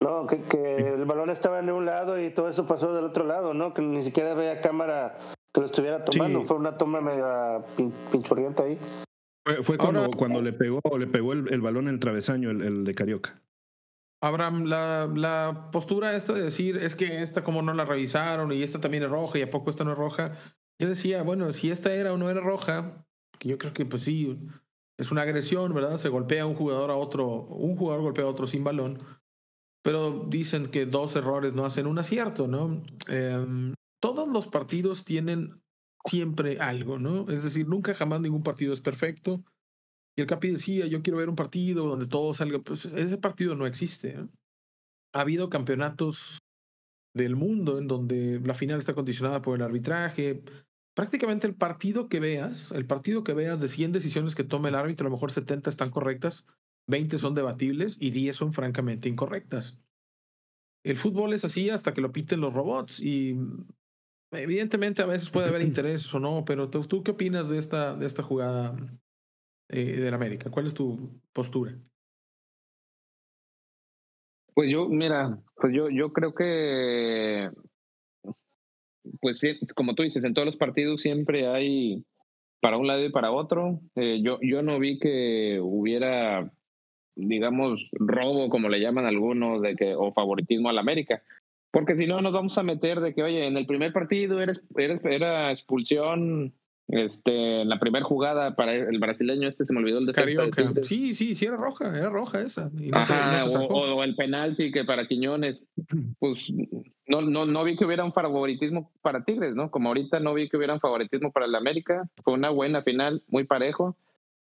No, 0.02 0.26
que, 0.26 0.42
que 0.42 0.94
el 0.94 1.04
balón 1.07 1.30
estaba 1.30 1.61
en 1.61 1.70
un 1.70 1.87
lado 1.87 2.20
y 2.20 2.30
todo 2.30 2.48
eso 2.48 2.66
pasó 2.66 2.94
del 2.94 3.04
otro 3.04 3.24
lado, 3.24 3.54
¿no? 3.54 3.72
Que 3.72 3.83
ni 3.83 4.04
siquiera 4.04 4.35
veía 4.35 4.61
cámara 4.61 5.18
que 5.52 5.61
lo 5.61 5.66
estuviera 5.66 6.04
tomando. 6.04 6.44
Fue 6.44 6.57
una 6.57 6.76
toma 6.76 7.00
medio 7.00 7.64
pinchurriente 8.11 8.62
ahí. 8.62 8.78
Fue, 9.46 9.62
fue 9.62 9.78
cuando, 9.78 10.11
cuando 10.11 10.42
le 10.42 10.52
pegó, 10.52 10.80
le 10.98 11.07
pegó 11.07 11.33
el, 11.33 11.52
el 11.52 11.61
balón 11.61 11.88
en 11.88 11.94
el 11.94 12.00
travesaño, 12.00 12.50
el, 12.50 12.62
el 12.62 12.85
de 12.85 12.94
Carioca. 12.94 13.40
Abraham, 14.22 14.64
la, 14.64 15.07
la 15.14 15.68
postura 15.70 16.16
esta 16.16 16.33
de 16.33 16.42
decir 16.42 16.78
es 16.78 16.96
que 16.96 17.22
esta 17.22 17.44
como 17.44 17.61
no 17.61 17.74
la 17.74 17.85
revisaron 17.85 18.52
y 18.52 18.62
esta 18.62 18.80
también 18.80 19.02
es 19.02 19.11
roja 19.11 19.38
y 19.38 19.42
a 19.42 19.50
poco 19.50 19.68
esta 19.68 19.85
no 19.85 19.92
es 19.92 19.98
roja. 19.98 20.33
Yo 20.78 20.88
decía, 20.88 21.22
bueno, 21.22 21.52
si 21.52 21.70
esta 21.70 21.92
era 21.92 22.12
o 22.12 22.16
no 22.16 22.30
era 22.30 22.40
roja, 22.40 23.07
que 23.38 23.50
yo 23.50 23.59
creo 23.59 23.74
que 23.74 23.85
pues 23.85 24.02
sí, 24.02 24.48
es 24.98 25.12
una 25.12 25.22
agresión, 25.22 25.74
¿verdad? 25.74 25.98
Se 25.98 26.09
golpea 26.09 26.46
un 26.46 26.54
jugador 26.54 26.90
a 26.90 26.96
otro, 26.96 27.26
un 27.26 27.76
jugador 27.76 28.02
golpea 28.02 28.24
a 28.24 28.28
otro 28.28 28.46
sin 28.46 28.64
balón. 28.64 28.96
Pero 29.85 30.25
dicen 30.31 30.68
que 30.68 30.87
dos 30.87 31.14
errores 31.14 31.53
no 31.53 31.66
hacen 31.66 31.87
un 31.87 31.99
acierto, 31.99 32.49
¿no? 32.49 32.83
Em, 33.07 33.75
todos 34.01 34.27
los 34.27 34.49
partidos 34.49 35.05
tienen 35.05 35.61
siempre 36.07 36.59
algo, 36.59 36.99
¿no? 36.99 37.31
Es 37.31 37.44
decir, 37.44 37.68
nunca 37.68 37.94
jamás 37.94 38.23
ningún 38.23 38.42
partido 38.42 38.73
es 38.73 38.81
perfecto. 38.81 39.44
Y 40.16 40.23
el 40.23 40.27
Capi 40.27 40.53
decía, 40.53 40.87
yo 40.87 41.03
quiero 41.03 41.18
ver 41.18 41.29
un 41.29 41.37
partido 41.37 41.87
donde 41.87 42.07
todo 42.07 42.33
salga. 42.33 42.61
Pues 42.61 42.87
ese 42.87 43.18
partido 43.18 43.57
no 43.57 43.66
existe. 43.66 44.16
Ha 45.12 45.20
habido 45.20 45.51
campeonatos 45.51 46.38
del 47.14 47.37
mundo 47.37 47.79
en 47.79 47.87
donde 47.87 48.40
la 48.42 48.55
final 48.55 48.79
está 48.79 48.94
condicionada 48.94 49.42
por 49.42 49.57
el 49.57 49.62
arbitraje. 49.62 50.42
Prácticamente 50.94 51.47
el 51.47 51.55
partido 51.55 52.09
que 52.09 52.20
veas, 52.20 52.73
el 52.73 52.87
partido 52.87 53.23
que 53.23 53.35
veas 53.35 53.61
de 53.61 53.68
100 53.68 53.92
decisiones 53.92 54.35
que 54.35 54.44
toma 54.44 54.68
el 54.68 54.77
árbitro, 54.77 55.07
a 55.07 55.11
lo 55.11 55.16
mejor 55.16 55.31
70 55.31 55.68
están 55.68 55.90
correctas, 55.90 56.47
20 56.87 57.18
son 57.18 57.35
debatibles 57.35 57.97
y 58.01 58.11
10 58.11 58.37
son 58.37 58.53
francamente 58.53 59.09
incorrectas. 59.09 59.81
El 60.85 60.97
fútbol 60.97 61.33
es 61.33 61.44
así 61.44 61.70
hasta 61.70 61.94
que 61.94 62.03
lo 62.03 62.12
piten 62.12 62.40
los 62.40 62.53
robots 62.53 63.01
y 63.01 63.37
evidentemente 64.33 65.03
a 65.03 65.07
veces 65.07 65.31
puede 65.31 65.49
haber 65.49 65.62
intereses 65.62 66.12
o 66.14 66.20
no, 66.20 66.44
pero 66.44 66.68
¿tú, 66.68 66.87
¿tú, 66.87 67.03
qué 67.03 67.12
opinas 67.12 67.49
de 67.49 67.59
esta, 67.59 67.94
de 67.94 68.07
esta 68.07 68.23
jugada, 68.23 68.77
eh, 69.70 70.01
del 70.01 70.14
América? 70.14 70.51
¿Cuál 70.51 70.66
es 70.66 70.75
tu 70.75 71.20
postura? 71.33 71.75
Pues 74.55 74.70
yo, 74.70 74.88
mira, 74.88 75.42
pues 75.57 75.75
yo, 75.75 75.88
yo 75.90 76.12
creo 76.12 76.33
que, 76.33 77.51
pues 79.20 79.40
como 79.75 79.94
tú 79.97 80.05
dices, 80.05 80.23
en 80.23 80.33
todos 80.33 80.47
los 80.47 80.57
partidos 80.57 81.03
siempre 81.03 81.49
hay 81.49 82.05
para 82.64 82.79
un 82.79 82.87
lado 82.87 83.05
y 83.05 83.11
para 83.11 83.31
otro. 83.31 83.81
Eh, 83.94 84.23
yo, 84.23 84.38
yo 84.40 84.62
no 84.62 84.79
vi 84.79 84.99
que 84.99 85.59
hubiera, 85.61 86.51
digamos, 87.16 87.88
robo, 87.92 88.48
como 88.48 88.68
le 88.68 88.81
llaman 88.81 89.07
algunos, 89.07 89.62
de 89.62 89.77
que, 89.77 89.94
o 89.94 90.12
favoritismo 90.12 90.68
al 90.68 90.79
América. 90.79 91.22
Porque 91.70 91.96
si 91.96 92.07
no, 92.07 92.20
nos 92.20 92.33
vamos 92.33 92.57
a 92.59 92.62
meter 92.62 93.00
de 93.00 93.14
que, 93.14 93.22
oye, 93.22 93.46
en 93.46 93.57
el 93.57 93.66
primer 93.66 93.92
partido 93.92 94.40
era, 94.40 94.53
era 94.77 95.50
expulsión 95.50 96.55
Este, 96.87 97.62
en 97.62 97.68
la 97.70 97.79
primera 97.79 98.05
jugada 98.05 98.57
para 98.57 98.74
el 98.74 98.98
brasileño 98.98 99.48
este 99.48 99.64
se 99.64 99.72
me 99.72 99.79
olvidó 99.79 99.98
el 100.00 100.07
de 100.07 100.12
Carioca. 100.12 100.70
Sí, 100.83 101.14
sí, 101.14 101.35
sí 101.35 101.46
era 101.46 101.57
roja, 101.57 101.88
era 101.96 102.11
roja 102.11 102.42
esa. 102.42 102.70
Ajá, 102.92 103.46
o, 103.70 104.05
el 104.05 104.14
penalti 104.14 104.70
que 104.70 104.85
para 104.85 105.09
Quiñones, 105.09 105.59
pues 106.18 106.44
no, 107.07 107.22
no, 107.22 107.46
no 107.46 107.64
vi 107.64 107.77
que 107.77 107.87
hubiera 107.87 108.05
un 108.05 108.12
favoritismo 108.12 108.92
para 109.00 109.24
Tigres, 109.24 109.55
¿no? 109.55 109.70
Como 109.70 109.88
ahorita 109.88 110.20
no 110.20 110.35
vi 110.35 110.48
que 110.48 110.59
hubiera 110.59 110.74
un 110.74 110.81
favoritismo 110.81 111.33
para 111.33 111.46
el 111.46 111.55
América. 111.55 112.03
Fue 112.22 112.35
una 112.35 112.50
buena 112.50 112.83
final, 112.83 113.22
muy 113.29 113.44
parejo. 113.44 113.96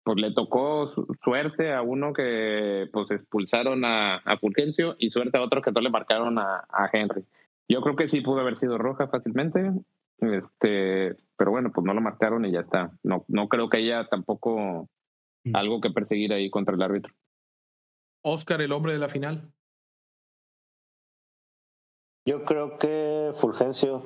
Pues 0.05 0.19
le 0.19 0.33
tocó 0.33 0.93
suerte 1.23 1.73
a 1.73 1.83
uno 1.83 2.13
que 2.13 2.89
pues 2.93 3.11
expulsaron 3.11 3.85
a, 3.85 4.17
a 4.17 4.37
Fulgencio 4.39 4.97
y 4.99 5.11
suerte 5.11 5.39
a 5.39 5.43
otro 5.43 5.63
que 5.63 5.71
no 5.71 5.81
le 5.81 5.91
marcaron 5.91 6.39
a, 6.39 6.65
a 6.69 6.91
Henry. 6.93 7.25
Yo 7.69 7.81
creo 7.83 7.95
que 7.97 8.09
sí 8.09 8.21
pudo 8.21 8.41
haber 8.41 8.59
sido 8.59 8.79
roja 8.79 9.09
fácilmente. 9.09 9.71
Este, 10.19 11.17
pero 11.37 11.51
bueno, 11.51 11.73
pues 11.73 11.85
no 11.85 11.95
lo 11.95 12.01
marcaron 12.01 12.45
y 12.45 12.53
ya 12.53 12.61
está. 12.61 12.93
No, 13.03 13.25
no 13.29 13.49
creo 13.49 13.69
que 13.69 13.79
haya 13.79 14.07
tampoco 14.09 14.89
mm. 15.45 15.57
algo 15.57 15.81
que 15.81 15.91
perseguir 15.91 16.33
ahí 16.33 16.51
contra 16.51 16.75
el 16.75 16.83
árbitro. 16.83 17.13
Oscar, 18.25 18.63
el 18.63 18.73
hombre 18.73 18.93
de 18.93 18.99
la 18.99 19.09
final. 19.09 19.53
Yo 22.25 22.45
creo 22.45 22.79
que 22.79 23.33
Fulgencio. 23.41 24.05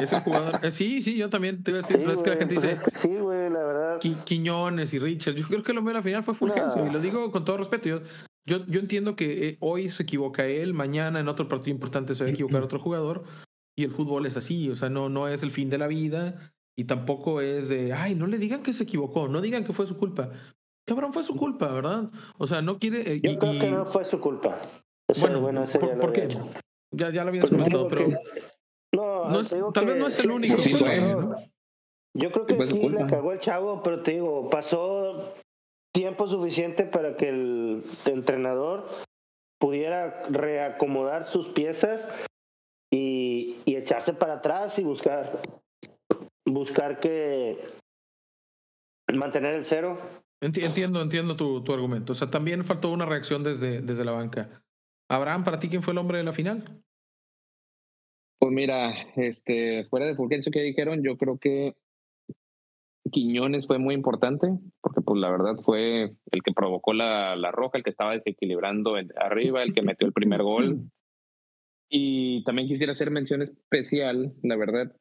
Es 0.00 0.12
el 0.12 0.20
jugador. 0.20 0.60
Eh, 0.64 0.70
sí, 0.70 1.02
sí, 1.02 1.16
yo 1.16 1.28
también 1.28 1.62
te 1.62 1.70
iba 1.70 1.80
a 1.80 1.82
decir. 1.82 1.98
pero 1.98 2.12
es 2.12 2.22
que 2.22 2.30
la 2.30 2.36
gente 2.36 2.54
pues 2.54 2.70
dice. 2.70 2.90
sí, 2.92 3.14
güey, 3.16 3.50
la 3.50 3.64
verdad. 3.64 3.85
Quiñones 3.98 4.94
y 4.94 4.98
Richards. 4.98 5.40
Yo 5.40 5.46
creo 5.46 5.62
que 5.62 5.72
el 5.72 5.78
hombre 5.78 5.92
de 5.92 5.98
la 5.98 6.02
final 6.02 6.22
fue 6.22 6.34
Fulgencio. 6.34 6.86
Y 6.86 6.90
lo 6.90 7.00
digo 7.00 7.30
con 7.30 7.44
todo 7.44 7.56
respeto. 7.56 7.88
Yo, 7.88 8.00
yo, 8.44 8.64
yo 8.66 8.80
entiendo 8.80 9.16
que 9.16 9.48
eh, 9.48 9.56
hoy 9.60 9.88
se 9.88 10.02
equivoca 10.02 10.46
él, 10.46 10.74
mañana 10.74 11.20
en 11.20 11.28
otro 11.28 11.48
partido 11.48 11.74
importante 11.74 12.14
se 12.14 12.24
va 12.24 12.30
a 12.30 12.32
equivocar 12.32 12.62
otro 12.62 12.78
jugador. 12.78 13.24
Y 13.78 13.84
el 13.84 13.90
fútbol 13.90 14.24
es 14.26 14.36
así, 14.36 14.70
o 14.70 14.74
sea, 14.74 14.88
no, 14.88 15.08
no 15.08 15.28
es 15.28 15.42
el 15.42 15.50
fin 15.50 15.68
de 15.68 15.76
la 15.76 15.86
vida 15.86 16.52
y 16.78 16.84
tampoco 16.84 17.40
es 17.40 17.68
de, 17.68 17.92
ay, 17.92 18.14
no 18.14 18.26
le 18.26 18.38
digan 18.38 18.62
que 18.62 18.72
se 18.72 18.84
equivocó, 18.84 19.28
no 19.28 19.40
digan 19.40 19.64
que 19.64 19.72
fue 19.72 19.86
su 19.86 19.96
culpa. 19.98 20.30
Cabrón, 20.86 21.12
fue 21.12 21.22
su 21.24 21.36
culpa, 21.36 21.68
¿verdad? 21.68 22.10
O 22.38 22.46
sea, 22.46 22.62
no 22.62 22.78
quiere... 22.78 23.14
Eh, 23.14 23.20
Yo 23.22 23.38
creo 23.38 23.58
que 23.58 23.70
no 23.70 23.86
fue 23.86 24.04
su 24.04 24.20
culpa. 24.20 24.60
bueno, 25.20 25.40
bueno 25.40 25.64
¿por, 26.00 26.12
qué? 26.12 26.28
Ya, 26.92 27.10
ya 27.10 27.24
lo 27.24 27.30
habías 27.30 27.48
comentado, 27.48 27.88
pero... 27.88 28.08
No, 28.92 29.72
tal 29.72 29.86
vez 29.86 29.96
no 29.96 30.06
es 30.06 30.18
el 30.20 30.30
único. 30.30 30.56
Yo 32.16 32.32
creo 32.32 32.46
que 32.46 32.66
sí 32.66 32.88
le 32.88 33.06
cagó 33.06 33.32
el 33.32 33.40
chavo, 33.40 33.82
pero 33.82 34.02
te 34.02 34.12
digo, 34.12 34.48
pasó 34.48 35.34
tiempo 35.92 36.26
suficiente 36.28 36.84
para 36.84 37.16
que 37.16 37.28
el 37.28 37.82
entrenador 38.06 38.86
pudiera 39.58 40.26
reacomodar 40.28 41.26
sus 41.28 41.48
piezas 41.48 42.08
y, 42.90 43.56
echarse 43.66 44.14
para 44.14 44.34
atrás 44.34 44.78
y 44.78 44.84
buscar 44.84 45.42
buscar 46.46 46.98
que 46.98 47.58
mantener 49.14 49.54
el 49.54 49.64
cero. 49.64 49.98
Entiendo, 50.40 51.02
entiendo 51.02 51.36
tu, 51.36 51.62
tu 51.62 51.72
argumento. 51.72 52.12
O 52.12 52.14
sea, 52.14 52.30
también 52.30 52.64
faltó 52.64 52.90
una 52.90 53.04
reacción 53.04 53.44
desde, 53.44 53.82
desde 53.82 54.04
la 54.04 54.12
banca. 54.12 54.62
Abraham, 55.10 55.44
¿para 55.44 55.58
ti 55.58 55.68
quién 55.68 55.82
fue 55.82 55.92
el 55.92 55.98
hombre 55.98 56.18
de 56.18 56.24
la 56.24 56.32
final? 56.32 56.82
Pues 58.38 58.52
mira, 58.52 58.92
este, 59.16 59.84
fuera 59.90 60.06
de 60.06 60.14
Fulgencio 60.14 60.50
que 60.50 60.62
dijeron, 60.62 61.02
yo 61.02 61.16
creo 61.16 61.38
que 61.38 61.74
Quiñones 63.10 63.66
fue 63.66 63.78
muy 63.78 63.94
importante, 63.94 64.48
porque 64.80 65.00
pues 65.00 65.20
la 65.20 65.30
verdad 65.30 65.56
fue 65.64 66.14
el 66.30 66.42
que 66.42 66.52
provocó 66.52 66.92
la, 66.92 67.36
la 67.36 67.50
roja, 67.52 67.78
el 67.78 67.84
que 67.84 67.90
estaba 67.90 68.12
desequilibrando 68.12 68.96
arriba, 69.16 69.62
el 69.62 69.74
que 69.74 69.82
metió 69.82 70.06
el 70.06 70.12
primer 70.12 70.42
gol. 70.42 70.90
Y 71.88 72.42
también 72.44 72.68
quisiera 72.68 72.92
hacer 72.92 73.10
mención 73.10 73.42
especial, 73.42 74.34
la 74.42 74.56
verdad. 74.56 74.92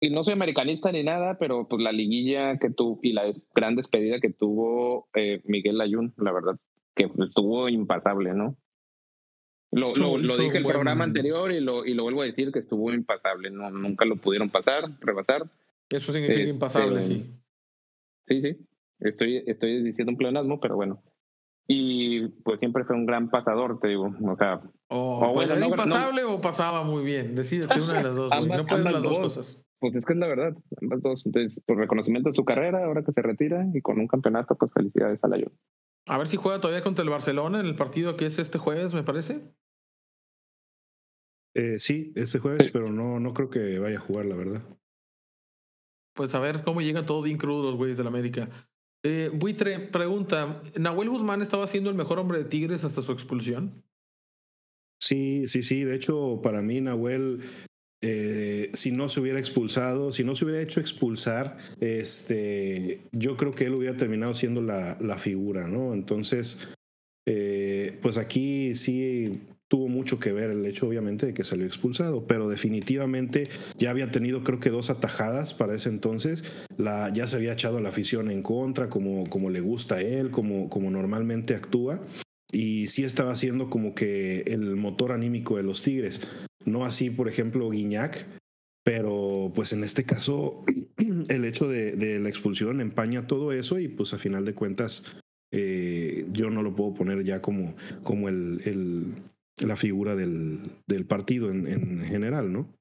Y 0.00 0.10
no 0.10 0.22
soy 0.22 0.32
americanista 0.32 0.92
ni 0.92 1.02
nada, 1.02 1.38
pero 1.38 1.68
pues 1.68 1.82
la 1.82 1.92
liguilla 1.92 2.58
que 2.58 2.70
tuvo 2.70 3.00
y 3.02 3.12
la 3.12 3.30
gran 3.54 3.76
despedida 3.76 4.20
que 4.20 4.30
tuvo 4.30 5.08
eh, 5.14 5.42
Miguel 5.44 5.80
Ayun, 5.80 6.14
la 6.16 6.32
verdad, 6.32 6.56
que 6.94 7.04
estuvo 7.04 7.68
impasable, 7.68 8.32
¿no? 8.32 8.56
Lo, 9.72 9.92
lo, 9.94 10.18
dije 10.18 10.48
en 10.48 10.56
el 10.56 10.64
programa 10.64 11.04
anterior 11.04 11.52
y 11.52 11.60
lo, 11.60 11.86
y 11.86 11.94
lo 11.94 12.02
vuelvo 12.02 12.22
a 12.22 12.24
decir 12.24 12.50
que 12.50 12.58
estuvo 12.58 12.92
impasable, 12.92 13.50
no, 13.50 13.70
nunca 13.70 14.04
lo 14.04 14.16
pudieron 14.16 14.50
pasar, 14.50 14.90
rebasar. 15.00 15.48
Eso 15.88 16.12
significa 16.12 16.40
este, 16.40 16.50
impasable, 16.50 17.02
sí. 17.02 17.39
Sí, 18.30 18.40
sí. 18.40 18.56
Estoy, 19.00 19.42
estoy 19.46 19.82
diciendo 19.82 20.12
un 20.12 20.16
pleonasmo, 20.16 20.60
pero 20.60 20.76
bueno 20.76 21.02
y 21.72 22.26
pues 22.42 22.58
siempre 22.58 22.84
fue 22.84 22.96
un 22.96 23.06
gran 23.06 23.30
pasador, 23.30 23.78
te 23.78 23.86
digo, 23.86 24.12
o 24.26 24.36
sea... 24.36 24.60
o 24.88 25.32
pues 25.32 25.48
era 25.48 25.64
impasable 25.64 26.24
o 26.24 26.40
pasaba 26.40 26.82
muy 26.82 27.04
bien, 27.04 27.36
decídete 27.36 27.80
una 27.80 27.98
de 27.98 28.02
las 28.02 28.16
dos, 28.16 28.32
no 28.44 28.66
puedes 28.66 28.84
las 28.84 29.00
dos, 29.00 29.18
cosas. 29.20 29.62
Pues 29.78 29.94
es 29.94 30.04
que 30.04 30.14
es 30.14 30.18
la 30.18 30.26
verdad, 30.26 30.52
ambas 30.82 31.00
dos. 31.00 31.24
Entonces, 31.24 31.56
por 31.64 31.78
reconocimiento 31.78 32.28
de 32.28 32.34
su 32.34 32.44
carrera, 32.44 32.84
ahora 32.84 33.04
que 33.04 33.12
se 33.12 33.22
retira 33.22 33.64
y 33.72 33.80
con 33.82 34.00
un 34.00 34.08
campeonato, 34.08 34.56
pues 34.56 34.72
felicidades 34.74 35.22
a 35.22 35.28
la 35.28 35.38
A 36.08 36.18
ver 36.18 36.26
si 36.26 36.36
juega 36.36 36.60
todavía 36.60 36.82
contra 36.82 37.04
el 37.04 37.08
Barcelona 37.08 37.60
en 37.60 37.66
el 37.66 37.76
partido 37.76 38.16
que 38.16 38.26
es 38.26 38.40
este 38.40 38.58
jueves, 38.58 38.92
me 38.92 39.04
parece. 39.04 39.40
Eh, 41.54 41.78
sí, 41.78 42.12
este 42.16 42.40
jueves, 42.40 42.68
pero 42.72 42.90
no, 42.90 43.20
no 43.20 43.32
creo 43.32 43.48
que 43.48 43.78
vaya 43.78 43.98
a 43.98 44.00
jugar, 44.00 44.26
la 44.26 44.36
verdad. 44.36 44.62
Pues 46.14 46.34
a 46.34 46.40
ver 46.40 46.62
cómo 46.62 46.80
llegan 46.80 47.06
todos 47.06 47.24
bien 47.24 47.38
crudos 47.38 47.66
los 47.66 47.76
güeyes 47.76 47.96
del 47.96 48.06
América. 48.06 48.48
Eh, 49.02 49.30
Buitre 49.32 49.78
pregunta, 49.78 50.62
¿Nahuel 50.78 51.08
Guzmán 51.08 51.40
estaba 51.40 51.66
siendo 51.66 51.88
el 51.88 51.96
mejor 51.96 52.18
hombre 52.18 52.38
de 52.38 52.44
Tigres 52.44 52.84
hasta 52.84 53.02
su 53.02 53.12
expulsión? 53.12 53.82
Sí, 55.00 55.48
sí, 55.48 55.62
sí. 55.62 55.84
De 55.84 55.94
hecho, 55.94 56.40
para 56.42 56.60
mí 56.60 56.80
Nahuel, 56.80 57.40
eh, 58.02 58.70
si 58.74 58.90
no 58.90 59.08
se 59.08 59.20
hubiera 59.20 59.38
expulsado, 59.38 60.12
si 60.12 60.24
no 60.24 60.36
se 60.36 60.44
hubiera 60.44 60.60
hecho 60.60 60.80
expulsar, 60.80 61.56
este, 61.80 63.08
yo 63.12 63.36
creo 63.36 63.52
que 63.52 63.64
él 63.64 63.74
hubiera 63.74 63.96
terminado 63.96 64.34
siendo 64.34 64.60
la, 64.60 64.98
la 65.00 65.16
figura, 65.16 65.66
¿no? 65.66 65.94
Entonces, 65.94 66.74
eh, 67.26 67.98
pues 68.02 68.18
aquí 68.18 68.74
sí 68.74 69.42
tuvo 69.70 69.88
mucho 69.88 70.18
que 70.18 70.32
ver 70.32 70.50
el 70.50 70.66
hecho, 70.66 70.88
obviamente, 70.88 71.26
de 71.26 71.32
que 71.34 71.44
salió 71.44 71.64
expulsado, 71.64 72.26
pero 72.26 72.48
definitivamente 72.48 73.48
ya 73.78 73.90
había 73.90 74.10
tenido, 74.10 74.42
creo 74.42 74.58
que 74.58 74.70
dos 74.70 74.90
atajadas 74.90 75.54
para 75.54 75.76
ese 75.76 75.88
entonces. 75.90 76.66
La, 76.76 77.12
ya 77.12 77.28
se 77.28 77.36
había 77.36 77.52
echado 77.52 77.80
la 77.80 77.90
afición 77.90 78.32
en 78.32 78.42
contra, 78.42 78.88
como, 78.88 79.24
como 79.30 79.48
le 79.48 79.60
gusta 79.60 79.96
a 79.96 80.00
él, 80.02 80.32
como, 80.32 80.68
como 80.68 80.90
normalmente 80.90 81.54
actúa. 81.54 82.02
Y 82.50 82.88
sí 82.88 83.04
estaba 83.04 83.36
siendo 83.36 83.70
como 83.70 83.94
que 83.94 84.40
el 84.48 84.74
motor 84.74 85.12
anímico 85.12 85.56
de 85.56 85.62
los 85.62 85.84
Tigres. 85.84 86.20
No 86.64 86.84
así, 86.84 87.08
por 87.08 87.28
ejemplo, 87.28 87.70
Guiñac, 87.70 88.26
pero 88.82 89.52
pues 89.54 89.72
en 89.72 89.84
este 89.84 90.02
caso 90.02 90.64
el 91.28 91.44
hecho 91.44 91.68
de, 91.68 92.18
la 92.18 92.28
expulsión 92.28 92.80
empaña 92.80 93.28
todo 93.28 93.52
eso 93.52 93.78
y 93.78 93.86
pues 93.86 94.14
a 94.14 94.18
final 94.18 94.44
de 94.44 94.54
cuentas 94.54 95.04
eh, 95.52 96.26
yo 96.32 96.50
no 96.50 96.64
lo 96.64 96.74
puedo 96.74 96.94
poner 96.94 97.22
ya 97.22 97.40
como, 97.40 97.76
como 98.02 98.28
el, 98.28 99.14
la 99.60 99.76
figura 99.76 100.16
del, 100.16 100.60
del 100.86 101.06
partido 101.06 101.50
en, 101.50 101.66
en, 101.66 102.04
general, 102.04 102.52
¿no? 102.52 102.72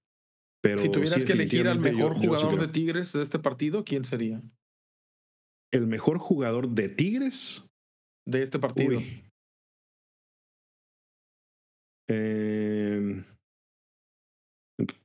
Pero 0.62 0.80
si 0.80 0.90
tuvieras 0.90 1.24
que 1.26 1.34
elegir 1.34 1.68
al 1.68 1.80
mejor 1.80 2.16
jugador 2.16 2.60
de 2.60 2.68
Tigres 2.68 3.14
de 3.14 3.22
este 3.22 3.40
partido, 3.40 3.84
¿quién 3.86 4.04
sería? 4.04 4.42
¿El 5.72 5.88
mejor 5.88 6.18
jugador 6.18 6.70
de 6.70 6.90
Tigres? 6.90 7.66
De 8.28 8.44
este 8.44 8.60
partido. 8.60 9.00
Eh, 12.10 13.24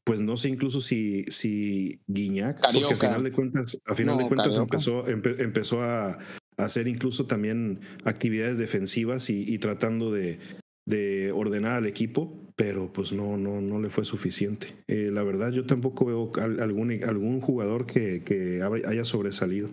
pues 0.04 0.20
no 0.20 0.36
sé 0.36 0.48
incluso 0.48 0.80
si, 0.80 1.24
si 1.24 2.00
Guiñac, 2.06 2.60
porque 2.72 2.94
a 2.94 2.96
final 2.96 3.24
de 3.24 3.32
cuentas, 3.32 3.78
a 3.86 3.94
final 3.94 4.18
de 4.18 4.26
cuentas 4.26 4.56
empezó, 4.56 5.06
empezó 5.08 5.82
a, 5.82 6.18
hacer 6.56 6.86
incluso 6.86 7.26
también 7.26 7.80
actividades 8.04 8.58
defensivas 8.58 9.28
y, 9.28 9.42
y 9.42 9.58
tratando 9.58 10.12
de, 10.12 10.38
de 10.86 11.32
ordenar 11.32 11.78
al 11.78 11.86
equipo, 11.86 12.32
pero 12.56 12.92
pues 12.92 13.12
no, 13.12 13.36
no, 13.36 13.60
no 13.60 13.80
le 13.80 13.90
fue 13.90 14.04
suficiente. 14.04 14.84
Eh, 14.86 15.10
la 15.12 15.22
verdad, 15.22 15.50
yo 15.52 15.64
tampoco 15.64 16.04
veo 16.04 16.32
algún, 16.60 16.92
algún 17.04 17.40
jugador 17.40 17.86
que, 17.86 18.22
que 18.22 18.62
haya 18.86 19.04
sobresalido. 19.04 19.70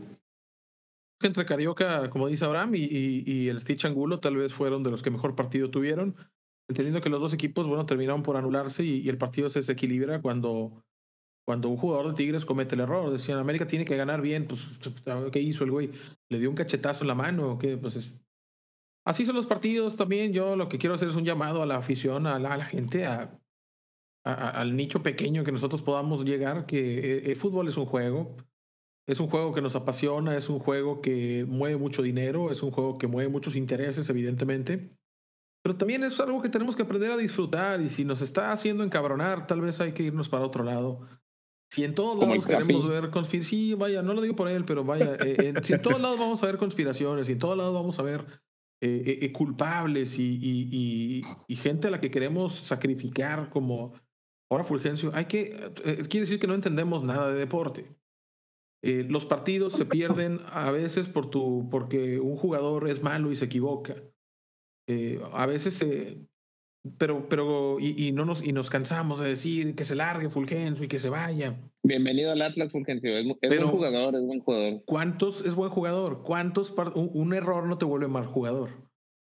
Entre 1.22 1.46
Carioca, 1.46 2.10
como 2.10 2.28
dice 2.28 2.46
Abraham, 2.46 2.76
y, 2.76 3.24
y, 3.26 3.50
el 3.50 3.60
Stitch 3.60 3.86
Angulo 3.86 4.20
tal 4.20 4.38
vez 4.38 4.54
fueron 4.54 4.82
de 4.82 4.90
los 4.90 5.04
que 5.04 5.12
mejor 5.12 5.36
partido 5.36 5.70
tuvieron, 5.70 6.16
entendiendo 6.68 7.02
que 7.02 7.10
los 7.10 7.22
dos 7.22 7.34
equipos, 7.34 7.68
bueno, 7.68 7.86
terminaron 7.86 8.24
por 8.24 8.38
anularse 8.38 8.84
y, 8.84 9.08
el 9.08 9.18
partido 9.18 9.48
se 9.50 9.60
desequilibra 9.60 10.20
cuando, 10.22 10.84
cuando 11.46 11.70
un 11.70 11.78
jugador 11.78 12.08
de 12.08 12.14
Tigres 12.16 12.46
comete 12.46 12.74
el 12.74 12.82
error. 12.82 13.12
Decían, 13.12 13.38
América 13.38 13.68
tiene 13.68 13.86
que 13.86 13.96
ganar 13.96 14.22
bien, 14.22 14.48
pues, 14.48 14.62
¿qué 15.32 15.40
hizo 15.40 15.64
el 15.64 15.72
güey? 15.72 15.92
¿Le 16.30 16.40
dio 16.40 16.50
un 16.50 16.56
cachetazo 16.56 17.04
en 17.04 17.10
la 17.10 17.16
mano 17.16 17.60
qué? 17.60 17.78
Pues 17.78 17.98
es, 17.98 18.12
Así 19.06 19.26
son 19.26 19.36
los 19.36 19.46
partidos 19.46 19.96
también. 19.96 20.34
Yo 20.34 20.56
lo 20.56 20.70
que 20.70 20.78
quiero 20.78 20.96
hacer 20.96 21.10
es 21.10 21.16
un 21.16 21.26
llamado 21.26 21.62
a 21.62 21.66
la 21.66 21.78
afición, 21.78 22.28
a 22.28 22.40
la, 22.40 22.66
gente, 22.66 23.06
a, 23.06 23.40
al 24.24 24.76
nicho 24.76 25.02
pequeño 25.02 25.44
que 25.44 25.52
nosotros 25.52 25.82
podamos 25.82 26.24
llegar, 26.24 26.66
que 26.66 27.20
el, 27.20 27.36
fútbol 27.36 27.68
es 27.68 27.78
un 27.78 27.86
juego. 27.86 28.36
Es 29.08 29.20
un 29.20 29.28
juego 29.28 29.54
que 29.54 29.62
nos 29.62 29.76
apasiona, 29.76 30.38
es 30.38 30.48
un 30.50 30.60
juego 30.60 31.02
que 31.02 31.46
mueve 31.48 31.76
mucho 31.78 32.04
dinero, 32.04 32.52
es 32.52 32.62
un 32.62 32.72
juego 32.72 32.98
que 32.98 33.08
mueve 33.08 33.30
muchos 33.30 33.56
intereses, 33.56 34.08
evidentemente. 34.10 34.96
Pero 35.64 35.76
también 35.76 36.04
es 36.04 36.20
algo 36.20 36.42
que 36.42 36.50
tenemos 36.50 36.76
que 36.76 36.84
aprender 36.84 37.12
a 37.12 37.18
disfrutar 37.18 37.82
y 37.82 37.90
si 37.90 38.06
nos 38.06 38.22
está 38.22 38.52
haciendo 38.52 38.84
encabronar, 38.84 39.48
tal 39.48 39.62
vez 39.62 39.82
hay 39.82 39.94
que 39.94 40.04
irnos 40.04 40.30
para 40.30 40.46
otro 40.46 40.64
lado. 40.64 41.02
Si 41.72 41.84
en 41.84 41.96
todos 41.96 42.20
lados 42.20 42.46
queremos 42.46 42.88
ver 42.88 43.10
conspiraciones, 43.10 43.48
sí, 43.48 43.74
vaya, 43.76 44.02
no 44.02 44.14
lo 44.14 44.22
digo 44.22 44.36
por 44.36 44.50
él, 44.50 44.66
pero 44.66 44.84
vaya, 44.84 45.16
eh, 45.16 45.36
eh, 45.40 45.54
si 45.64 45.74
en 45.74 45.82
todos 45.82 46.02
lados 46.02 46.20
vamos 46.20 46.44
a 46.44 46.46
ver 46.46 46.58
conspiraciones, 46.58 47.28
si 47.28 47.34
en 47.34 47.40
todos 47.40 47.58
lados 47.58 47.74
vamos 47.74 47.98
a 47.98 48.04
ver 48.04 48.26
eh, 48.82 49.32
culpables 49.32 50.18
y, 50.18 50.40
y, 50.42 51.22
y, 51.48 51.56
gente 51.56 51.88
a 51.88 51.92
la 51.92 52.02
que 52.02 52.10
queremos 52.10 52.56
sacrificar 52.56 53.50
como 53.50 53.94
ahora 54.50 54.64
Fulgencio, 54.64 55.12
hay 55.14 55.26
que, 55.26 55.72
quiere 56.10 56.22
decir 56.22 56.40
que 56.40 56.48
no 56.48 56.56
entendemos 56.56 57.04
nada 57.04 57.32
de 57.32 57.40
deporte. 57.40 57.96
los 58.82 59.26
partidos 59.26 59.74
se 59.74 59.86
pierden 59.86 60.42
a 60.48 60.72
veces 60.72 61.08
por 61.08 61.30
tu, 61.30 61.70
porque 61.70 62.20
un 62.20 62.36
jugador 62.36 62.90
es 62.90 63.04
malo 63.04 63.32
y 63.32 63.36
se 63.36 63.46
equivoca. 63.46 63.96
a 65.32 65.46
veces 65.46 65.76
se, 65.76 66.31
pero, 66.98 67.30
pero, 67.30 67.80
y, 67.80 68.08
y, 68.08 68.12
no 68.12 68.26
nos, 68.26 68.44
y 68.44 68.54
nos 68.54 68.70
cansamos 68.70 69.20
de 69.20 69.30
decir 69.30 69.76
que 69.76 69.86
se 69.86 69.96
largue 69.96 70.30
Fulgencio 70.30 70.86
y 70.86 70.88
que 70.88 71.00
se 71.00 71.10
vaya. 71.10 71.60
Bienvenido 71.84 72.32
al 72.32 72.42
Atlas, 72.42 72.72
Fulgencio. 72.72 73.16
Es, 73.18 73.26
buen 73.26 73.68
jugador, 73.68 74.16
es 74.16 74.26
buen 74.26 74.40
jugador. 74.40 74.82
¿Cuántos 74.86 75.46
es 75.46 75.54
buen 75.54 75.70
jugador? 75.70 76.24
¿Cuántos 76.24 76.74
un, 76.96 77.34
error 77.34 77.68
no 77.68 77.78
te 77.78 77.86
vuelve 77.86 78.08
mal 78.08 78.26
jugador? 78.26 78.70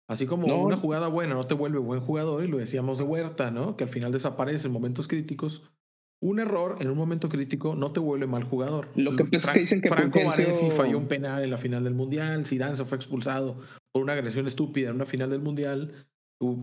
Así 0.09 0.27
como 0.27 0.65
una 0.65 0.77
jugada 0.77 1.09
buena 1.09 1.35
no 1.35 1.45
te 1.45 1.55
vuelve 1.55 1.79
buen 1.79 2.01
jugador, 2.01 2.45
y 2.45 2.49
lo 2.49 2.59
decíamos 2.59 2.99
de 2.99 3.05
Huerta, 3.05 3.51
¿no? 3.51 3.77
Que 3.77 3.85
al 3.85 3.91
final 3.91 4.13
desaparece 4.13 4.67
en 4.67 4.73
momentos 4.73 5.07
críticos. 5.07 5.71
Un 6.23 6.39
error 6.39 6.77
en 6.81 6.91
un 6.91 6.99
momento 6.99 7.29
crítico 7.29 7.75
no 7.75 7.93
te 7.93 8.01
vuelve 8.01 8.27
mal 8.27 8.45
jugador. 8.45 8.89
Lo 8.95 9.17
que 9.17 9.25
pasa 9.25 9.49
es 9.49 9.55
que 9.55 9.61
dicen 9.61 9.81
que 9.81 9.89
Franco 9.89 10.21
Fulgencio... 10.21 10.71
falló 10.71 10.99
un 10.99 11.07
penal 11.07 11.43
en 11.43 11.51
la 11.51 11.59
final 11.59 11.83
del 11.83 11.95
Mundial, 11.95 12.45
Zidane 12.45 12.77
se 12.77 12.85
fue 12.85 12.97
expulsado 12.97 13.57
por 13.93 14.03
una 14.03 14.13
agresión 14.13 14.47
estúpida 14.47 14.91
en 14.91 14.97
una 14.97 15.07
final 15.07 15.31
del 15.31 15.41
Mundial. 15.41 16.09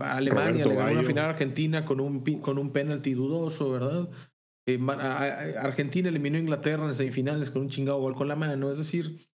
Alemania 0.00 0.64
le 0.64 0.74
ganó 0.74 0.92
una 0.92 1.02
final 1.02 1.24
a 1.26 1.30
Argentina 1.30 1.84
con 1.84 2.00
un, 2.00 2.24
con 2.40 2.58
un 2.58 2.72
penalti 2.72 3.14
dudoso, 3.14 3.70
¿verdad? 3.70 4.08
Eh, 4.66 4.78
Argentina 5.58 6.08
eliminó 6.08 6.36
a 6.36 6.40
Inglaterra 6.40 6.86
en 6.86 6.94
semifinales 6.94 7.50
con 7.50 7.62
un 7.62 7.70
chingado 7.70 8.00
gol 8.00 8.14
con 8.14 8.28
la 8.28 8.36
mano. 8.36 8.70
Es 8.70 8.78
decir, 8.78 9.28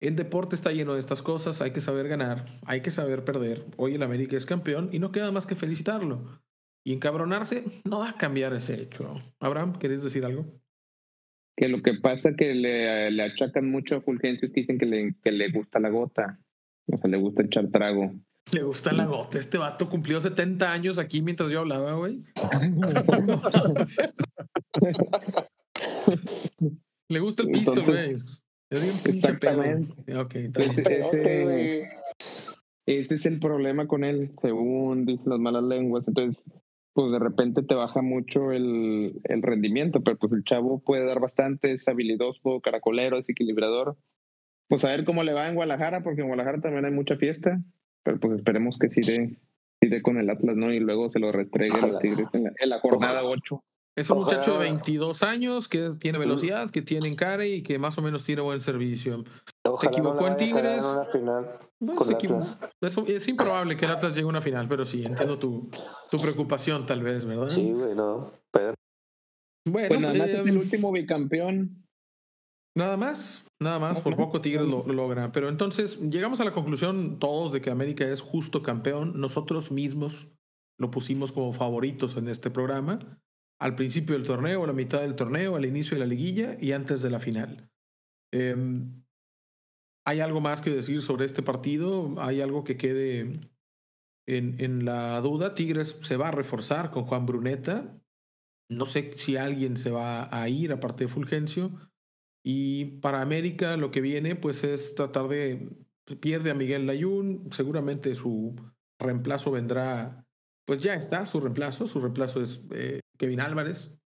el 0.00 0.16
deporte 0.16 0.56
está 0.56 0.72
lleno 0.72 0.94
de 0.94 1.00
estas 1.00 1.22
cosas. 1.22 1.62
Hay 1.62 1.70
que 1.70 1.80
saber 1.80 2.08
ganar, 2.08 2.44
hay 2.64 2.80
que 2.80 2.90
saber 2.90 3.24
perder. 3.24 3.64
Hoy 3.76 3.94
el 3.94 4.02
América 4.02 4.36
es 4.36 4.46
campeón 4.46 4.88
y 4.92 4.98
no 4.98 5.12
queda 5.12 5.30
más 5.30 5.46
que 5.46 5.54
felicitarlo. 5.54 6.42
Y 6.84 6.92
encabronarse 6.92 7.64
no 7.84 8.00
va 8.00 8.10
a 8.10 8.16
cambiar 8.16 8.54
ese 8.54 8.80
hecho. 8.80 9.14
Abraham, 9.40 9.78
¿querés 9.78 10.02
decir 10.02 10.24
algo? 10.24 10.46
Que 11.56 11.68
lo 11.68 11.82
que 11.82 11.94
pasa 11.94 12.30
es 12.30 12.36
que 12.36 12.54
le, 12.54 13.10
le 13.10 13.22
achacan 13.22 13.70
mucho 13.70 13.96
a 13.96 14.00
Fulgencio 14.00 14.48
que 14.52 14.60
dicen 14.60 14.78
que 14.78 14.86
le, 14.86 15.14
que 15.22 15.32
le 15.32 15.50
gusta 15.50 15.80
la 15.80 15.90
gota. 15.90 16.40
O 16.86 16.98
sea, 16.98 17.08
le 17.10 17.16
gusta 17.16 17.42
echar 17.42 17.70
trago. 17.70 18.14
Le 18.52 18.62
gusta 18.62 18.92
la 18.92 19.06
gota. 19.06 19.38
Este 19.38 19.58
vato 19.58 19.88
cumplió 19.88 20.20
70 20.20 20.70
años 20.70 20.98
aquí 20.98 21.20
mientras 21.20 21.50
yo 21.50 21.60
hablaba, 21.60 21.94
güey. 21.94 22.22
Le 27.08 27.20
gusta 27.20 27.42
el 27.42 27.50
pisto, 27.50 27.82
güey. 27.84 28.16
Exactamente. 29.04 30.16
Okay, 30.16 30.50
ese, 30.56 31.88
ese, 32.86 33.14
es 33.14 33.26
el 33.26 33.40
problema 33.40 33.86
con 33.86 34.04
él, 34.04 34.32
según 34.40 35.06
dicen 35.06 35.30
las 35.30 35.40
malas 35.40 35.64
lenguas. 35.64 36.06
Entonces, 36.06 36.42
pues 36.92 37.12
de 37.12 37.18
repente 37.18 37.62
te 37.62 37.74
baja 37.74 38.00
mucho 38.00 38.52
el, 38.52 39.20
el 39.24 39.42
rendimiento, 39.42 40.02
pero 40.02 40.16
pues 40.18 40.32
el 40.32 40.44
chavo 40.44 40.78
puede 40.78 41.04
dar 41.04 41.20
bastante, 41.20 41.72
es 41.72 41.86
habilidoso, 41.88 42.60
caracolero, 42.60 43.18
es 43.18 43.28
equilibrador. 43.28 43.96
Pues 44.68 44.84
a 44.84 44.88
ver 44.88 45.04
cómo 45.04 45.22
le 45.22 45.32
va 45.32 45.48
en 45.48 45.54
Guadalajara, 45.54 46.02
porque 46.02 46.22
en 46.22 46.28
Guadalajara 46.28 46.60
también 46.60 46.84
hay 46.84 46.92
mucha 46.92 47.16
fiesta. 47.16 47.60
Pero 48.06 48.20
pues 48.20 48.38
esperemos 48.38 48.78
que 48.78 48.88
sí 48.88 49.00
dé, 49.00 50.00
con 50.00 50.16
el 50.16 50.30
Atlas, 50.30 50.56
¿no? 50.56 50.72
Y 50.72 50.78
luego 50.78 51.10
se 51.10 51.18
lo 51.18 51.32
restregue 51.32 51.80
los 51.80 51.98
Tigres 51.98 52.28
en 52.32 52.68
la, 52.68 52.78
jornada 52.78 53.24
8. 53.24 53.60
Es 53.96 54.08
un 54.10 54.18
muchacho 54.18 54.52
de 54.52 54.58
22 54.60 55.24
años 55.24 55.66
que 55.66 55.90
tiene 55.98 56.18
velocidad, 56.18 56.70
que 56.70 56.82
tiene 56.82 57.08
encare 57.08 57.48
y 57.48 57.62
que 57.64 57.80
más 57.80 57.98
o 57.98 58.02
menos 58.02 58.22
tiene 58.22 58.42
buen 58.42 58.60
servicio. 58.60 59.24
se 59.80 59.86
equivocó 59.88 60.28
en 60.28 60.36
Tigres. 60.36 60.84
es, 63.08 63.28
improbable 63.28 63.76
que 63.76 63.86
el 63.86 63.90
Atlas 63.90 64.12
llegue 64.12 64.26
a 64.26 64.28
una 64.28 64.40
final, 64.40 64.68
pero 64.68 64.84
sí, 64.84 65.02
entiendo 65.04 65.36
tu, 65.36 65.68
tu 66.08 66.20
preocupación 66.20 66.86
tal 66.86 67.02
vez, 67.02 67.24
¿verdad? 67.24 67.48
Sí, 67.48 67.72
bueno, 67.72 68.30
pero... 68.52 68.74
Bueno, 69.68 69.88
pues 69.88 70.00
nada 70.00 70.14
más 70.14 70.32
es 70.32 70.46
el 70.46 70.58
último 70.58 70.92
bicampeón. 70.92 71.85
Nada 72.76 72.98
más. 72.98 73.42
Nada 73.58 73.78
más, 73.78 74.02
por 74.02 74.16
poco 74.16 74.42
Tigres 74.42 74.68
lo, 74.68 74.84
logra. 74.86 75.32
Pero 75.32 75.48
entonces 75.48 75.98
llegamos 75.98 76.40
a 76.40 76.44
la 76.44 76.50
conclusión 76.50 77.18
todos 77.18 77.50
de 77.52 77.62
que 77.62 77.70
América 77.70 78.06
es 78.06 78.20
justo 78.20 78.62
campeón. 78.62 79.18
Nosotros 79.18 79.72
mismos 79.72 80.28
lo 80.78 80.90
pusimos 80.90 81.32
como 81.32 81.54
favoritos 81.54 82.18
en 82.18 82.28
este 82.28 82.50
programa. 82.50 83.18
Al 83.58 83.74
principio 83.76 84.14
del 84.14 84.26
torneo, 84.26 84.62
a 84.62 84.66
la 84.66 84.74
mitad 84.74 85.00
del 85.00 85.16
torneo, 85.16 85.56
al 85.56 85.64
inicio 85.64 85.94
de 85.94 86.00
la 86.00 86.06
liguilla 86.06 86.58
y 86.60 86.72
antes 86.72 87.00
de 87.00 87.08
la 87.08 87.18
final. 87.18 87.70
Em, 88.30 89.02
¿Hay 90.06 90.20
algo 90.20 90.42
más 90.42 90.60
que 90.60 90.68
decir 90.68 91.00
sobre 91.00 91.24
este 91.24 91.42
partido? 91.42 92.14
¿Hay 92.18 92.42
algo 92.42 92.62
que 92.62 92.76
quede 92.76 93.40
en, 94.28 94.60
en 94.60 94.84
la 94.84 95.18
duda? 95.22 95.54
Tigres 95.54 95.98
se 96.02 96.18
va 96.18 96.28
a 96.28 96.32
reforzar 96.32 96.90
con 96.90 97.06
Juan 97.06 97.24
Bruneta. 97.24 97.98
No 98.70 98.84
sé 98.84 99.12
si 99.16 99.38
alguien 99.38 99.78
se 99.78 99.90
va 99.90 100.28
a 100.30 100.46
ir 100.50 100.72
aparte 100.72 101.04
de 101.04 101.08
Fulgencio. 101.08 101.72
Y 102.48 103.00
para 103.00 103.22
América 103.22 103.76
lo 103.76 103.90
que 103.90 104.00
viene 104.00 104.36
pues 104.36 104.62
es 104.62 104.94
tratar 104.94 105.26
de, 105.26 105.68
pierde 106.20 106.52
a 106.52 106.54
Miguel 106.54 106.86
Layún, 106.86 107.48
seguramente 107.50 108.14
su 108.14 108.54
reemplazo 109.00 109.50
vendrá, 109.50 110.24
pues 110.64 110.78
ya 110.78 110.94
está 110.94 111.26
su 111.26 111.40
reemplazo, 111.40 111.88
su 111.88 112.00
reemplazo 112.00 112.40
es 112.40 112.62
eh, 112.70 113.00
Kevin 113.18 113.40
Álvarez. 113.40 113.98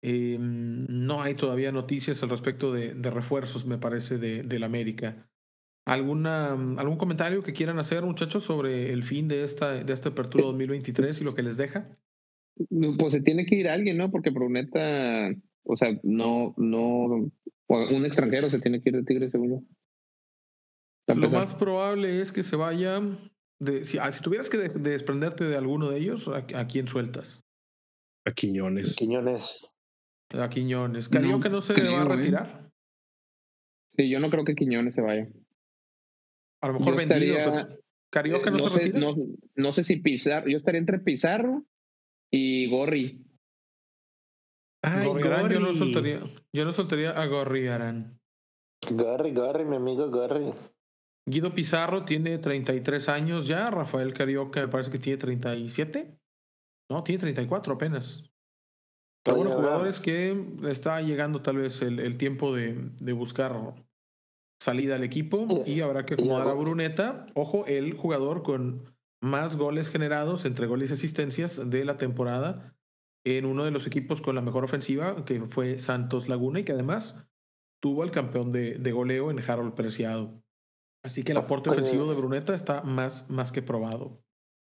Eh, 0.00 0.36
no 0.38 1.22
hay 1.22 1.34
todavía 1.34 1.72
noticias 1.72 2.22
al 2.22 2.30
respecto 2.30 2.72
de, 2.72 2.94
refuerzos, 3.10 3.66
me 3.66 3.78
parece, 3.78 4.18
de, 4.18 4.44
del 4.44 4.62
América. 4.62 5.28
¿Alguna, 5.86 6.52
¿Algún 6.52 6.98
comentario 6.98 7.42
que 7.42 7.52
quieran 7.52 7.80
hacer, 7.80 8.04
muchachos, 8.04 8.44
sobre 8.44 8.92
el 8.92 9.02
fin 9.02 9.26
de 9.26 9.42
esta, 9.42 9.82
de 9.82 9.92
esta 9.92 10.10
apertura 10.10 10.44
2023 10.44 11.20
y 11.20 11.24
lo 11.24 11.34
que 11.34 11.42
les 11.42 11.56
deja? 11.56 11.98
Pues 12.96 13.12
se 13.12 13.20
tiene 13.20 13.44
que 13.44 13.56
ir 13.56 13.68
alguien, 13.68 13.96
¿no? 13.96 14.08
Porque 14.12 14.30
Bruneta 14.30 15.34
o 15.64 15.76
sea, 15.76 15.98
no, 16.02 16.54
no, 16.56 17.30
un 17.68 18.04
extranjero 18.04 18.50
se 18.50 18.58
tiene 18.58 18.80
que 18.80 18.90
ir 18.90 18.96
de 18.96 19.04
Tigres, 19.04 19.30
según 19.30 19.50
yo. 19.50 21.14
Lo 21.14 21.30
más 21.30 21.54
probable 21.54 22.20
es 22.20 22.32
que 22.32 22.42
se 22.42 22.56
vaya. 22.56 23.00
De, 23.58 23.84
si, 23.84 23.98
ah, 23.98 24.10
si 24.10 24.22
tuvieras 24.22 24.48
que 24.48 24.56
desprenderte 24.56 25.44
de 25.44 25.56
alguno 25.56 25.90
de 25.90 25.98
ellos, 25.98 26.28
¿a, 26.28 26.66
quién 26.66 26.88
sueltas? 26.88 27.44
A 28.24 28.32
Quiñones. 28.32 28.96
Quiñones. 28.96 29.70
A 30.32 30.48
Quiñones. 30.48 31.08
¿Carioca 31.08 31.48
no, 31.48 31.60
se 31.60 31.74
va 31.74 32.02
a 32.02 32.04
¿eh? 32.04 32.08
retirar? 32.08 32.70
Sí, 33.96 34.08
yo 34.08 34.20
no 34.20 34.30
creo 34.30 34.44
que 34.44 34.54
Quiñones 34.54 34.94
se 34.94 35.02
vaya. 35.02 35.28
A 36.62 36.68
lo 36.68 36.78
mejor 36.78 36.96
vendido. 36.96 37.80
Carioca 38.10 38.50
no, 38.50 38.58
se 38.60 38.70
sé, 38.70 38.78
retira. 38.78 39.00
No, 39.00 39.14
no 39.54 39.72
sé 39.72 39.84
si 39.84 39.96
Pizarro. 39.96 40.48
Yo 40.48 40.56
estaría 40.56 40.80
entre 40.80 40.98
Pizarro 40.98 41.64
y 42.30 42.68
Gorri. 42.68 43.24
Yo 44.82 45.60
no 45.60 45.74
soltaría, 45.74 46.20
yo 46.54 46.64
no 46.64 46.72
soltaría 46.72 47.10
a 47.10 47.26
Gorri 47.26 47.68
Arán. 47.68 48.18
Gorri, 48.90 49.32
Gorri, 49.34 49.64
mi 49.64 49.76
amigo 49.76 50.10
Gorri. 50.10 50.52
Guido 51.28 51.52
Pizarro 51.52 52.04
tiene 52.04 52.38
33 52.38 53.08
años 53.10 53.46
ya. 53.46 53.70
Rafael 53.70 54.14
Carioca 54.14 54.60
me 54.60 54.68
parece 54.68 54.90
que 54.90 54.98
tiene 54.98 55.18
37. 55.18 56.18
No, 56.90 57.04
tiene 57.04 57.20
34 57.20 57.74
apenas. 57.74 58.24
Pero 59.22 59.36
bueno, 59.36 59.54
jugadores 59.54 60.00
que 60.00 60.46
está 60.64 61.00
llegando 61.02 61.42
tal 61.42 61.58
vez 61.58 61.82
el, 61.82 62.00
el 62.00 62.16
tiempo 62.16 62.54
de, 62.54 62.90
de, 63.02 63.12
buscar 63.12 63.74
salida 64.62 64.94
al 64.94 65.04
equipo 65.04 65.62
y 65.66 65.82
habrá 65.82 66.06
que 66.06 66.14
acomodar 66.14 66.48
a 66.48 66.54
Bruneta. 66.54 67.26
Ojo, 67.34 67.66
el 67.66 67.92
jugador 67.92 68.42
con 68.42 68.96
más 69.22 69.56
goles 69.56 69.90
generados 69.90 70.46
entre 70.46 70.66
goles 70.66 70.88
y 70.88 70.94
asistencias 70.94 71.68
de 71.68 71.84
la 71.84 71.98
temporada 71.98 72.74
en 73.24 73.44
uno 73.44 73.64
de 73.64 73.70
los 73.70 73.86
equipos 73.86 74.20
con 74.20 74.34
la 74.34 74.40
mejor 74.40 74.64
ofensiva, 74.64 75.24
que 75.24 75.40
fue 75.42 75.80
Santos 75.80 76.28
Laguna, 76.28 76.60
y 76.60 76.64
que 76.64 76.72
además 76.72 77.28
tuvo 77.82 78.02
al 78.02 78.10
campeón 78.10 78.52
de, 78.52 78.74
de 78.74 78.92
goleo 78.92 79.30
en 79.30 79.38
Harold 79.40 79.74
Preciado. 79.74 80.42
Así 81.02 81.22
que 81.22 81.32
el 81.32 81.38
aporte 81.38 81.70
ofensivo 81.70 82.06
de 82.06 82.14
Bruneta 82.14 82.54
está 82.54 82.82
más, 82.82 83.30
más 83.30 83.52
que 83.52 83.62
probado. 83.62 84.22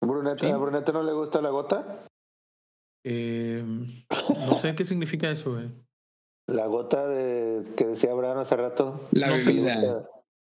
¿Bruneta, 0.04 0.48
¿A 0.54 0.58
Bruneta 0.58 0.92
no 0.92 1.04
le 1.04 1.14
gusta 1.14 1.42
la 1.42 1.50
gota? 1.50 2.06
Eh, 3.04 3.64
no 4.48 4.56
sé 4.58 4.76
qué 4.76 4.86
significa 4.86 5.30
eso. 5.30 5.60
Eh. 5.60 5.70
La 6.48 6.68
gota 6.68 7.08
de 7.08 7.64
que 7.76 7.86
decía 7.86 8.12
Abraham 8.12 8.40
hace 8.40 8.56
rato. 8.56 9.08
La 9.12 9.38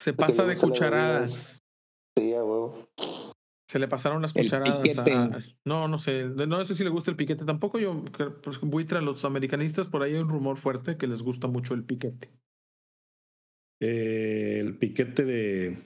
Se, 0.01 0.12
pasa 0.12 0.45
de 0.45 0.57
cucharadas. 0.57 1.62
Sí, 2.16 2.34
a 2.34 2.45
huevo. 2.45 2.74
Se 3.75 3.81
le 3.81 3.89
pasaron 3.89 4.22
las 4.22 4.33
cucharadas 4.33 4.99
a, 4.99 5.31
No, 5.64 5.89
no 5.89 5.99
sé. 5.99 6.27
No 6.29 6.64
sé 6.64 6.77
si 6.77 6.85
le 6.85 6.91
gusta 6.91 7.11
el 7.11 7.16
piquete. 7.16 7.45
Tampoco 7.45 7.81
yo. 7.81 8.05
Pues, 8.41 8.61
buitre 8.61 8.99
a 8.99 9.01
los 9.01 9.25
americanistas, 9.25 9.89
por 9.89 10.05
ahí 10.05 10.12
hay 10.14 10.20
un 10.20 10.29
rumor 10.29 10.59
fuerte 10.59 10.97
que 10.97 11.09
les 11.09 11.25
gusta 11.25 11.49
mucho 11.49 11.75
el 11.75 11.83
piquete. 11.83 12.31
Eh, 13.83 14.59
el 14.61 14.79
piquete 14.79 15.25
de. 15.25 15.77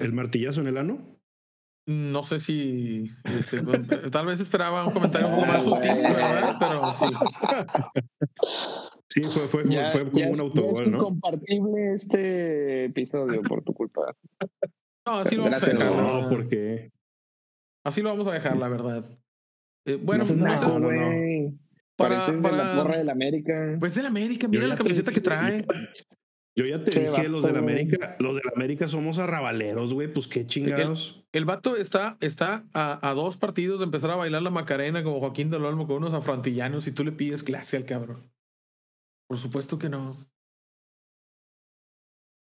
¿El 0.00 0.12
martillazo 0.12 0.60
en 0.60 0.66
el 0.66 0.76
ano? 0.76 0.98
No 1.86 2.24
sé 2.24 2.40
si. 2.40 3.04
Este, 3.24 3.58
tal 4.10 4.26
vez 4.26 4.40
esperaba 4.40 4.84
un 4.84 4.92
comentario 4.92 5.28
un 5.28 5.34
poco 5.36 5.46
más 5.46 5.62
sutil, 5.62 6.02
¿verdad? 6.02 6.56
Pero 6.58 6.92
sí. 6.94 7.06
Sí, 9.08 9.22
fue, 9.22 9.46
fue, 9.46 9.64
Ya- 9.72 9.92
fue 9.92 10.04
como 10.10 10.18
ya 10.18 10.26
un 10.26 10.32
es- 10.32 10.40
autogol, 10.40 10.82
es 10.82 10.90
¿no? 10.90 10.98
incompartible 10.98 11.94
este 11.94 12.86
episodio 12.86 13.40
por 13.42 13.62
tu 13.62 13.72
culpa. 13.72 14.16
No, 15.06 15.14
así 15.14 15.36
lo 15.36 15.44
vamos 15.44 15.62
a 15.62 15.66
dejar. 15.66 15.86
No, 15.92 15.96
verdad. 16.14 16.28
porque 16.28 16.90
Así 17.84 18.02
lo 18.02 18.10
vamos 18.10 18.28
a 18.28 18.32
dejar, 18.32 18.56
la 18.56 18.68
verdad. 18.68 19.04
Eh, 19.86 19.98
bueno, 20.00 20.24
no 20.24 20.34
no 20.34 20.78
no. 20.78 20.88
Para- 21.96 22.16
Pareces 22.20 22.42
para- 22.42 22.56
de 22.56 22.64
la 22.64 22.82
porra 22.82 22.96
del 22.98 23.10
América. 23.10 23.76
pues 23.78 23.94
del 23.94 24.06
América, 24.06 24.48
mira 24.48 24.66
la 24.66 24.76
te 24.76 24.82
camiseta 24.84 25.12
que 25.12 25.20
trae. 25.20 25.64
yo 26.56 26.64
ya 26.66 26.82
te 26.82 26.92
Qué 26.92 27.00
dije, 27.00 27.28
los 27.28 27.42
del 27.42 27.52
vato. 27.52 27.64
América, 27.64 28.16
los 28.18 28.34
del 28.36 28.44
América 28.54 28.88
somos 28.88 29.18
arrabaleros, 29.18 29.92
güey, 29.94 30.12
pues 30.12 30.26
qué 30.26 30.46
chingados. 30.46 31.24
El 31.32 31.44
vato 31.44 31.76
está, 31.76 32.16
está 32.20 32.64
a, 32.74 33.06
a 33.08 33.14
dos 33.14 33.36
partidos 33.36 33.78
de 33.80 33.84
empezar 33.84 34.10
a 34.10 34.16
bailar 34.16 34.42
la 34.42 34.50
Macarena 34.50 35.02
como 35.04 35.20
Joaquín 35.20 35.50
del 35.50 35.64
Olmo 35.64 35.86
con 35.86 35.96
unos 35.98 36.14
afrontillanos 36.14 36.86
y 36.86 36.92
tú 36.92 37.04
le 37.04 37.12
pides 37.12 37.42
clase 37.42 37.76
al 37.76 37.84
cabrón. 37.84 38.30
Por 39.28 39.38
supuesto 39.38 39.78
que 39.78 39.88
no. 39.88 40.16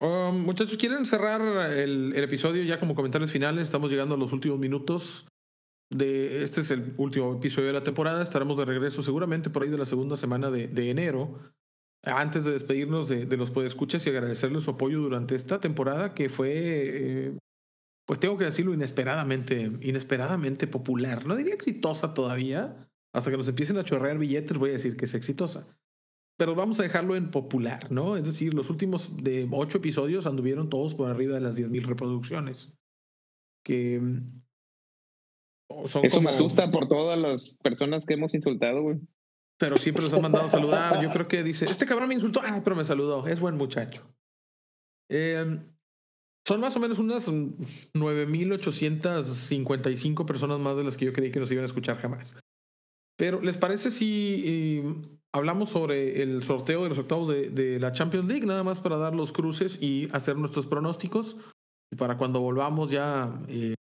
Um, 0.05 0.45
muchachos, 0.45 0.77
¿quieren 0.77 1.07
cerrar 1.07 1.41
el, 1.73 2.13
episodio 2.17 2.63
ya 2.63 2.79
como 2.79 2.95
comentarios 2.95 3.31
finales? 3.31 3.63
Estamos 3.63 3.91
llegando 3.91 4.17
a 4.17 4.19
los 4.19 4.35
últimos 4.35 4.59
minutos. 4.59 5.27
De, 5.91 6.43
este 6.43 6.61
es 6.61 6.71
el 6.71 6.93
último 6.99 7.37
episodio 7.37 7.69
de 7.69 7.73
la 7.73 7.85
temporada. 7.85 8.21
Estaremos 8.21 8.59
de 8.59 8.67
regreso 8.67 9.03
seguramente 9.03 9.49
por 9.49 9.63
ahí 9.63 9.71
de 9.71 9.79
la 9.79 9.87
segunda 9.87 10.17
semana 10.17 10.51
de, 10.51 10.69
de 10.69 10.91
enero. 10.91 11.39
Antes 12.03 12.45
de 12.45 12.53
despedirnos 12.53 13.09
de, 13.09 13.25
de 13.25 13.37
los 13.39 13.51
podescuchas 13.51 14.07
y 14.07 14.11
agradecerles 14.11 14.65
su 14.65 14.73
apoyo 14.73 15.01
durante 15.01 15.35
esta 15.37 15.59
temporada 15.59 16.13
que 16.13 16.29
fue 16.29 16.53
eh, 16.55 17.39
pues 18.05 18.21
tengo 18.21 18.37
que 18.37 18.45
decirlo 18.45 18.75
inesperadamente, 18.75 19.73
inesperadamente 19.81 20.67
popular. 20.67 21.25
No 21.25 21.35
diría 21.35 21.55
exitosa 21.55 22.13
todavía. 22.13 22.91
Hasta 23.15 23.31
que 23.31 23.39
nos 23.39 23.49
empiecen 23.49 23.79
a 23.79 23.85
chorrear 23.85 24.19
billetes 24.19 24.59
voy 24.59 24.71
a 24.71 24.75
decir 24.75 24.99
que 24.99 25.07
es 25.07 25.15
exitosa. 25.15 25.67
Pero 26.37 26.55
vamos 26.55 26.81
a 26.81 26.83
dejarlo 26.83 27.15
en 27.15 27.31
popular, 27.31 27.93
¿no? 27.93 28.17
Es 28.17 28.25
decir, 28.25 28.55
los 28.55 28.69
últimos 28.69 29.23
de 29.23 29.49
ocho 29.53 29.79
episodios 29.79 30.27
anduvieron 30.27 30.69
todos 30.69 30.95
por 30.95 31.09
arriba 31.09 31.35
de 31.35 31.41
las 31.41 31.57
10.000 31.57 31.83
reproducciones. 31.83 32.75
Que 33.65 34.01
mm, 34.01 34.43
son 35.87 36.05
Eso 36.05 36.17
como... 36.17 36.31
me 36.31 36.37
asusta 36.37 36.71
por 36.71 36.89
todas 36.89 37.19
las 37.19 37.51
personas 37.63 38.05
que 38.05 38.15
hemos 38.15 38.35
insultado, 38.35 38.83
güey. 38.83 38.99
Pero 39.59 39.79
siempre 39.79 40.03
los 40.03 40.13
han 40.13 40.23
mandado 40.23 40.47
a 40.47 40.49
saludar. 40.49 41.01
Yo 41.01 41.13
creo 41.13 41.29
que 41.29 41.45
dice, 41.45 41.67
este 41.67 41.87
cabrón 41.87 42.09
me 42.09 42.15
insultó, 42.15 42.41
ah, 42.45 42.61
pero 42.65 42.75
me 42.75 42.85
saludó, 42.85 43.29
es 43.29 43.39
buen 43.39 43.57
muchacho. 43.57 44.13
Eh, 45.09 45.61
son 46.47 46.61
más 46.61 46.77
o 46.77 46.81
menos 46.81 46.99
unas 46.99 47.29
mm, 47.29 47.55
9.855 47.95 50.27
personas 50.27 50.59
más 50.59 50.77
de 50.77 50.83
las 50.83 50.97
que 50.97 51.05
yo 51.05 51.13
creí 51.13 51.31
que 51.31 51.39
nos 51.39 51.53
iban 51.53 51.63
a 51.63 51.67
escuchar 51.67 51.99
jamás. 51.99 52.37
Pero, 53.17 53.41
¿les 53.41 53.57
parece 53.57 53.93
si 53.93 54.43
eh, 54.45 54.83
hablamos 55.35 55.71
sobre 55.71 56.23
el 56.23 56.45
sorteo 56.45 56.85
de 56.85 56.91
los 56.91 56.99
octavos 56.99 57.29
de, 57.29 57.51
de 57.51 57.81
la 57.81 57.93
Champions 57.93 58.29
League? 58.29 58.47
Nada 58.47 58.63
más 58.63 58.79
para 58.79 58.97
dar 58.97 59.15
los 59.15 59.33
cruces 59.33 59.83
y 59.83 60.09
hacer 60.13 60.37
nuestros 60.37 60.67
pronósticos. 60.67 61.37
Y 61.93 61.97
para 61.97 62.17
cuando 62.17 62.41
volvamos 62.41 62.91
ya, 62.91 63.43
eh, 63.49 63.75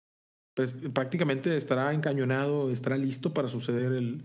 pues 0.56 0.72
prácticamente 0.93 1.56
estará 1.56 1.93
encañonado, 1.93 2.72
estará 2.72 2.97
listo 2.97 3.34
para 3.34 3.49
suceder 3.49 3.91
el, 3.91 4.24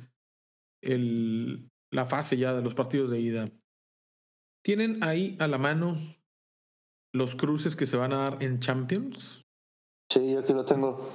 el, 0.83 1.68
la 1.93 2.07
fase 2.07 2.37
ya 2.37 2.55
de 2.55 2.62
los 2.62 2.74
partidos 2.74 3.11
de 3.11 3.20
ida. 3.20 3.45
¿Tienen 4.64 5.03
ahí 5.03 5.37
a 5.41 5.49
la 5.49 5.59
mano 5.59 5.99
los 7.12 7.35
cruces 7.35 7.74
que 7.74 7.87
se 7.87 7.97
van 7.97 8.12
a 8.12 8.18
dar 8.18 8.43
en 8.43 8.61
Champions? 8.61 9.45
Sí, 10.12 10.33
yo 10.33 10.41
aquí 10.41 10.53
lo 10.53 10.64
tengo. 10.64 11.09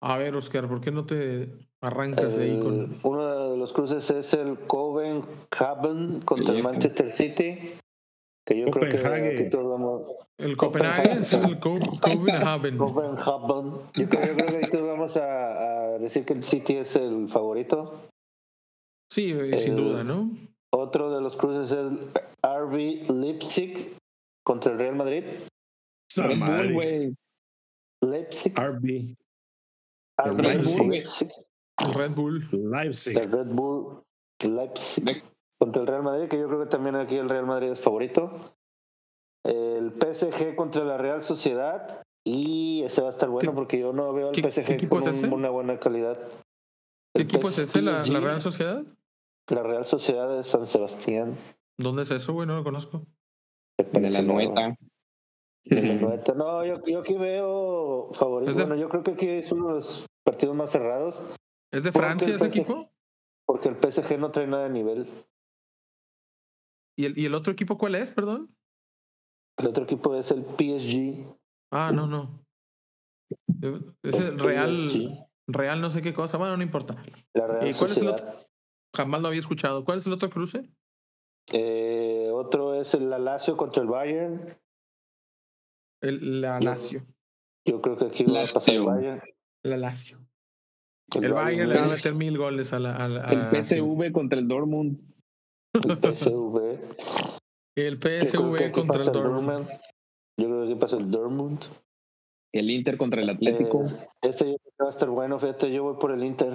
A 0.00 0.16
ver, 0.18 0.36
Oscar, 0.36 0.68
¿por 0.68 0.80
qué 0.80 0.92
no 0.92 1.06
te 1.06 1.50
arrancas 1.80 2.38
ahí 2.38 2.60
con... 2.60 3.00
Uno 3.02 3.25
los 3.66 3.72
cruces 3.72 4.08
es 4.10 4.32
el 4.34 4.56
Copenhagen 4.68 6.20
contra 6.20 6.54
el 6.54 6.62
Manchester 6.62 7.10
City. 7.10 7.72
Que 8.46 8.60
yo 8.60 8.66
creo 8.66 8.92
que 8.92 9.50
todos 9.50 9.68
vamos. 9.68 10.02
El 10.38 10.56
Copenhague 10.56 11.12
es 11.20 11.32
el 11.32 11.58
Co- 11.58 11.80
Copenhagen. 12.00 12.78
Copenhagen. 12.78 13.72
Yo 13.94 14.08
creo, 14.08 14.26
yo 14.26 14.36
creo 14.36 14.46
que 14.46 14.56
aquí 14.58 14.70
todos 14.70 14.86
vamos 14.86 15.16
a, 15.16 15.94
a 15.94 15.98
decir 15.98 16.24
que 16.24 16.34
el 16.34 16.44
City 16.44 16.76
es 16.76 16.94
el 16.94 17.28
favorito. 17.28 18.04
Sí, 19.12 19.34
sin 19.64 19.76
duda, 19.76 20.04
¿no? 20.04 20.30
Otro 20.72 21.12
de 21.12 21.20
los 21.20 21.36
cruces 21.36 21.72
es 21.72 21.78
el 21.78 21.98
RB 22.44 23.10
Leipzig 23.10 23.96
contra 24.44 24.70
el 24.72 24.78
Real 24.78 24.94
Madrid. 24.94 25.24
Red 26.16 26.38
Bull. 26.72 27.16
Leipzig. 28.04 28.54
RB, 28.56 29.14
RB 30.24 30.40
Leipzig. 30.40 30.88
Leipzig. 30.88 31.28
Red 31.78 32.12
Bull. 32.12 32.44
Leipzig. 32.52 33.16
El 33.18 33.30
Red 33.30 33.46
Bull 33.54 34.02
Leipzig. 34.42 35.22
Contra 35.58 35.82
el 35.82 35.88
Real 35.88 36.02
Madrid, 36.02 36.28
que 36.28 36.38
yo 36.38 36.46
creo 36.48 36.60
que 36.60 36.66
también 36.70 36.96
aquí 36.96 37.16
el 37.16 37.28
Real 37.28 37.46
Madrid 37.46 37.72
es 37.72 37.80
favorito. 37.80 38.30
El 39.44 39.92
PSG 39.92 40.54
contra 40.56 40.84
la 40.84 40.98
Real 40.98 41.22
Sociedad. 41.22 42.02
Y 42.24 42.82
ese 42.82 43.02
va 43.02 43.08
a 43.08 43.12
estar 43.12 43.28
bueno 43.28 43.52
¿Qué- 43.52 43.54
porque 43.56 43.78
yo 43.78 43.92
no 43.92 44.12
veo 44.12 44.28
al 44.30 44.34
PSG 44.34 44.88
con 44.88 45.08
es 45.08 45.22
un- 45.22 45.32
una 45.32 45.48
buena 45.50 45.78
calidad. 45.78 46.18
¿Qué 47.14 47.22
El 47.22 47.22
equipo 47.22 47.48
es 47.48 47.58
ese? 47.58 47.80
¿La, 47.82 48.02
Real 48.02 48.42
Sociedad? 48.42 48.82
La 49.48 49.62
Real 49.62 49.84
Sociedad 49.84 50.28
de 50.36 50.42
San 50.42 50.66
Sebastián. 50.66 51.36
¿Dónde 51.78 52.02
es 52.02 52.10
eso, 52.10 52.32
güey? 52.32 52.46
No 52.48 52.56
lo 52.56 52.64
conozco. 52.64 53.06
De 53.92 54.10
la 54.10 54.22
nueta. 54.22 54.76
De 55.64 55.82
la 55.82 55.94
Nueta. 55.94 56.34
No, 56.34 56.64
yo, 56.64 56.84
yo 56.84 57.00
aquí 57.00 57.14
veo 57.14 58.10
favorito. 58.12 58.54
Bueno, 58.54 58.74
yo 58.76 58.88
creo 58.88 59.02
que 59.02 59.12
aquí 59.12 59.28
es 59.28 59.52
uno 59.52 59.68
de 59.68 59.74
los 59.74 60.06
partidos 60.24 60.56
más 60.56 60.70
cerrados 60.70 61.22
¿Es 61.72 61.84
de 61.84 61.92
Francia 61.92 62.28
ese 62.34 62.38
PSG 62.38 62.46
equipo? 62.60 62.92
porque 63.46 63.68
el 63.68 63.76
PSG 63.76 64.18
no 64.18 64.30
trae 64.30 64.46
nada 64.46 64.64
de 64.64 64.70
nivel. 64.70 65.06
¿Y 66.98 67.04
el, 67.04 67.18
¿Y 67.18 67.26
el 67.26 67.34
otro 67.34 67.52
equipo 67.52 67.76
cuál 67.78 67.94
es, 67.94 68.10
perdón? 68.10 68.56
El 69.58 69.66
otro 69.68 69.84
equipo 69.84 70.14
es 70.16 70.30
el 70.30 70.44
PSG. 70.44 71.36
Ah, 71.70 71.92
no, 71.92 72.06
no. 72.06 72.44
Eh, 73.62 73.80
Es 74.02 74.14
el 74.20 74.38
Real, 74.38 74.76
PSG. 74.76 75.28
Real 75.48 75.80
no 75.80 75.90
sé 75.90 76.02
qué 76.02 76.12
cosa. 76.14 76.38
Bueno, 76.38 76.56
no 76.56 76.62
importa. 76.62 76.96
La 77.34 77.46
Real 77.46 77.68
¿Y 77.68 77.74
cuál 77.74 77.90
es 77.90 77.98
el 77.98 78.08
otro? 78.08 78.26
Jamás 78.94 79.20
lo 79.20 79.28
había 79.28 79.40
escuchado. 79.40 79.84
¿Cuál 79.84 79.98
es 79.98 80.06
el 80.06 80.12
otro 80.12 80.30
cruce? 80.30 80.70
Eh, 81.52 82.30
otro 82.32 82.74
es 82.80 82.94
el 82.94 83.08
Lazio 83.10 83.56
contra 83.56 83.82
el 83.82 83.88
Bayern. 83.88 84.58
El, 86.02 86.40
la 86.40 86.58
Yo- 86.60 86.70
Lazio. 86.70 87.06
Yo 87.64 87.80
creo 87.80 87.96
que 87.96 88.06
aquí 88.06 88.24
va 88.24 88.44
a 88.44 88.52
pasar 88.52 88.74
el. 88.74 88.82
Bayern. 88.84 89.20
La 89.62 89.76
Lazio. 89.76 90.25
El 91.14 91.32
Bayern 91.32 91.68
le 91.68 91.76
va 91.76 91.84
a 91.84 91.88
meter 91.88 92.14
mil 92.14 92.36
goles 92.36 92.72
a 92.72 92.78
la. 92.80 92.96
a 92.96 93.08
la- 93.08 93.24
a 93.28 93.30
El 93.32 93.62
PSV 93.64 94.12
contra 94.12 94.38
el 94.38 94.48
Dortmund. 94.48 94.98
El 95.74 95.82
PSV. 96.14 96.78
El 97.76 97.96
PSV 97.98 98.70
contra 98.72 99.00
el 99.02 99.12
Dortmund. 99.12 99.68
Yo 100.38 100.46
creo 100.48 100.66
que 100.68 100.76
pasa 100.76 100.96
el 100.96 101.10
Dortmund. 101.10 101.60
El 102.52 102.70
Inter 102.70 102.96
contra 102.96 103.22
el 103.22 103.30
Atlético. 103.30 103.82
Eh, 103.84 103.88
este 104.22 104.44
yo 104.50 104.56
creo 104.58 104.72
que 104.78 104.82
va 104.84 104.88
a 104.88 104.90
estar 104.90 105.08
bueno, 105.10 105.38
fíjate, 105.38 105.70
yo 105.72 105.82
voy 105.84 105.96
por 106.00 106.10
el 106.10 106.24
Inter. 106.24 106.54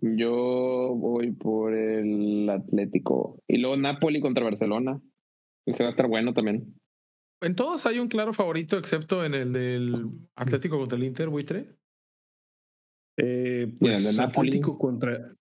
Yo 0.00 0.94
voy 0.96 1.32
por 1.32 1.74
el 1.74 2.48
Atlético. 2.48 3.38
Y 3.48 3.58
luego 3.58 3.76
Napoli 3.76 4.20
contra 4.20 4.44
Barcelona. 4.44 5.00
Ese 5.66 5.82
va 5.82 5.88
a 5.88 5.90
estar 5.90 6.06
bueno 6.08 6.32
también. 6.34 6.74
En 7.42 7.54
todos 7.54 7.84
hay 7.86 7.98
un 7.98 8.08
claro 8.08 8.32
favorito, 8.32 8.78
excepto 8.78 9.24
en 9.24 9.34
el 9.34 9.52
del 9.52 10.08
Atlético 10.36 10.78
contra 10.78 10.96
el 10.96 11.04
Inter, 11.04 11.28
buitre. 11.28 11.76
Eh, 13.18 13.74
pues 13.78 14.16
Napoli. 14.16 14.48
Atlético 14.48 14.78
contra 14.78 15.34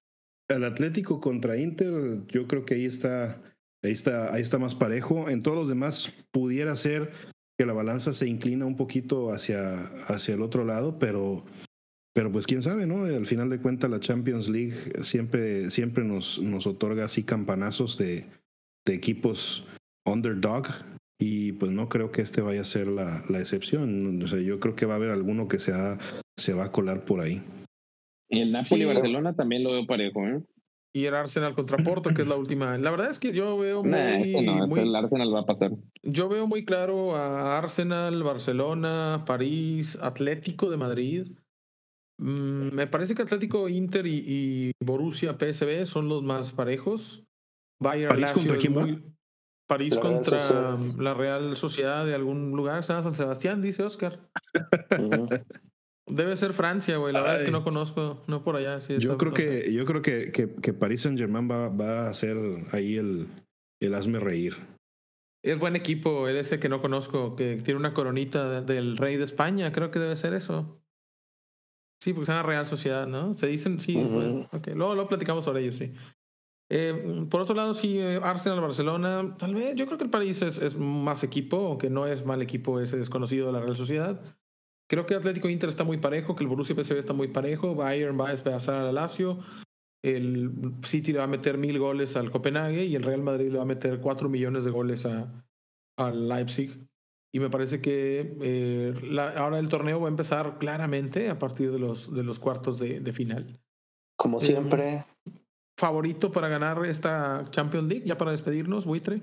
el 0.50 0.64
Atlético 0.64 1.20
contra 1.20 1.58
Inter, 1.58 2.22
yo 2.28 2.48
creo 2.48 2.66
que 2.66 2.76
ahí 2.76 2.86
está, 2.86 3.42
ahí 3.84 3.92
está, 3.92 4.34
ahí 4.34 4.42
está 4.42 4.58
más 4.58 4.76
parejo. 4.76 5.30
En 5.30 5.44
todos 5.44 5.58
los 5.58 5.70
demás 5.70 6.14
pudiera 6.32 6.76
ser 6.76 7.12
que 7.60 7.66
la 7.66 7.74
balanza 7.74 8.14
se 8.14 8.28
inclina 8.28 8.66
un 8.66 8.78
poquito 8.78 9.32
hacia, 9.32 9.78
hacia 10.06 10.36
el 10.36 10.42
otro 10.42 10.64
lado, 10.64 11.00
pero, 11.00 11.44
pero 12.16 12.32
pues 12.32 12.48
quién 12.48 12.62
sabe, 12.62 12.86
¿no? 12.88 13.04
Al 13.06 13.26
final 13.26 13.50
de 13.50 13.60
cuentas 13.60 13.92
la 13.92 14.00
Champions 14.00 14.48
League 14.48 14.76
siempre, 15.04 15.70
siempre 15.70 16.04
nos, 16.06 16.42
nos 16.42 16.66
otorga 16.66 17.06
así 17.06 17.24
campanazos 17.24 17.98
de, 17.98 18.26
de 18.86 18.94
equipos 18.94 19.68
underdog. 20.06 20.68
Y 21.20 21.54
pues 21.54 21.72
no 21.72 21.90
creo 21.90 22.12
que 22.12 22.22
este 22.22 22.42
vaya 22.42 22.62
a 22.62 22.64
ser 22.64 22.88
la, 22.88 23.24
la 23.28 23.40
excepción. 23.40 24.22
O 24.24 24.28
sea, 24.28 24.40
yo 24.40 24.60
creo 24.60 24.76
que 24.76 24.86
va 24.86 24.94
a 24.94 24.98
haber 24.98 25.10
alguno 25.10 25.48
que 25.48 25.58
se, 25.58 25.74
ha- 25.74 25.98
se 26.38 26.54
va 26.54 26.66
a 26.66 26.72
colar 26.72 27.06
por 27.06 27.20
ahí. 27.22 27.42
Y 28.30 28.42
el 28.42 28.52
Napoli 28.52 28.82
Sí. 28.82 28.88
Barcelona 28.88 29.34
también 29.36 29.64
lo 29.64 29.72
veo 29.72 29.86
parejo, 29.88 30.26
¿eh? 30.28 30.42
Y 30.94 31.06
el 31.06 31.14
Arsenal 31.14 31.54
contra 31.54 31.78
Porto, 31.78 32.10
que 32.16 32.24
es 32.24 32.28
la 32.28 32.36
última. 32.38 32.78
La 32.78 32.90
verdad 32.90 33.10
es 33.10 33.20
que 33.20 33.32
yo 33.32 33.58
veo 33.58 33.84
muy, 33.84 33.92
Nah, 33.92 34.18
este 34.18 34.42
no, 34.42 34.54
este 34.56 34.68
muy- 34.68 34.80
el 34.80 34.96
Arsenal 34.96 35.34
va 35.36 35.42
a 35.42 35.46
pasar. 35.46 35.72
yo 36.02 36.28
veo 36.30 36.48
muy 36.48 36.66
claro 36.66 37.16
a 37.16 37.58
Arsenal, 37.58 38.24
Barcelona, 38.24 39.24
París, 39.28 39.98
Atlético 40.02 40.70
de 40.72 40.78
Madrid. 40.78 41.28
Mm, 42.20 42.74
me 42.74 42.88
parece 42.88 43.14
que 43.14 43.22
Atlético, 43.22 43.70
Inter 43.70 44.08
y, 44.08 44.24
y 44.26 44.72
Borussia, 44.84 45.38
PSV 45.38 45.86
son 45.86 46.10
los 46.10 46.24
más 46.24 46.52
parejos. 46.52 47.26
Bayern, 47.80 48.10
¿París 48.10 48.22
Lazio 48.34 48.42
contra 48.42 48.58
quién 48.58 48.76
va? 48.78 49.02
París 49.68 49.94
La 49.96 50.02
contra 50.02 50.78
la 50.98 51.14
Real 51.14 51.56
Sociedad 51.58 52.06
de 52.08 52.16
algún 52.16 52.52
lugar, 52.52 52.84
San 52.84 53.14
Sebastián, 53.14 53.62
dice 53.62 53.84
Oscar. 53.84 54.20
Ujú. 54.98 55.28
Debe 56.08 56.38
ser 56.38 56.54
Francia, 56.54 56.98
güey. 56.98 57.14
La 57.14 57.22
verdad 57.22 57.42
es 57.42 57.46
que 57.46 57.52
no 57.52 57.64
conozco, 57.64 58.24
no 58.28 58.44
por 58.44 58.56
allá. 58.56 58.78
yo, 58.78 59.18
creo 59.18 59.34
que, 59.34 59.74
yo 59.74 59.86
creo 59.86 60.02
que, 60.02 60.32
que, 60.32 60.56
que 60.56 60.74
Paris 60.74 61.02
Saint 61.02 61.20
Germain 61.20 61.50
va, 61.50 61.68
va 61.68 62.08
a 62.08 62.14
ser 62.14 62.38
ahí 62.72 62.96
el, 62.96 63.28
el 63.82 63.94
hazme 63.94 64.20
reír. 64.20 64.56
Es 65.44 65.60
buen 65.60 65.76
equipo, 65.76 66.28
el 66.28 66.38
ese 66.38 66.60
que 66.60 66.70
no 66.70 66.82
conozco, 66.82 67.36
que 67.36 67.58
tiene 67.58 67.80
una 67.80 67.94
coronita 67.94 68.62
del 68.62 68.98
rey 68.98 69.18
de 69.18 69.24
España, 69.24 69.72
creo 69.72 69.92
que 69.92 70.00
debe 70.00 70.16
ser 70.16 70.34
eso. 70.34 70.82
Sí, 72.02 72.14
porque 72.14 72.28
se 72.28 72.32
llama 72.32 72.48
Real 72.48 72.68
Sociedad, 72.68 73.08
¿no? 73.08 73.36
Se 73.38 73.48
dicen, 73.48 73.80
sí, 73.80 73.94
luego, 73.96 74.96
lo 74.96 75.08
platicamos 75.08 75.46
sobre 75.46 75.62
ellos, 75.62 75.78
sí. 75.78 75.94
Eh, 76.70 77.26
por 77.30 77.42
otro 77.42 77.56
lado, 77.56 77.74
sí, 77.74 77.98
eh, 77.98 78.20
Arsenal, 78.22 78.60
Barcelona, 78.60 79.36
tal 79.38 79.56
vez, 79.56 79.74
yo 79.76 79.86
creo 79.86 79.98
que 79.98 80.04
el 80.04 80.10
París 80.10 80.42
es, 80.42 80.58
es, 80.58 80.78
más 80.78 81.24
equipo, 81.24 81.68
aunque 81.68 81.90
no 81.90 82.06
es 82.08 82.26
mal 82.26 82.42
equipo 82.42 82.80
ese 82.80 82.98
desconocido 82.98 83.48
de 83.48 83.54
la 83.54 83.62
Real 83.62 83.78
Sociedad. 83.78 84.22
Creo 84.90 85.06
que 85.06 85.16
Atlético 85.16 85.50
Inter 85.50 85.70
está 85.70 85.84
muy 85.84 85.98
parejo, 85.98 86.36
que 86.36 86.44
el 86.44 86.50
Borussia 86.50 86.76
PSV 86.76 86.98
está 86.98 87.14
muy 87.14 87.28
parejo, 87.28 87.76
Bayern 87.76 88.20
va 88.20 88.28
a 88.28 88.32
despedazar 88.32 88.76
al 88.76 88.96
Lazio, 88.96 89.40
el 90.04 90.52
City 90.84 91.12
le 91.12 91.18
va 91.20 91.26
a 91.26 91.28
meter 91.28 91.58
mil 91.58 91.78
goles 91.80 92.16
al 92.16 92.32
Copenhague 92.32 92.86
y 92.86 92.96
el 92.96 93.04
Real 93.04 93.22
Madrid 93.22 93.50
le 93.50 93.58
va 93.58 93.64
a 93.64 93.68
meter 93.68 94.00
cuatro 94.00 94.30
millones 94.30 94.64
de 94.64 94.72
goles 94.72 95.06
a, 95.06 95.44
al 95.98 96.30
Leipzig. 96.30 96.88
Y 97.34 97.40
me 97.40 97.50
parece 97.50 97.82
que 97.82 98.38
eh, 98.42 98.94
ahora 99.36 99.60
el 99.60 99.68
torneo 99.68 100.00
va 100.00 100.08
a 100.08 100.10
empezar 100.12 100.58
claramente 100.60 101.30
a 101.30 101.38
partir 101.38 101.72
de 101.72 101.80
los, 101.80 102.14
de 102.14 102.24
los 102.24 102.40
cuartos 102.40 102.80
de, 102.80 103.12
final. 103.12 103.60
Como 104.16 104.40
siempre. 104.40 105.06
¿Favorito 105.78 106.32
para 106.32 106.48
ganar 106.48 106.84
esta 106.86 107.44
Champions 107.52 107.90
League? 107.90 108.06
Ya 108.08 108.18
para 108.18 108.32
despedirnos, 108.32 108.86
Buitre. 108.86 109.22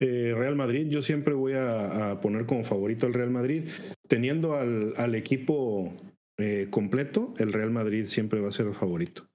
Eh, 0.00 0.34
Real 0.36 0.56
Madrid, 0.56 0.88
yo 0.88 1.02
siempre 1.02 1.34
voy 1.34 1.52
a, 1.54 2.18
poner 2.20 2.46
como 2.46 2.64
favorito 2.64 3.06
al 3.06 3.14
Real 3.14 3.30
Madrid. 3.30 3.68
Teniendo 4.08 4.54
al, 4.54 4.92
al 4.96 5.14
equipo 5.14 5.92
eh, 6.36 6.68
completo, 6.70 7.32
el 7.38 7.52
Real 7.52 7.70
Madrid 7.70 8.06
siempre 8.06 8.40
va 8.40 8.48
a 8.48 8.52
ser 8.52 8.66
el 8.66 8.74
favorito. 8.74 9.26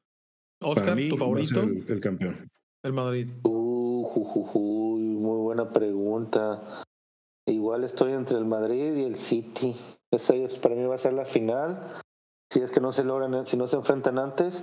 Oscar, 0.62 0.98
¿tu 1.10 1.18
favorito? 1.18 1.62
el, 1.62 2.00
campeón. 2.02 2.36
El 2.84 2.94
Madrid. 2.94 3.30
Uh, 3.44 5.00
muy 5.00 5.38
buena 5.38 5.72
pregunta. 5.72 6.84
Igual 7.48 7.86
estoy 7.86 8.12
entre 8.14 8.38
el 8.38 8.46
Madrid 8.46 8.96
y 8.96 9.04
el 9.04 9.16
City. 9.16 9.76
Esa 10.12 10.34
para 10.62 10.76
mí 10.76 10.84
va 10.86 10.96
a 10.96 11.00
ser 11.00 11.14
la 11.14 11.26
final. 11.26 11.88
Si 12.52 12.60
es 12.60 12.72
que 12.72 12.82
no 12.82 12.92
se 12.92 13.04
logran, 13.04 13.46
si 13.46 13.56
no 13.56 13.68
se 13.68 13.78
enfrentan 13.78 14.20
antes. 14.20 14.62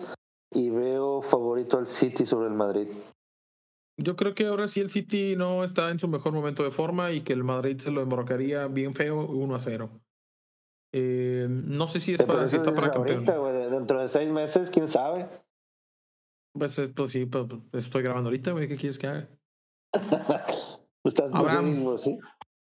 Y 0.52 0.68
veo 0.70 1.22
favorito 1.22 1.78
al 1.78 1.86
City 1.86 2.26
sobre 2.26 2.48
el 2.48 2.54
Madrid. 2.54 2.88
Yo 3.98 4.14
creo 4.14 4.34
que 4.34 4.46
ahora 4.46 4.68
sí 4.68 4.80
el 4.80 4.90
City 4.90 5.36
no 5.36 5.64
está 5.64 5.90
en 5.90 5.98
su 5.98 6.08
mejor 6.08 6.32
momento 6.32 6.62
de 6.62 6.70
forma 6.70 7.12
y 7.12 7.22
que 7.22 7.32
el 7.32 7.44
Madrid 7.44 7.80
se 7.80 7.90
lo 7.90 8.02
emborracaría 8.02 8.66
bien 8.68 8.94
feo 8.94 9.26
1 9.26 9.54
a 9.54 9.58
0. 9.58 9.90
Eh, 10.92 11.46
no 11.48 11.88
sé 11.88 12.00
si 12.00 12.12
es 12.14 12.22
para, 12.22 12.46
si 12.46 12.56
está 12.56 12.72
para 12.74 12.90
campeón. 12.90 13.24
dentro 13.24 14.00
de 14.00 14.08
seis 14.08 14.30
meses, 14.30 14.70
quién 14.70 14.88
sabe. 14.88 15.26
Pues, 16.52 16.80
pues 16.94 17.10
sí, 17.10 17.26
pues, 17.26 17.46
pues, 17.70 17.84
estoy 17.84 18.02
grabando 18.02 18.28
ahorita, 18.28 18.52
güey. 18.52 18.68
¿Qué 18.68 18.76
quieres 18.76 18.98
que 18.98 19.06
haga? 19.06 19.28
Estás 21.04 21.30
Abraham, 21.32 21.98
¿sí? 21.98 22.18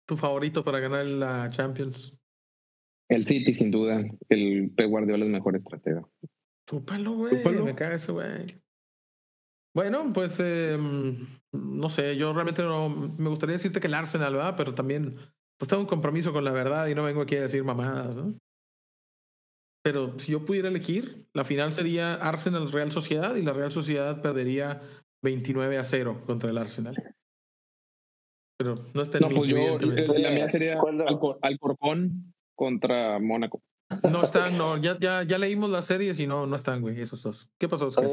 ¿Tu 0.07 0.17
favorito 0.17 0.63
para 0.65 0.81
ganar 0.81 1.07
la 1.07 1.51
Champions? 1.51 2.15
El 3.09 3.27
City, 3.27 3.55
sin 3.55 3.71
duda. 3.71 4.05
El 4.29 4.71
P. 4.71 4.87
Guardiola 4.87 5.25
es 5.25 5.31
mejor 5.31 5.57
estratega. 5.57 6.07
Chúpalo, 6.69 7.13
güey. 7.13 7.45
Me 7.65 7.75
cae 7.75 7.95
ese, 7.95 8.13
güey. 8.13 8.47
Bueno, 9.75 10.13
pues 10.13 10.41
em, 10.41 11.27
no 11.53 11.89
sé, 11.89 12.17
yo 12.17 12.33
realmente 12.33 12.63
no 12.63 12.89
me 12.89 13.29
gustaría 13.29 13.55
decirte 13.55 13.81
que 13.81 13.87
el 13.87 13.95
Arsenal, 13.95 14.35
¿verdad? 14.35 14.55
Pero 14.57 14.75
también 14.75 15.17
pues 15.59 15.69
tengo 15.69 15.83
un 15.83 15.89
compromiso 15.89 16.33
con 16.33 16.45
la 16.45 16.53
verdad 16.53 16.87
y 16.89 16.95
no 16.95 17.05
vengo 17.05 17.21
aquí 17.23 17.37
a 17.37 17.43
decir 17.43 17.63
mamadas, 17.63 18.17
¿no? 18.17 18.35
Pero 19.83 20.19
si 20.19 20.33
yo 20.33 20.45
pudiera 20.45 20.69
elegir, 20.69 21.27
la 21.33 21.45
final 21.45 21.73
sería 21.73 22.15
Arsenal 22.15 22.71
Real 22.71 22.93
Sociedad 22.93 23.37
y 23.37 23.43
la 23.43 23.53
Real 23.53 23.73
Sociedad 23.73 24.21
perdería 24.21 24.83
29 25.23 25.79
a 25.79 25.85
0 25.85 26.23
contra 26.27 26.51
el 26.51 26.59
Arsenal. 26.59 26.97
Pero 28.59 28.75
no 28.95 29.03
está 29.03 29.19
en 29.19 29.29
no, 29.29 29.35
pues 29.35 29.51
yo, 29.51 29.79
la 30.19 30.31
mía 30.31 30.49
sería 30.51 30.79
Alcorcón 31.43 32.35
contra 32.55 33.19
Mónaco. 33.19 33.63
No 34.09 34.23
están, 34.23 34.57
no, 34.57 34.77
ya, 34.77 34.97
ya, 34.99 35.25
ya 35.25 35.37
leímos 35.37 35.69
las 35.69 35.87
series 35.87 36.21
y 36.21 36.27
no, 36.27 36.47
no 36.47 36.55
están, 36.55 36.81
güey, 36.81 37.01
esos 37.01 37.23
dos. 37.23 37.51
¿Qué 37.59 37.69
pasó, 37.69 37.89
Oscar? 37.89 38.09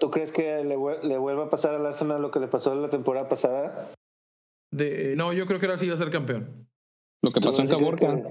¿tú 0.00 0.10
crees 0.10 0.32
que 0.32 0.64
le, 0.64 0.76
le, 1.06 1.18
vuelva 1.18 1.44
a 1.44 1.50
pasar 1.50 1.74
al 1.74 1.86
Arsenal 1.86 2.20
lo 2.20 2.32
que 2.32 2.40
le 2.40 2.48
pasó 2.48 2.74
la 2.74 2.90
temporada 2.90 3.28
pasada? 3.28 3.92
De, 4.72 5.14
no, 5.16 5.32
yo 5.32 5.46
creo 5.46 5.60
que 5.60 5.66
ahora 5.66 5.78
sí 5.78 5.88
va 5.88 5.94
a 5.94 5.98
ser 5.98 6.10
campeón. 6.10 6.66
Lo 7.22 7.30
que 7.30 7.40
pasó 7.40 7.60
en 7.60 7.68
Caborca. 7.68 8.22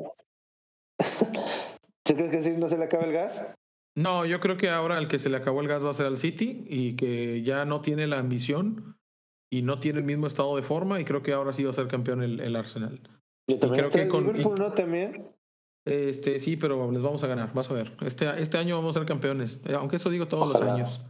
¿Tú 2.03 2.15
crees 2.15 2.31
que 2.31 2.43
sí 2.43 2.49
no 2.57 2.67
se 2.67 2.77
le 2.77 2.83
acaba 2.83 3.05
el 3.05 3.13
gas? 3.13 3.53
No, 3.95 4.25
yo 4.25 4.41
creo 4.41 4.57
que 4.57 4.69
ahora 4.69 4.97
el 4.97 5.07
que 5.07 5.19
se 5.19 5.29
le 5.29 5.37
acabó 5.37 5.61
el 5.61 5.69
gas 5.69 5.85
va 5.85 5.91
a 5.91 5.93
ser 5.93 6.07
al 6.07 6.17
City 6.17 6.65
y 6.67 6.97
que 6.97 7.43
ya 7.43 7.63
no 7.63 7.81
tiene 7.81 8.07
la 8.07 8.19
ambición 8.19 8.97
y 9.49 9.61
no 9.61 9.79
tiene 9.79 9.99
el 9.99 10.05
mismo 10.05 10.27
estado 10.27 10.55
de 10.57 10.63
forma 10.63 10.99
y 10.99 11.05
creo 11.05 11.23
que 11.23 11.31
ahora 11.31 11.53
sí 11.53 11.63
va 11.63 11.69
a 11.69 11.73
ser 11.73 11.87
campeón 11.87 12.21
el, 12.23 12.41
el 12.41 12.55
Arsenal. 12.57 12.99
Yo 13.47 13.59
también 13.59 13.89
creo 13.89 14.03
que 14.03 14.09
con 14.09 14.25
Liverpool, 14.25 14.59
¿no? 14.59 14.73
También. 14.73 15.33
Este, 15.85 16.39
sí, 16.39 16.55
pero 16.55 16.91
les 16.91 17.01
vamos 17.01 17.23
a 17.23 17.27
ganar, 17.27 17.53
vas 17.53 17.69
a 17.69 17.73
ver. 17.73 17.95
Este, 18.01 18.29
este 18.41 18.57
año 18.57 18.75
vamos 18.75 18.95
a 18.95 18.99
ser 18.99 19.07
campeones, 19.07 19.61
eh, 19.65 19.73
aunque 19.73 19.97
eso 19.97 20.09
digo 20.09 20.27
todos 20.27 20.47
los 20.47 20.61
años. 20.61 21.01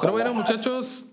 Pero 0.00 0.12
bueno, 0.12 0.34
muchachos, 0.34 1.10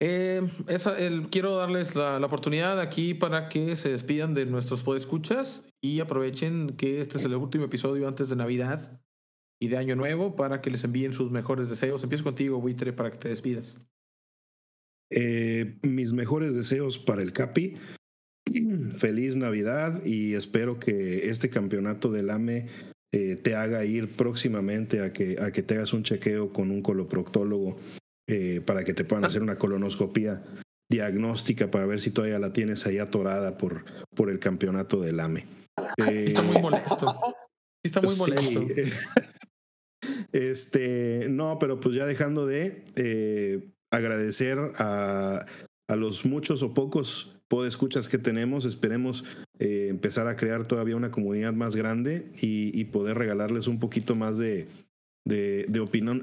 eh, 0.00 0.42
esa, 0.68 0.98
el, 0.98 1.28
quiero 1.28 1.56
darles 1.56 1.94
la, 1.94 2.18
la, 2.18 2.26
oportunidad 2.26 2.80
aquí 2.80 3.12
para 3.12 3.48
que 3.48 3.76
se 3.76 3.90
despidan 3.90 4.32
de 4.32 4.46
nuestros 4.46 4.82
podescuchas 4.82 5.68
y 5.82 6.00
aprovechen 6.00 6.76
que 6.76 7.00
este 7.00 7.18
es 7.18 7.24
el 7.24 7.34
último 7.34 7.64
episodio 7.64 8.08
antes 8.08 8.30
de 8.30 8.36
Navidad 8.36 9.00
y 9.60 9.68
de 9.68 9.76
Año 9.76 9.96
Nuevo 9.96 10.36
para 10.36 10.60
que 10.60 10.70
les 10.70 10.84
envíen 10.84 11.12
sus 11.12 11.30
mejores 11.30 11.68
deseos. 11.68 12.02
Empiezo 12.02 12.24
contigo, 12.24 12.60
Buitre, 12.60 12.92
para 12.92 13.10
que 13.10 13.18
te 13.18 13.28
despidas. 13.28 13.80
Eh, 15.10 15.78
mis 15.82 16.12
mejores 16.12 16.54
deseos 16.54 16.98
para 16.98 17.22
el 17.22 17.32
Capi. 17.32 17.74
Feliz 18.96 19.36
Navidad 19.36 20.04
y 20.04 20.34
espero 20.34 20.78
que 20.78 21.28
este 21.28 21.50
campeonato 21.50 22.10
del 22.10 22.30
AME 22.30 22.66
eh, 23.12 23.36
te 23.36 23.54
haga 23.54 23.84
ir 23.84 24.16
próximamente 24.16 25.00
a 25.00 25.12
que, 25.12 25.36
a 25.40 25.52
que 25.52 25.62
te 25.62 25.74
hagas 25.74 25.92
un 25.92 26.02
chequeo 26.02 26.52
con 26.52 26.70
un 26.70 26.82
coloproctólogo 26.82 27.76
eh, 28.28 28.60
para 28.64 28.84
que 28.84 28.94
te 28.94 29.04
puedan 29.04 29.24
hacer 29.24 29.42
una 29.42 29.58
colonoscopía 29.58 30.42
diagnóstica 30.90 31.70
para 31.70 31.86
ver 31.86 32.00
si 32.00 32.10
todavía 32.10 32.38
la 32.38 32.52
tienes 32.52 32.86
ahí 32.86 32.98
atorada 32.98 33.58
por, 33.58 33.84
por 34.14 34.30
el 34.30 34.38
campeonato 34.38 35.00
del 35.00 35.20
AME. 35.20 35.46
está 35.96 36.42
muy 36.42 36.60
molesto. 36.60 37.14
Está 37.84 38.00
muy 38.00 38.14
molesto. 38.16 38.60
este, 40.32 41.26
no, 41.28 41.58
pero 41.58 41.80
pues 41.80 41.96
ya 41.96 42.06
dejando 42.06 42.46
de 42.46 43.72
agradecer 43.92 44.58
a, 44.76 45.44
a 45.88 45.96
los 45.96 46.24
muchos 46.24 46.62
o 46.62 46.74
pocos 46.74 47.35
podescuchas 47.48 48.08
que 48.08 48.18
tenemos. 48.18 48.64
Esperemos 48.64 49.24
eh, 49.58 49.86
empezar 49.88 50.26
a 50.26 50.36
crear 50.36 50.66
todavía 50.66 50.96
una 50.96 51.10
comunidad 51.10 51.52
más 51.52 51.76
grande 51.76 52.30
y, 52.40 52.84
poder 52.84 53.18
regalarles 53.18 53.66
un 53.68 53.78
poquito 53.78 54.14
más 54.14 54.38
de, 54.38 54.66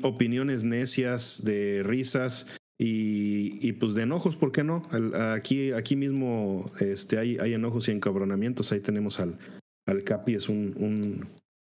opiniones 0.04 0.64
necias, 0.64 1.44
de 1.44 1.84
risas 1.84 2.48
y, 2.78 3.72
pues 3.74 3.94
de 3.94 4.04
enojos, 4.04 4.36
¿por 4.36 4.52
qué 4.52 4.64
no? 4.64 4.88
Aquí, 5.34 5.72
aquí 5.72 5.96
mismo 5.96 6.72
este, 6.80 7.18
hay, 7.18 7.54
enojos 7.54 7.88
y 7.88 7.92
encabronamientos. 7.92 8.72
Ahí 8.72 8.80
tenemos 8.80 9.20
al, 9.20 9.38
al 9.86 10.04
Capi, 10.04 10.36
es 10.36 10.50
un, 10.50 11.28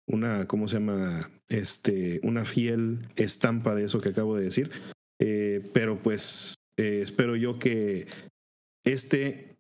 una, 0.07 0.47
¿cómo 0.47 0.69
se 0.69 0.75
llama? 0.75 1.31
Este, 1.49 2.21
una 2.23 2.45
fiel 2.45 3.01
estampa 3.17 3.75
de 3.75 3.85
eso 3.85 4.01
que 4.01 4.11
acabo 4.11 4.37
de 4.37 4.45
decir. 4.45 4.71
Eh, 5.19 5.63
pero 5.73 6.03
pues 6.03 6.55
eh, 6.77 7.01
espero 7.03 7.37
yo 7.37 7.59
que 7.59 8.07
este, 8.85 9.53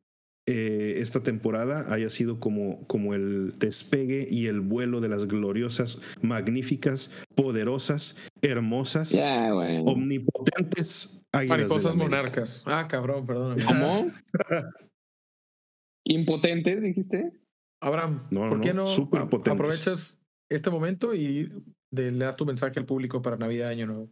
eh, 0.46 0.94
esta 0.98 1.22
temporada 1.22 1.92
haya 1.92 2.10
sido 2.10 2.40
como, 2.40 2.84
como 2.88 3.14
el 3.14 3.58
despegue 3.58 4.26
y 4.28 4.48
el 4.48 4.60
vuelo 4.60 5.00
de 5.00 5.08
las 5.08 5.26
gloriosas, 5.26 6.02
magníficas, 6.20 7.16
poderosas, 7.36 8.18
hermosas, 8.42 9.14
omnipotentes 9.84 11.24
águilas. 11.32 11.58
Mariposas 11.58 11.94
monarcas. 11.94 12.62
Ah, 12.66 12.88
cabrón, 12.88 13.24
perdón. 13.24 13.58
¿Cómo? 13.66 14.06
¿Impotentes, 16.04 16.82
dijiste? 16.82 17.32
Abraham, 17.80 18.28
¿por 18.28 18.60
qué 18.60 18.74
no 18.74 18.84
aprovechas 18.84 20.20
este 20.48 20.70
momento 20.70 21.14
y 21.14 21.52
le 21.90 22.10
das 22.12 22.36
tu 22.36 22.46
mensaje 22.46 22.78
al 22.78 22.86
público 22.86 23.22
para 23.22 23.36
Navidad 23.36 23.68
Año 23.68 23.86
Nuevo? 23.86 24.10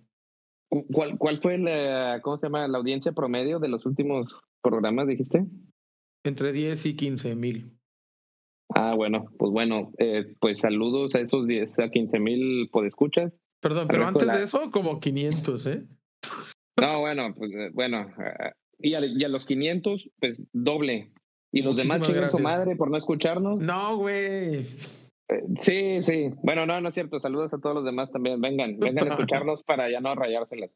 ¿Cuál, 0.92 1.18
¿Cuál 1.18 1.40
fue 1.40 1.58
la, 1.58 2.20
cómo 2.22 2.38
se 2.38 2.46
llama, 2.46 2.68
la 2.68 2.78
audiencia 2.78 3.10
promedio 3.12 3.58
de 3.58 3.68
los 3.68 3.86
últimos 3.86 4.36
programas, 4.62 5.06
dijiste? 5.06 5.46
Entre 6.24 6.52
10 6.52 6.86
y 6.86 6.96
15 6.96 7.34
mil. 7.34 7.76
Ah, 8.74 8.94
bueno, 8.94 9.26
pues 9.38 9.50
bueno, 9.50 9.92
eh, 9.98 10.34
pues 10.40 10.58
saludos 10.58 11.14
a 11.14 11.20
esos 11.20 11.46
10 11.46 11.78
a 11.78 11.90
15 11.90 12.18
mil 12.20 12.68
podescuchas. 12.70 13.32
Perdón, 13.60 13.88
pero 13.88 14.06
antes 14.06 14.32
de 14.32 14.42
eso, 14.42 14.70
como 14.70 15.00
500, 15.00 15.66
¿eh? 15.66 15.86
No, 16.80 17.00
bueno, 17.00 17.34
pues 17.36 17.52
eh, 17.52 17.70
bueno, 17.72 18.08
eh, 18.18 18.52
y 18.78 18.94
a, 18.94 19.04
y 19.04 19.22
a 19.24 19.28
los 19.28 19.44
500, 19.44 20.10
pues 20.18 20.42
doble. 20.52 21.12
Y 21.52 21.62
los 21.62 21.76
demás 21.76 22.00
chingan 22.00 22.30
su 22.30 22.38
madre 22.38 22.76
por 22.76 22.90
no 22.90 22.96
escucharnos. 22.96 23.60
No, 23.60 23.96
güey. 23.96 24.60
Eh, 25.28 25.44
sí, 25.58 26.02
sí. 26.02 26.30
Bueno, 26.42 26.64
no, 26.64 26.80
no 26.80 26.88
es 26.88 26.94
cierto. 26.94 27.18
Saludos 27.20 27.52
a 27.52 27.58
todos 27.58 27.74
los 27.74 27.84
demás 27.84 28.10
también. 28.10 28.40
Vengan, 28.40 28.78
vengan 28.78 29.08
a 29.08 29.10
escucharnos 29.10 29.62
para 29.64 29.90
ya 29.90 30.00
no 30.00 30.14
rayárselas. 30.14 30.70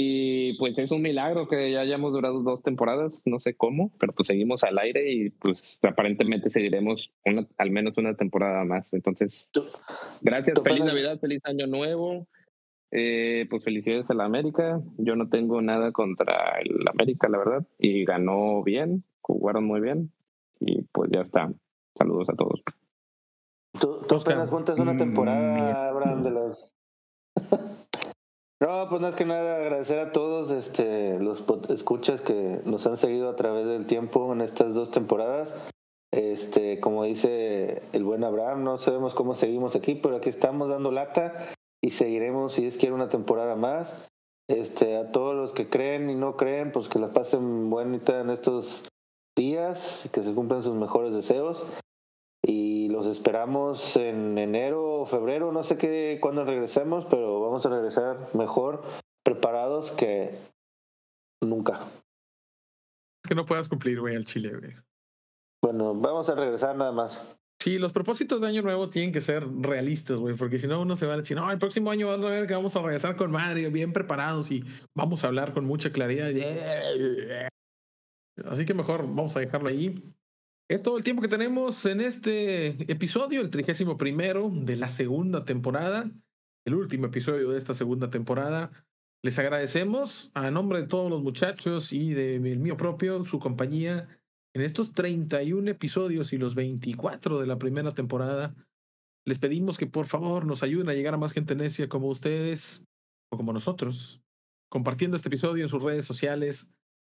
Y 0.00 0.52
pues 0.58 0.78
es 0.78 0.92
un 0.92 1.02
milagro 1.02 1.48
que 1.48 1.72
ya 1.72 1.80
hayamos 1.80 2.12
durado 2.12 2.40
dos 2.44 2.62
temporadas, 2.62 3.20
no 3.24 3.40
sé 3.40 3.54
cómo, 3.54 3.90
pero 3.98 4.12
pues 4.12 4.28
seguimos 4.28 4.62
al 4.62 4.78
aire 4.78 5.10
y 5.10 5.30
pues 5.30 5.60
aparentemente 5.82 6.50
seguiremos 6.50 7.10
una, 7.24 7.48
al 7.56 7.72
menos 7.72 7.98
una 7.98 8.14
temporada 8.14 8.64
más. 8.64 8.86
Entonces, 8.92 9.48
gracias, 10.22 10.62
feliz 10.62 10.84
Navidad, 10.84 11.18
feliz 11.18 11.40
Año 11.42 11.66
Nuevo. 11.66 12.28
Eh, 12.92 13.48
pues 13.50 13.64
felicidades 13.64 14.08
a 14.08 14.14
la 14.14 14.24
América. 14.24 14.80
Yo 14.98 15.16
no 15.16 15.28
tengo 15.30 15.60
nada 15.62 15.90
contra 15.90 16.60
el 16.60 16.86
América, 16.86 17.28
la 17.28 17.38
verdad, 17.38 17.66
y 17.76 18.04
ganó 18.04 18.62
bien, 18.62 19.02
jugaron 19.20 19.64
muy 19.64 19.80
bien 19.80 20.12
y 20.60 20.82
pues 20.92 21.10
ya 21.12 21.22
está. 21.22 21.52
Saludos 21.96 22.28
a 22.28 22.36
todos. 22.36 22.62
Tú, 23.80 23.98
tú 24.08 24.14
apenas 24.14 24.48
juntas 24.48 24.78
una 24.78 24.96
temporada, 24.96 25.88
Abraham, 25.88 26.22
de 26.22 26.30
las 26.30 26.77
no, 28.60 28.88
pues 28.88 29.00
más 29.00 29.14
que 29.14 29.24
nada 29.24 29.56
agradecer 29.56 29.98
a 29.98 30.12
todos 30.12 30.50
este, 30.50 31.18
los 31.18 31.44
escuchas 31.68 32.20
que 32.20 32.60
nos 32.64 32.86
han 32.86 32.96
seguido 32.96 33.28
a 33.28 33.36
través 33.36 33.66
del 33.66 33.86
tiempo 33.86 34.32
en 34.32 34.40
estas 34.40 34.74
dos 34.74 34.90
temporadas. 34.90 35.54
Este, 36.10 36.80
como 36.80 37.04
dice 37.04 37.82
el 37.92 38.04
buen 38.04 38.24
Abraham, 38.24 38.64
no 38.64 38.78
sabemos 38.78 39.14
cómo 39.14 39.34
seguimos 39.34 39.76
aquí, 39.76 39.94
pero 39.94 40.16
aquí 40.16 40.30
estamos 40.30 40.68
dando 40.68 40.90
lata 40.90 41.50
y 41.82 41.90
seguiremos 41.90 42.54
si 42.54 42.66
es 42.66 42.76
quiere 42.76 42.94
una 42.94 43.08
temporada 43.08 43.56
más. 43.56 44.08
Este, 44.48 44.96
a 44.96 45.12
todos 45.12 45.36
los 45.36 45.52
que 45.52 45.68
creen 45.68 46.08
y 46.08 46.14
no 46.14 46.36
creen, 46.36 46.72
pues 46.72 46.88
que 46.88 46.98
la 46.98 47.12
pasen 47.12 47.68
bonita 47.68 48.20
en 48.20 48.30
estos 48.30 48.88
días, 49.36 50.08
que 50.12 50.22
se 50.22 50.34
cumplan 50.34 50.62
sus 50.62 50.74
mejores 50.74 51.12
deseos 51.12 51.64
y 52.42 52.77
los 52.98 53.06
esperamos 53.06 53.96
en 53.96 54.36
enero 54.38 55.02
o 55.02 55.06
febrero, 55.06 55.52
no 55.52 55.62
sé 55.62 55.78
qué 55.78 56.18
cuándo 56.20 56.44
regresemos, 56.44 57.04
pero 57.04 57.40
vamos 57.40 57.64
a 57.64 57.68
regresar 57.68 58.26
mejor 58.34 58.82
preparados 59.24 59.92
que 59.92 60.36
nunca. 61.40 61.86
Es 63.24 63.28
que 63.28 63.36
no 63.36 63.46
puedas 63.46 63.68
cumplir, 63.68 64.00
güey, 64.00 64.16
al 64.16 64.26
Chile, 64.26 64.50
güey. 64.58 64.74
Bueno, 65.62 65.94
vamos 65.94 66.28
a 66.28 66.34
regresar 66.34 66.74
nada 66.74 66.90
más. 66.90 67.24
Sí, 67.62 67.78
los 67.78 67.92
propósitos 67.92 68.40
de 68.40 68.48
año 68.48 68.62
nuevo 68.62 68.88
tienen 68.88 69.12
que 69.12 69.20
ser 69.20 69.46
realistas, 69.60 70.18
güey, 70.18 70.34
porque 70.34 70.58
si 70.58 70.66
no 70.66 70.80
uno 70.80 70.96
se 70.96 71.06
va 71.06 71.14
a 71.14 71.18
decir, 71.18 71.36
no, 71.36 71.48
el 71.52 71.58
próximo 71.58 71.92
año 71.92 72.08
vamos 72.08 72.26
a 72.26 72.30
ver 72.30 72.48
que 72.48 72.54
vamos 72.54 72.74
a 72.74 72.82
regresar 72.82 73.14
con 73.14 73.30
Mario, 73.30 73.70
bien 73.70 73.92
preparados 73.92 74.50
y 74.50 74.64
vamos 74.96 75.22
a 75.22 75.28
hablar 75.28 75.54
con 75.54 75.64
mucha 75.64 75.92
claridad. 75.92 76.30
Así 78.44 78.64
que 78.66 78.74
mejor 78.74 79.02
vamos 79.02 79.36
a 79.36 79.40
dejarlo 79.40 79.68
ahí. 79.68 80.02
Es 80.70 80.82
todo 80.82 80.98
el 80.98 81.04
tiempo 81.04 81.22
que 81.22 81.28
tenemos 81.28 81.86
en 81.86 82.02
este 82.02 82.92
episodio, 82.92 83.40
el 83.40 83.48
trigésimo 83.48 83.96
primero 83.96 84.50
de 84.52 84.76
la 84.76 84.90
segunda 84.90 85.46
temporada, 85.46 86.10
el 86.66 86.74
último 86.74 87.06
episodio 87.06 87.48
de 87.48 87.56
esta 87.56 87.72
segunda 87.72 88.10
temporada. 88.10 88.70
Les 89.22 89.38
agradecemos 89.38 90.30
a 90.34 90.50
nombre 90.50 90.82
de 90.82 90.86
todos 90.86 91.10
los 91.10 91.22
muchachos 91.22 91.94
y 91.94 92.12
de 92.12 92.38
mío 92.38 92.76
propio 92.76 93.24
su 93.24 93.38
compañía 93.38 94.08
en 94.54 94.60
estos 94.60 94.92
31 94.92 95.70
episodios 95.70 96.34
y 96.34 96.36
los 96.36 96.54
24 96.54 97.40
de 97.40 97.46
la 97.46 97.56
primera 97.56 97.94
temporada. 97.94 98.54
Les 99.24 99.38
pedimos 99.38 99.78
que 99.78 99.86
por 99.86 100.04
favor 100.04 100.44
nos 100.44 100.62
ayuden 100.62 100.90
a 100.90 100.92
llegar 100.92 101.14
a 101.14 101.18
más 101.18 101.32
gente 101.32 101.54
necia 101.54 101.88
como 101.88 102.08
ustedes 102.08 102.84
o 103.32 103.38
como 103.38 103.54
nosotros, 103.54 104.20
compartiendo 104.70 105.16
este 105.16 105.30
episodio 105.30 105.62
en 105.62 105.70
sus 105.70 105.82
redes 105.82 106.04
sociales, 106.04 106.70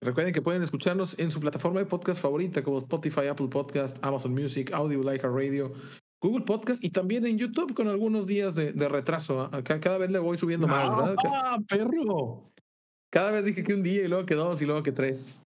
Recuerden 0.04 0.34
que 0.34 0.41
pueden 0.41 0.64
escucharnos 0.64 1.20
en 1.20 1.30
su 1.30 1.39
plataforma 1.39 1.80
de 1.80 1.86
podcast 1.86 2.20
favorita 2.20 2.64
como 2.64 2.80
Spotify, 2.80 3.28
Apple 3.28 3.49
Podcast, 3.49 3.97
Amazon 4.02 4.34
Music, 4.34 4.72
Audio 4.74 5.04
Like 5.04 5.28
Radio, 5.28 5.74
Google 6.20 6.43
Podcast 6.43 6.84
y 6.84 6.89
también 6.89 7.26
en 7.28 7.38
YouTube 7.38 7.76
con 7.76 7.88
algunos 7.88 8.26
días 8.26 8.56
de, 8.56 8.72
retraso. 8.89 9.41
¿ah? 9.41 9.64
Cada 9.64 9.99
vez 9.99 10.12
le 10.12 10.18
voy 10.18 10.39
subiendo 10.39 10.68
más, 10.68 10.89
¿verdad? 10.89 11.16
¡Ah, 11.28 11.60
perro! 11.68 12.52
Cada 13.12 13.30
vez 13.30 13.45
dije 13.45 13.64
que 13.64 13.76
un 13.76 13.84
día 13.84 14.04
y 14.04 14.08
luego 14.08 14.26
que 14.26 14.34
dos 14.36 14.60
y 14.62 14.66
luego 14.66 14.82
que 14.82 14.91
tres. 14.91 15.43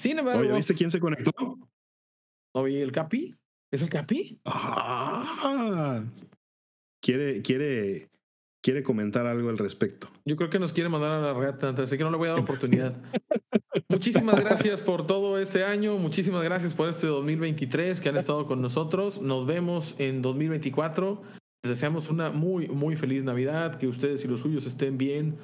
Sin 0.00 0.18
embargo. 0.18 0.40
Oye, 0.40 0.54
¿viste 0.54 0.74
quién 0.74 0.90
se 0.90 0.98
conectó? 0.98 1.32
¿No 2.54 2.62
vi 2.64 2.78
el 2.78 2.90
Capi? 2.90 3.34
¿Es 3.72 3.82
el 3.82 3.90
Capi? 3.90 4.40
Ah, 4.44 6.02
quiere, 7.00 7.42
quiere, 7.42 8.08
quiere 8.64 8.82
comentar 8.82 9.26
algo 9.26 9.50
al 9.50 9.58
respecto. 9.58 10.08
Yo 10.24 10.36
creo 10.36 10.48
que 10.48 10.58
nos 10.58 10.72
quiere 10.72 10.88
mandar 10.88 11.10
a 11.10 11.20
la 11.20 11.34
reata, 11.34 11.68
así 11.68 11.98
que 11.98 12.02
no 12.02 12.10
le 12.10 12.16
voy 12.16 12.28
a 12.28 12.32
dar 12.32 12.40
oportunidad. 12.40 12.96
Muchísimas 13.90 14.40
gracias 14.40 14.80
por 14.80 15.06
todo 15.06 15.38
este 15.38 15.64
año, 15.64 15.98
muchísimas 15.98 16.42
gracias 16.42 16.72
por 16.72 16.88
este 16.88 17.06
2023 17.06 18.00
que 18.00 18.08
han 18.08 18.16
estado 18.16 18.46
con 18.46 18.62
nosotros. 18.62 19.20
Nos 19.20 19.46
vemos 19.46 19.96
en 20.00 20.22
2024. 20.22 21.20
Les 21.62 21.70
deseamos 21.70 22.08
una 22.08 22.30
muy, 22.30 22.66
muy 22.68 22.96
feliz 22.96 23.22
Navidad, 23.22 23.76
que 23.76 23.86
ustedes 23.86 24.24
y 24.24 24.28
los 24.28 24.40
suyos 24.40 24.66
estén 24.66 24.96
bien, 24.96 25.36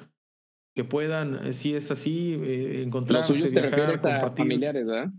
que 0.75 0.85
puedan, 0.85 1.47
eh, 1.47 1.53
si 1.53 1.75
es 1.75 1.91
así, 1.91 2.41
eh, 2.43 2.83
encontrarse, 2.83 3.35
los 3.35 3.51
viajar, 3.51 4.01
compartir. 4.01 4.45
familiares, 4.47 4.87
¿verdad? 4.87 5.11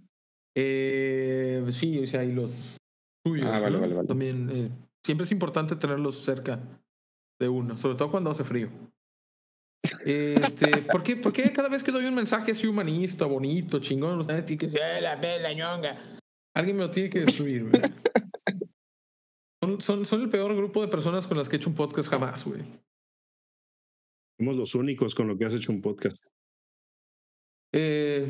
Eh, 0.58 1.64
sí, 1.70 2.00
o 2.00 2.08
sea, 2.08 2.24
y 2.24 2.32
los 2.32 2.78
suyos. 3.24 3.48
Ah, 3.48 3.60
vale, 3.60 3.78
vale, 3.78 4.08
También 4.08 4.50
eh, 4.52 4.70
siempre 5.06 5.26
es 5.26 5.32
importante 5.32 5.76
tenerlos 5.76 6.24
cerca 6.24 6.60
de 7.42 7.50
uno, 7.50 7.78
sobre 7.78 7.98
todo 7.98 8.12
cuando 8.12 8.30
hace 8.30 8.44
frío. 8.44 8.70
Este, 10.06 10.84
¿por 10.84 11.04
qué, 11.04 11.16
¿por 11.16 11.34
qué 11.34 11.52
cada 11.52 11.68
vez 11.68 11.84
que 11.84 11.92
doy 11.92 12.06
un 12.06 12.16
mensaje 12.16 12.52
así 12.52 12.68
humanista, 12.68 13.26
bonito, 13.26 13.80
chingón, 13.80 14.26
que 14.46 14.70
sea 14.70 15.02
la 15.02 15.20
pela 15.20 15.52
ñonga? 15.54 15.98
Alguien 16.56 16.78
me 16.78 16.84
lo 16.84 16.92
tiene 16.92 17.10
que 17.10 17.22
destruir, 17.22 17.70
güey. 17.70 17.82
Son, 19.64 19.82
son, 19.82 20.06
son, 20.06 20.22
el 20.22 20.30
peor 20.30 20.56
grupo 20.56 20.82
de 20.82 20.88
personas 20.88 21.28
con 21.28 21.38
las 21.38 21.48
que 21.48 21.56
he 21.56 21.60
hecho 21.60 21.70
un 21.70 21.76
podcast 21.76 22.10
jamás, 22.10 22.46
güey. 22.46 22.62
Somos 24.40 24.56
los 24.56 24.74
únicos 24.76 25.14
con 25.14 25.28
los 25.28 25.38
que 25.38 25.46
has 25.46 25.54
hecho 25.54 25.72
un 25.72 25.82
podcast. 25.82 26.18
Eh, 27.74 28.28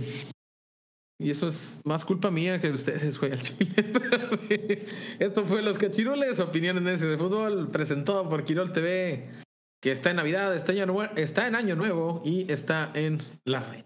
y 1.21 1.31
eso 1.31 1.47
es 1.47 1.71
más 1.83 2.03
culpa 2.03 2.31
mía 2.31 2.59
que 2.59 2.69
de 2.69 2.75
ustedes, 2.75 3.19
güey, 3.19 3.31
al 3.31 3.41
chile. 3.41 4.85
Esto 5.19 5.45
fue 5.45 5.61
Los 5.61 5.77
Cachirules, 5.77 6.39
opiniones 6.39 7.01
de 7.01 7.17
fútbol, 7.17 7.69
presentado 7.69 8.27
por 8.27 8.43
Quirol 8.43 8.73
TV 8.73 9.41
que 9.81 9.91
está 9.91 10.11
en 10.11 10.17
Navidad, 10.17 10.55
está 10.55 10.73
en, 10.73 10.81
Año, 10.81 11.03
está 11.15 11.47
en 11.47 11.55
Año 11.55 11.75
Nuevo 11.75 12.21
y 12.23 12.51
está 12.51 12.91
en 12.93 13.21
la 13.45 13.61
red. 13.61 13.85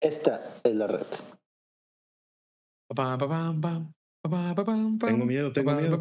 Esta 0.00 0.60
es 0.62 0.74
la 0.74 0.86
red. 0.86 1.06
Tengo 5.14 5.26
miedo, 5.26 5.52
tengo 5.52 5.72
miedo. 5.74 5.98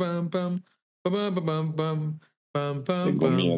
Tengo 3.03 3.29
miedo. 3.31 3.57